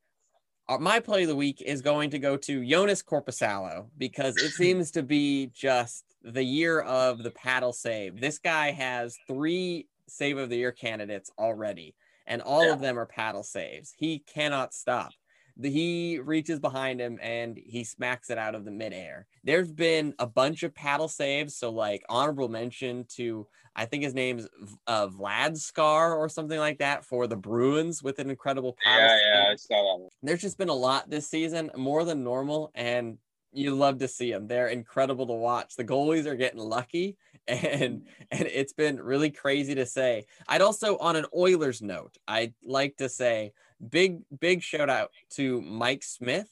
Uh, 0.69 0.79
my 0.79 1.01
play 1.01 1.23
of 1.23 1.29
the 1.29 1.37
week 1.37 1.61
is 1.61 1.83
going 1.83 2.11
to 2.11 2.19
go 2.19 2.37
to 2.37 2.61
Joonas 2.61 3.05
Korpisalo 3.05 3.89
because 3.99 4.37
it 4.37 4.51
seems 4.53 4.93
to 4.93 5.03
be 5.03 5.51
just 5.53 6.14
the 6.25 6.43
year 6.43 6.81
of 6.81 7.23
the 7.23 7.31
paddle 7.31 7.73
save. 7.73 8.21
This 8.21 8.39
guy 8.39 8.71
has 8.73 9.17
three 9.27 9.87
save 10.09 10.39
of 10.39 10.49
the 10.49 10.57
year 10.57 10.73
candidates 10.73 11.31
already, 11.39 11.95
and 12.27 12.43
all 12.43 12.67
yeah. 12.67 12.73
of 12.73 12.81
them 12.81 12.99
are 12.99 13.07
paddle 13.07 13.43
saves. 13.43 13.93
He 13.97 14.21
cannot 14.21 14.75
stop. 14.75 15.13
The, 15.57 15.71
he 15.71 16.19
reaches 16.19 16.59
behind 16.59 17.01
him 17.01 17.19
and 17.23 17.57
he 17.57 17.85
smacks 17.85 18.29
it 18.29 18.39
out 18.39 18.57
of 18.57 18.65
the 18.65 18.73
midair. 18.73 19.27
There's 19.45 19.71
been 19.71 20.13
a 20.19 20.27
bunch 20.27 20.65
of 20.65 20.75
paddle 20.75 21.07
saves, 21.07 21.57
so 21.57 21.71
like 21.71 22.03
honorable 22.09 22.49
mention 22.49 23.05
to 23.17 23.47
I 23.77 23.87
think 23.87 24.05
his 24.05 24.15
name's 24.15 24.47
uh, 24.87 25.09
Vlad 25.09 25.57
Scar 25.57 26.15
or 26.15 26.29
something 26.29 26.59
like 26.59 26.79
that 26.79 27.05
for 27.05 27.27
the 27.27 27.37
Bruins 27.37 28.03
with 28.03 28.21
an 28.21 28.31
incredible 28.31 28.77
paddle. 28.85 29.17
Yeah, 29.17 29.43
yeah, 29.43 29.53
I 29.53 29.57
saw 29.57 29.75
that. 29.75 30.03
One. 30.03 30.09
There's 30.23 30.43
just 30.43 30.59
been 30.59 30.69
a 30.69 30.75
lot 30.75 31.11
this 31.11 31.29
season, 31.29 31.71
more 31.77 32.05
than 32.05 32.23
normal, 32.23 32.71
and 32.75 33.19
you 33.55 33.75
love 33.75 33.99
to 33.99 34.09
see 34.09 34.33
them. 34.33 34.47
They're 34.47 34.69
incredible 34.69 35.27
to 35.29 35.33
watch. 35.33 35.77
The 35.77 35.85
goalies 35.85 36.27
are 36.27 36.37
getting 36.37 36.61
lucky, 36.61 37.17
and 37.49 38.07
and 38.31 38.47
it's 38.47 38.73
been 38.73 39.01
really 39.01 39.31
crazy 39.31 39.75
to 39.77 39.87
say. 39.87 40.27
I'd 40.49 40.61
also 40.61 40.99
on 40.99 41.17
an 41.17 41.27
Oilers 41.35 41.81
note, 41.81 42.17
I'd 42.29 42.55
like 42.65 42.97
to 42.97 43.09
say 43.09 43.53
big 43.91 44.21
big 44.41 44.63
shout 44.63 44.91
out 44.91 45.11
to 45.31 45.61
Mike 45.63 46.03
Smith 46.03 46.51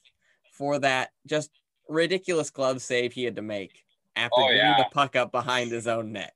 for 0.53 0.79
that 0.79 1.09
just 1.25 1.51
ridiculous 1.89 2.49
glove 2.49 2.81
save 2.81 3.11
he 3.13 3.23
had 3.23 3.35
to 3.35 3.41
make 3.41 3.83
after 4.15 4.39
Oh, 4.39 4.43
getting 4.47 4.57
yeah. 4.57 4.77
the 4.77 4.89
puck 4.93 5.15
up 5.15 5.31
behind 5.31 5.71
his 5.71 5.87
own 5.87 6.11
net. 6.13 6.33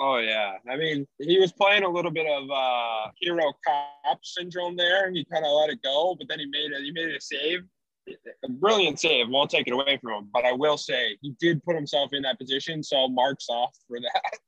Oh 0.00 0.18
yeah, 0.18 0.54
I 0.70 0.76
mean 0.76 1.06
he 1.18 1.38
was 1.38 1.52
playing 1.52 1.82
a 1.84 1.88
little 1.88 2.10
bit 2.10 2.26
of 2.26 2.48
uh, 2.50 3.10
hero 3.20 3.52
cop 3.66 4.20
syndrome 4.22 4.76
there. 4.76 5.06
And 5.06 5.16
he 5.16 5.24
kind 5.24 5.44
of 5.44 5.52
let 5.52 5.70
it 5.70 5.82
go, 5.82 6.16
but 6.18 6.28
then 6.28 6.38
he 6.38 6.46
made 6.46 6.72
it. 6.72 6.82
He 6.82 6.92
made 6.92 7.14
a 7.14 7.20
save, 7.20 7.60
a 8.08 8.48
brilliant 8.48 9.00
save. 9.00 9.28
Won't 9.28 9.50
take 9.50 9.66
it 9.66 9.72
away 9.72 9.98
from 10.02 10.12
him, 10.12 10.28
but 10.32 10.44
I 10.44 10.52
will 10.52 10.76
say 10.76 11.16
he 11.20 11.34
did 11.40 11.62
put 11.64 11.76
himself 11.76 12.10
in 12.12 12.22
that 12.22 12.38
position. 12.38 12.82
So 12.82 13.08
marks 13.08 13.46
off 13.48 13.76
for 13.88 13.98
that. 14.00 14.38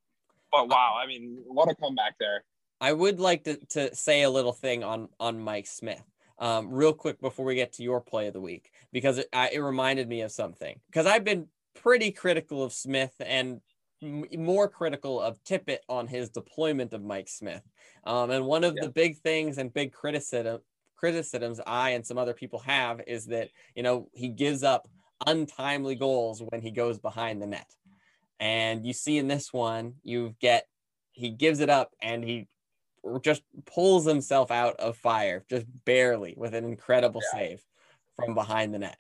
But 0.53 0.69
wow, 0.69 0.95
I 1.03 1.09
mean, 1.09 1.43
what 1.49 1.69
a 1.69 1.75
comeback 1.75 2.15
there. 2.21 2.45
I 2.81 2.93
would 2.93 3.19
like 3.19 3.43
to, 3.43 3.57
to 3.71 3.93
say 3.93 4.23
a 4.23 4.31
little 4.31 4.53
thing 4.53 4.85
on 4.85 5.09
on 5.19 5.41
Mike 5.41 5.67
Smith, 5.67 6.05
um, 6.39 6.71
real 6.71 6.93
quick 6.93 7.21
before 7.21 7.45
we 7.45 7.57
get 7.57 7.73
to 7.73 7.83
your 7.83 8.01
play 8.01 8.29
of 8.29 8.35
the 8.35 8.41
week, 8.41 8.71
because 8.93 9.19
it, 9.19 9.27
I, 9.33 9.51
it 9.53 9.59
reminded 9.59 10.09
me 10.09 10.21
of 10.21 10.31
something. 10.31 10.79
Because 10.87 11.07
I've 11.07 11.25
been 11.25 11.49
pretty 11.75 12.13
critical 12.13 12.63
of 12.63 12.73
Smith 12.73 13.13
and 13.19 13.63
m- 14.01 14.27
more 14.37 14.69
critical 14.69 15.21
of 15.21 15.43
Tippett 15.43 15.79
on 15.89 16.07
his 16.07 16.31
deployment 16.31 16.93
of 16.93 17.03
Mike 17.03 17.29
Smith. 17.29 17.63
Um, 18.05 18.31
and 18.31 18.47
one 18.47 18.63
of 18.63 18.75
Yeah. 18.77 18.83
the 18.85 18.91
big 18.91 19.19
things 19.19 19.59
and 19.59 19.75
big 19.75 19.93
criticism 19.93 20.61
criticisms 21.05 21.61
I 21.67 21.91
and 21.91 22.07
some 22.07 22.17
other 22.17 22.33
people 22.33 22.61
have 22.61 23.03
is 23.07 23.27
that 23.27 23.51
you 23.75 23.83
know 23.83 24.09
he 24.15 24.29
gives 24.29 24.63
up 24.63 24.89
untimely 25.27 25.97
goals 25.97 26.43
when 26.49 26.63
he 26.63 26.71
goes 26.71 26.99
behind 26.99 27.43
the 27.43 27.47
net. 27.47 27.71
And 28.41 28.87
you 28.87 28.95
see 28.95 29.19
in 29.19 29.29
this 29.29 29.53
one, 29.53 29.97
you 30.03 30.35
get 30.41 30.67
he 31.13 31.29
gives 31.29 31.61
it 31.61 31.69
up 31.69 31.91
and 32.01 32.25
he 32.25 32.49
just 33.21 33.43
pulls 33.67 34.07
himself 34.07 34.51
out 34.51 34.77
of 34.77 34.97
fire 34.97 35.45
just 35.51 35.67
barely 35.85 36.33
with 36.39 36.55
an 36.55 36.65
incredible 36.65 37.21
Yeah. 37.23 37.39
save 37.39 37.63
from 38.17 38.35
behind 38.35 38.73
the 38.73 38.79
net. 38.79 38.97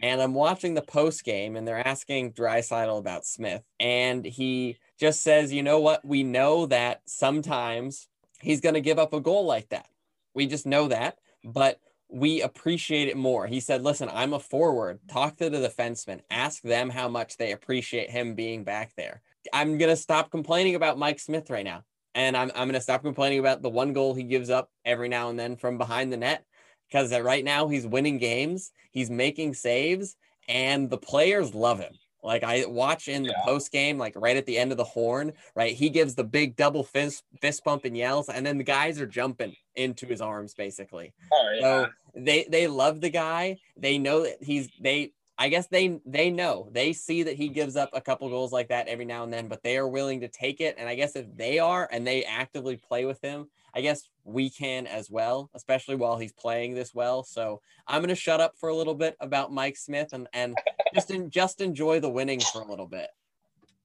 And 0.00 0.22
I'm 0.22 0.34
watching 0.34 0.74
the 0.74 0.82
post 0.82 1.24
game 1.24 1.56
and 1.56 1.66
they're 1.66 1.84
asking 1.84 2.34
Draisaitl 2.34 3.00
about 3.00 3.26
Smith. 3.26 3.64
And 3.80 4.24
he 4.24 4.78
just 5.00 5.22
says, 5.22 5.52
you 5.52 5.64
know 5.64 5.80
what? 5.80 6.04
We 6.04 6.22
know 6.22 6.66
that 6.66 7.00
sometimes 7.06 8.06
he's 8.40 8.60
going 8.60 8.76
to 8.76 8.80
give 8.80 9.00
up 9.00 9.12
a 9.12 9.20
goal 9.20 9.44
like 9.44 9.70
that. 9.70 9.88
We 10.34 10.46
just 10.46 10.66
know 10.66 10.86
that, 10.86 11.18
but 11.44 11.78
we 12.10 12.40
appreciate 12.40 13.08
it 13.08 13.16
more. 13.16 13.46
He 13.46 13.60
said, 13.60 13.82
listen, 13.82 14.08
I'm 14.12 14.32
a 14.32 14.38
forward. 14.38 15.00
Talk 15.10 15.36
to 15.36 15.50
the 15.50 15.58
defensemen. 15.58 16.20
Ask 16.30 16.62
them 16.62 16.88
how 16.88 17.08
much 17.08 17.36
they 17.36 17.52
appreciate 17.52 18.10
him 18.10 18.34
being 18.34 18.64
back 18.64 18.92
there. 18.96 19.20
I'm 19.52 19.78
going 19.78 19.90
to 19.90 19.96
stop 19.96 20.30
complaining 20.30 20.74
about 20.74 20.98
Mike 20.98 21.20
Smith 21.20 21.50
right 21.50 21.64
now. 21.64 21.82
And 22.14 22.36
I'm, 22.36 22.50
I'm 22.54 22.66
going 22.66 22.72
to 22.72 22.80
stop 22.80 23.02
complaining 23.02 23.38
about 23.38 23.62
the 23.62 23.68
one 23.68 23.92
goal 23.92 24.14
he 24.14 24.24
gives 24.24 24.50
up 24.50 24.70
every 24.84 25.08
now 25.08 25.28
and 25.28 25.38
then 25.38 25.56
from 25.56 25.78
behind 25.78 26.12
the 26.12 26.16
net 26.16 26.44
because 26.88 27.12
right 27.20 27.44
now 27.44 27.68
he's 27.68 27.86
winning 27.86 28.18
games, 28.18 28.72
he's 28.90 29.10
making 29.10 29.54
saves, 29.54 30.16
and 30.48 30.88
the 30.88 30.98
players 30.98 31.54
love 31.54 31.78
him. 31.78 31.92
Like 32.22 32.42
I 32.42 32.64
watch 32.66 33.08
in 33.08 33.26
the 33.26 33.34
Yeah. 33.34 33.44
post 33.44 33.70
game, 33.72 33.98
like 33.98 34.14
right 34.16 34.36
at 34.36 34.46
the 34.46 34.58
end 34.58 34.72
of 34.72 34.78
the 34.78 34.84
horn, 34.84 35.32
right? 35.54 35.74
He 35.74 35.88
gives 35.90 36.14
the 36.14 36.24
big 36.24 36.56
double 36.56 36.84
fist 36.84 37.24
fist 37.40 37.62
bump 37.64 37.84
and 37.84 37.96
yells, 37.96 38.28
and 38.28 38.44
then 38.44 38.58
the 38.58 38.64
guys 38.64 39.00
are 39.00 39.06
jumping 39.06 39.54
into 39.76 40.06
his 40.06 40.20
arms 40.20 40.54
basically. 40.54 41.14
Oh 41.32 41.50
yeah, 41.54 41.60
So 41.62 41.86
they 42.14 42.46
they 42.50 42.66
love 42.66 43.00
the 43.00 43.10
guy. 43.10 43.58
They 43.76 43.98
know 43.98 44.22
that 44.24 44.42
he's 44.42 44.68
they. 44.80 45.12
I 45.40 45.48
guess 45.50 45.68
they 45.68 46.00
they 46.04 46.30
know 46.30 46.68
they 46.72 46.92
see 46.92 47.22
that 47.22 47.36
he 47.36 47.48
gives 47.48 47.76
up 47.76 47.90
a 47.92 48.00
couple 48.00 48.28
goals 48.28 48.52
like 48.52 48.68
that 48.70 48.88
every 48.88 49.04
now 49.04 49.22
and 49.22 49.32
then, 49.32 49.46
but 49.46 49.62
they 49.62 49.76
are 49.78 49.86
willing 49.86 50.20
to 50.22 50.28
take 50.28 50.60
it. 50.60 50.74
And 50.78 50.88
I 50.88 50.96
guess 50.96 51.14
if 51.14 51.26
they 51.36 51.60
are 51.60 51.88
and 51.92 52.04
they 52.04 52.24
actively 52.24 52.76
play 52.76 53.04
with 53.04 53.20
him, 53.20 53.48
I 53.74 53.80
guess 53.80 54.08
we 54.24 54.50
can 54.50 54.86
as 54.86 55.10
well, 55.10 55.50
especially 55.54 55.96
while 55.96 56.18
he's 56.18 56.32
playing 56.32 56.74
this 56.74 56.94
well. 56.94 57.22
So 57.22 57.60
I'm 57.86 58.00
gonna 58.00 58.14
shut 58.14 58.40
up 58.40 58.54
for 58.58 58.68
a 58.68 58.74
little 58.74 58.94
bit 58.94 59.16
about 59.20 59.52
Mike 59.52 59.76
Smith 59.76 60.12
and 60.12 60.28
and 60.32 60.56
just 60.94 61.10
en- 61.10 61.30
just 61.30 61.60
enjoy 61.60 62.00
the 62.00 62.10
winning 62.10 62.40
for 62.40 62.62
a 62.62 62.68
little 62.68 62.88
bit. 62.88 63.08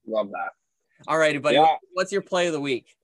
love 0.08 0.30
that. 0.32 0.52
All 1.08 1.18
righty, 1.18 1.38
buddy. 1.40 1.58
Yeah. 1.58 1.76
What's 1.94 2.12
your 2.12 2.22
play 2.22 2.48
of 2.48 2.54
the 2.54 2.62
week? 2.62 2.96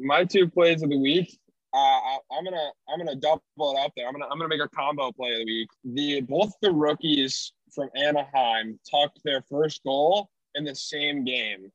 my 0.00 0.24
two 0.24 0.48
plays 0.48 0.82
of 0.82 0.90
the 0.90 0.98
week. 0.98 1.38
Uh, 1.74 1.78
I, 1.78 2.18
I'm 2.36 2.44
gonna 2.44 2.70
I'm 2.88 2.98
gonna 2.98 3.16
double 3.16 3.42
it 3.58 3.84
up 3.84 3.92
there. 3.96 4.06
I'm 4.06 4.12
gonna 4.12 4.26
I'm 4.26 4.38
gonna 4.38 4.48
make 4.48 4.60
a 4.60 4.68
combo 4.68 5.10
play 5.12 5.32
of 5.32 5.38
the 5.38 5.44
week. 5.44 5.68
The 5.84 6.20
both 6.22 6.52
the 6.60 6.70
rookies 6.70 7.52
from 7.74 7.88
Anaheim 7.96 8.78
tucked 8.90 9.20
their 9.24 9.42
first 9.48 9.82
goal 9.82 10.28
in 10.54 10.64
the 10.64 10.74
same 10.74 11.24
game. 11.24 11.72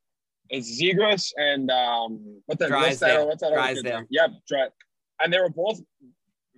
It's 0.50 0.80
Zegras 0.80 1.32
and 1.36 1.70
um 1.70 2.40
what 2.46 2.58
the 2.58 2.68
what's 2.70 2.98
that 3.00 3.26
what's 3.26 3.42
that 3.42 4.06
Yep, 4.10 4.30
Dry, 4.48 4.68
and 5.20 5.32
they 5.32 5.38
were 5.38 5.50
both 5.50 5.80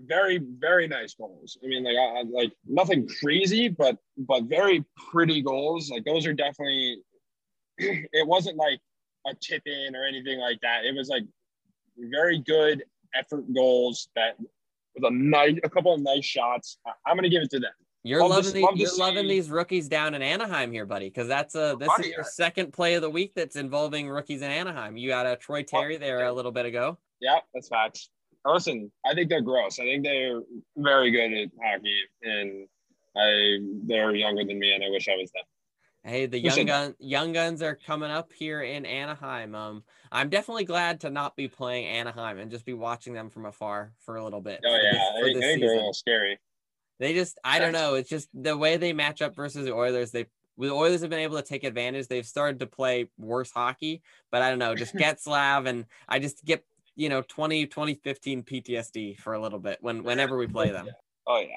very 0.06 0.40
very 0.58 0.88
nice 0.88 1.14
goals. 1.14 1.58
I 1.62 1.66
mean 1.66 1.84
like 1.84 1.96
I, 1.96 2.22
like 2.22 2.52
nothing 2.66 3.08
crazy, 3.20 3.68
but 3.68 3.96
but 4.16 4.44
very 4.44 4.84
pretty 5.10 5.42
goals. 5.42 5.90
Like 5.90 6.04
those 6.04 6.26
are 6.26 6.34
definitely. 6.34 7.02
It 8.12 8.26
wasn't 8.26 8.58
like 8.58 8.78
a 9.26 9.34
tip 9.34 9.62
in 9.64 9.96
or 9.96 10.04
anything 10.04 10.38
like 10.38 10.60
that. 10.60 10.84
It 10.84 10.94
was 10.94 11.08
like 11.08 11.24
very 11.96 12.38
good 12.38 12.84
effort 13.14 13.44
goals 13.54 14.08
that 14.16 14.36
with 14.94 15.04
a 15.04 15.10
nice, 15.10 15.58
a 15.64 15.68
couple 15.68 15.94
of 15.94 16.00
nice 16.00 16.24
shots. 16.24 16.78
I'm 17.06 17.16
gonna 17.16 17.28
give 17.28 17.42
it 17.42 17.50
to 17.50 17.60
them. 17.60 17.72
You're 18.02 18.20
Love 18.20 18.30
loving 18.30 18.52
the, 18.54 18.62
love 18.62 18.76
you're 18.76 18.96
loving 18.96 19.28
these 19.28 19.50
rookies 19.50 19.86
down 19.86 20.14
in 20.14 20.22
Anaheim 20.22 20.72
here, 20.72 20.86
buddy, 20.86 21.06
because 21.06 21.28
that's 21.28 21.54
a 21.54 21.76
this 21.78 21.88
Buddy, 21.88 22.08
is 22.08 22.14
your 22.14 22.24
second 22.24 22.72
play 22.72 22.94
of 22.94 23.02
the 23.02 23.10
week 23.10 23.34
that's 23.34 23.56
involving 23.56 24.08
rookies 24.08 24.40
in 24.40 24.50
Anaheim. 24.50 24.96
You 24.96 25.08
got 25.08 25.26
a 25.26 25.36
Troy 25.36 25.62
Terry 25.62 25.98
there 25.98 26.24
a 26.24 26.32
little 26.32 26.52
bit 26.52 26.64
ago. 26.64 26.96
Yeah, 27.20 27.40
that's 27.52 27.68
facts. 27.68 28.08
Listen, 28.46 28.90
I 29.04 29.14
think 29.14 29.28
they're 29.28 29.42
gross. 29.42 29.78
I 29.78 29.82
think 29.84 30.02
they're 30.02 30.40
very 30.78 31.10
good 31.10 31.30
at 31.34 31.50
hockey, 31.62 32.00
and 32.22 32.66
I 33.14 33.58
they're 33.86 34.14
younger 34.14 34.46
than 34.46 34.58
me, 34.58 34.72
and 34.72 34.82
I 34.82 34.88
wish 34.88 35.06
I 35.06 35.16
was 35.16 35.30
them. 35.32 35.44
Hey, 36.02 36.24
the 36.24 36.38
young 36.38 36.64
gun 36.64 36.94
young 36.98 37.32
guns 37.34 37.60
are 37.60 37.78
coming 37.86 38.10
up 38.10 38.32
here 38.32 38.62
in 38.62 38.86
Anaheim. 38.86 39.54
Um, 39.54 39.84
I'm 40.10 40.30
definitely 40.30 40.64
glad 40.64 41.00
to 41.00 41.10
not 41.10 41.36
be 41.36 41.48
playing 41.48 41.86
Anaheim 41.86 42.38
and 42.38 42.50
just 42.50 42.64
be 42.64 42.72
watching 42.72 43.12
them 43.12 43.28
from 43.28 43.44
afar 43.44 43.92
for 43.98 44.16
a 44.16 44.24
little 44.24 44.40
bit. 44.40 44.60
Oh 44.64 44.74
yeah, 44.82 44.92
this- 44.92 45.00
I 45.00 45.18
for 45.18 45.24
think, 45.24 45.36
this 45.36 45.44
I 45.44 45.48
think 45.48 45.60
they're 45.60 45.72
a 45.72 45.76
little 45.76 45.92
scary. 45.92 46.38
They 47.00 47.14
just, 47.14 47.38
I 47.42 47.58
don't 47.58 47.72
know. 47.72 47.94
It's 47.94 48.10
just 48.10 48.28
the 48.34 48.56
way 48.56 48.76
they 48.76 48.92
match 48.92 49.22
up 49.22 49.34
versus 49.34 49.64
the 49.64 49.72
Oilers. 49.72 50.10
They, 50.10 50.26
the 50.58 50.70
Oilers 50.70 51.00
have 51.00 51.08
been 51.08 51.20
able 51.20 51.38
to 51.38 51.42
take 51.42 51.64
advantage. 51.64 52.06
They've 52.06 52.26
started 52.26 52.60
to 52.60 52.66
play 52.66 53.08
worse 53.18 53.50
hockey, 53.50 54.02
but 54.30 54.42
I 54.42 54.50
don't 54.50 54.58
know. 54.58 54.74
Just 54.74 54.94
Getzlaf 54.96 55.66
and 55.66 55.86
I 56.06 56.18
just 56.18 56.44
get, 56.44 56.62
you 56.96 57.08
know, 57.08 57.22
20, 57.22 57.66
2015 57.66 58.42
PTSD 58.42 59.18
for 59.18 59.32
a 59.32 59.40
little 59.40 59.58
bit 59.58 59.78
when, 59.80 60.04
whenever 60.04 60.36
we 60.36 60.46
play 60.46 60.70
them. 60.70 60.88
Oh 61.26 61.40
yeah, 61.40 61.48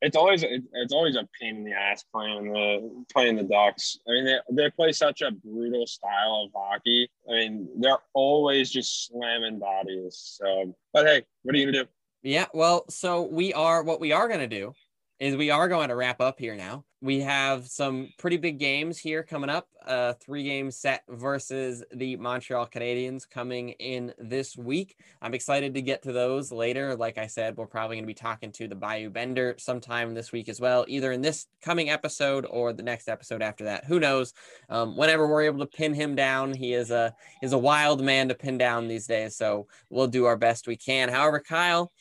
it's 0.00 0.16
always 0.16 0.42
it's 0.42 0.92
always 0.92 1.16
a 1.16 1.28
pain 1.38 1.56
in 1.56 1.64
the 1.64 1.72
ass 1.72 2.04
playing 2.14 2.52
the 2.52 3.04
playing 3.12 3.36
the 3.36 3.42
Ducks. 3.42 3.98
I 4.08 4.12
mean, 4.12 4.24
they 4.24 4.38
they 4.52 4.70
play 4.70 4.92
such 4.92 5.20
a 5.20 5.32
brutal 5.32 5.86
style 5.86 6.46
of 6.46 6.52
hockey. 6.54 7.10
I 7.28 7.32
mean, 7.32 7.68
they're 7.78 7.98
always 8.14 8.70
just 8.70 9.08
slamming 9.08 9.58
bodies. 9.58 10.38
So, 10.40 10.74
but 10.94 11.04
hey, 11.06 11.24
what 11.42 11.54
are 11.54 11.58
you 11.58 11.66
gonna 11.66 11.84
do? 11.84 11.88
Yeah. 12.22 12.46
Well, 12.52 12.84
so 12.88 13.22
we 13.22 13.52
are, 13.52 13.82
what 13.82 14.00
we 14.00 14.12
are 14.12 14.28
going 14.28 14.40
to 14.40 14.48
do 14.48 14.72
is 15.20 15.34
we 15.34 15.50
are 15.50 15.68
going 15.68 15.88
to 15.88 15.96
wrap 15.96 16.20
up 16.20 16.38
here 16.38 16.54
now. 16.54 16.84
We 17.00 17.20
have 17.20 17.66
some 17.66 18.08
pretty 18.18 18.36
big 18.36 18.58
games 18.58 18.98
here 18.98 19.22
coming 19.22 19.50
up. 19.50 19.68
Uh, 19.84 20.12
three 20.14 20.42
game 20.44 20.70
set 20.70 21.02
versus 21.08 21.84
the 21.92 22.16
Montreal 22.16 22.66
Canadiens 22.66 23.28
coming 23.28 23.70
in 23.70 24.12
this 24.18 24.56
week. 24.56 24.96
I'm 25.22 25.34
excited 25.34 25.74
to 25.74 25.82
get 25.82 26.02
to 26.02 26.12
those 26.12 26.52
later. 26.52 26.96
Like 26.96 27.18
I 27.18 27.26
said, 27.26 27.56
we're 27.56 27.66
probably 27.66 27.96
going 27.96 28.04
to 28.04 28.08
be 28.08 28.14
talking 28.14 28.52
to 28.52 28.68
the 28.68 28.74
Bayou 28.74 29.10
Bender 29.10 29.54
sometime 29.58 30.14
this 30.14 30.32
week 30.32 30.48
as 30.48 30.60
well, 30.60 30.84
either 30.88 31.12
in 31.12 31.20
this 31.20 31.46
coming 31.62 31.90
episode 31.90 32.46
or 32.48 32.72
the 32.72 32.82
next 32.82 33.08
episode 33.08 33.42
after 33.42 33.64
that. 33.64 33.84
Who 33.84 33.98
knows? 34.00 34.34
Um, 34.68 34.96
whenever 34.96 35.26
we're 35.26 35.42
able 35.42 35.60
to 35.60 35.66
pin 35.66 35.94
him 35.94 36.14
down, 36.14 36.52
he 36.52 36.74
is 36.74 36.90
a 36.90 37.14
is 37.42 37.52
a 37.52 37.58
wild 37.58 38.04
man 38.04 38.28
to 38.28 38.34
pin 38.34 38.58
down 38.58 38.88
these 38.88 39.06
days. 39.06 39.36
So 39.36 39.68
we'll 39.88 40.08
do 40.08 40.26
our 40.26 40.36
best 40.36 40.66
we 40.66 40.76
can. 40.76 41.08
However, 41.08 41.40
Kyle, 41.40 41.92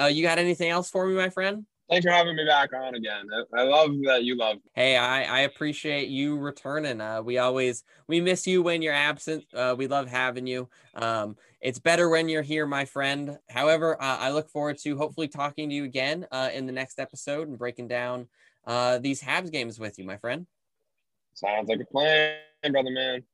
uh, 0.00 0.06
you 0.06 0.22
got 0.22 0.38
anything 0.38 0.70
else 0.70 0.90
for 0.90 1.06
me, 1.06 1.14
my 1.14 1.30
friend? 1.30 1.66
Thanks 1.90 2.06
for 2.06 2.12
having 2.12 2.34
me 2.34 2.46
back 2.46 2.72
on 2.72 2.94
again. 2.94 3.26
I, 3.54 3.62
love 3.62 3.90
that 4.06 4.24
you 4.24 4.36
love. 4.36 4.56
Hey, 4.74 4.96
I, 4.96 5.24
I 5.24 5.40
appreciate 5.40 6.08
you 6.08 6.38
returning. 6.38 7.00
Uh, 7.00 7.20
we 7.22 7.36
always 7.36 7.84
we 8.08 8.22
miss 8.22 8.46
you 8.46 8.62
when 8.62 8.80
you're 8.80 8.94
absent. 8.94 9.44
Uh, 9.52 9.74
we 9.76 9.86
love 9.86 10.08
having 10.08 10.46
you. 10.46 10.70
Um, 10.94 11.36
it's 11.60 11.78
better 11.78 12.08
when 12.08 12.28
you're 12.30 12.42
here, 12.42 12.66
my 12.66 12.86
friend. 12.86 13.38
However, 13.50 14.00
uh, 14.00 14.16
I 14.18 14.30
look 14.30 14.48
forward 14.48 14.78
to 14.78 14.96
hopefully 14.96 15.28
talking 15.28 15.68
to 15.68 15.74
you 15.74 15.84
again 15.84 16.26
uh, 16.32 16.48
in 16.54 16.64
the 16.64 16.72
next 16.72 16.98
episode 16.98 17.48
and 17.48 17.58
breaking 17.58 17.88
down 17.88 18.28
uh, 18.66 18.98
these 18.98 19.22
Habs 19.22 19.52
games 19.52 19.78
with 19.78 19.98
you, 19.98 20.06
my 20.06 20.16
friend. 20.16 20.46
Sounds 21.34 21.68
like 21.68 21.80
a 21.80 21.84
plan, 21.84 22.38
brother 22.70 22.90
man. 22.90 23.24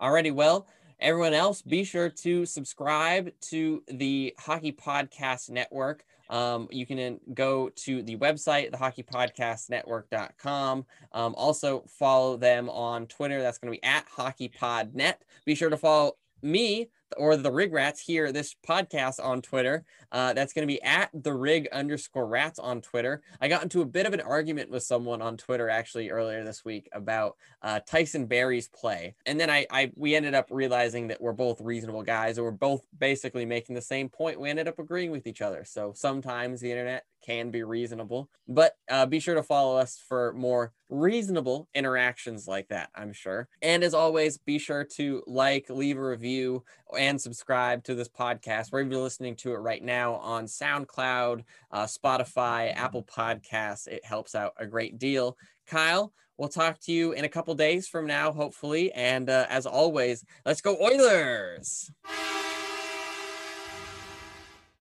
Alrighty, 0.00 0.32
well, 0.32 0.68
everyone 1.00 1.34
else, 1.34 1.60
be 1.60 1.84
sure 1.84 2.08
to 2.08 2.46
subscribe 2.46 3.30
to 3.50 3.82
the 3.88 4.34
Hockey 4.38 4.72
Podcast 4.72 5.50
Network 5.50 6.04
Um, 6.28 6.68
you 6.70 6.86
can 6.86 7.20
go 7.34 7.70
to 7.70 8.02
the 8.02 8.16
website, 8.16 8.70
thehockeypodcastnetwork.com. 8.72 10.86
Um, 11.12 11.34
also 11.36 11.84
follow 11.88 12.36
them 12.36 12.68
on 12.70 13.06
Twitter. 13.06 13.42
That's 13.42 13.58
going 13.58 13.72
to 13.72 13.80
be 13.80 13.84
at 13.84 14.08
hockeypodnet. 14.08 15.14
Be 15.44 15.54
sure 15.54 15.70
to 15.70 15.76
follow 15.76 16.16
me 16.42 16.88
or 17.16 17.36
the 17.36 17.50
rig 17.50 17.72
rats 17.72 18.00
here 18.00 18.32
this 18.32 18.54
podcast 18.66 19.22
on 19.24 19.42
twitter. 19.42 19.84
Uh, 20.10 20.32
that's 20.32 20.52
going 20.52 20.66
to 20.66 20.72
be 20.72 20.82
at 20.82 21.10
the 21.14 21.32
rig 21.32 21.68
underscore 21.72 22.26
rats 22.26 22.58
on 22.58 22.80
twitter. 22.80 23.22
I 23.40 23.48
got 23.48 23.62
into 23.62 23.82
a 23.82 23.86
bit 23.86 24.06
of 24.06 24.14
an 24.14 24.20
argument 24.20 24.70
with 24.70 24.82
someone 24.82 25.22
on 25.22 25.36
twitter 25.36 25.68
actually 25.68 26.10
earlier 26.10 26.44
this 26.44 26.64
week 26.64 26.88
about 26.92 27.36
uh, 27.62 27.80
tyson 27.86 28.26
barrie's 28.26 28.68
play. 28.68 29.14
And 29.26 29.38
then 29.38 29.50
I, 29.50 29.66
I 29.70 29.92
we 29.96 30.14
ended 30.14 30.34
up 30.34 30.46
realizing 30.50 31.08
that 31.08 31.20
we're 31.20 31.32
both 31.32 31.60
reasonable 31.60 32.02
guys 32.02 32.38
and 32.38 32.44
we're 32.44 32.50
both 32.52 32.82
basically 32.96 33.44
making 33.44 33.74
the 33.74 33.82
same 33.82 34.08
point. 34.08 34.40
We 34.40 34.50
ended 34.50 34.68
up 34.68 34.78
agreeing 34.78 35.10
with 35.10 35.26
each 35.26 35.42
other. 35.42 35.64
So 35.64 35.92
sometimes 35.94 36.60
the 36.60 36.70
internet 36.70 37.04
can 37.24 37.50
be 37.50 37.62
reasonable. 37.62 38.30
But 38.46 38.76
uh, 38.90 39.06
be 39.06 39.20
sure 39.20 39.34
to 39.34 39.42
follow 39.42 39.78
us 39.78 40.02
for 40.08 40.32
more 40.34 40.72
reasonable 40.88 41.68
interactions 41.74 42.48
like 42.48 42.68
that 42.68 42.88
i'm 42.94 43.12
sure 43.12 43.48
and 43.62 43.84
as 43.84 43.94
always 43.94 44.38
be 44.38 44.58
sure 44.58 44.84
to 44.84 45.22
like 45.26 45.68
leave 45.68 45.98
a 45.98 46.02
review 46.02 46.62
and 46.98 47.20
subscribe 47.20 47.84
to 47.84 47.94
this 47.94 48.08
podcast 48.08 48.72
wherever 48.72 48.90
you're 48.90 49.02
listening 49.02 49.36
to 49.36 49.52
it 49.52 49.58
right 49.58 49.82
now 49.82 50.14
on 50.14 50.46
SoundCloud, 50.46 51.44
uh, 51.70 51.84
Spotify, 51.84 52.74
Apple 52.74 53.04
Podcasts. 53.04 53.86
It 53.86 54.04
helps 54.04 54.34
out 54.34 54.54
a 54.58 54.66
great 54.66 54.98
deal. 54.98 55.36
Kyle, 55.66 56.12
we'll 56.36 56.48
talk 56.48 56.78
to 56.80 56.92
you 56.92 57.12
in 57.12 57.24
a 57.24 57.28
couple 57.28 57.54
days 57.54 57.88
from 57.88 58.06
now, 58.06 58.32
hopefully. 58.32 58.92
And 58.92 59.28
uh, 59.28 59.46
as 59.48 59.66
always, 59.66 60.24
let's 60.44 60.60
go 60.60 60.76
Oilers! 60.80 61.90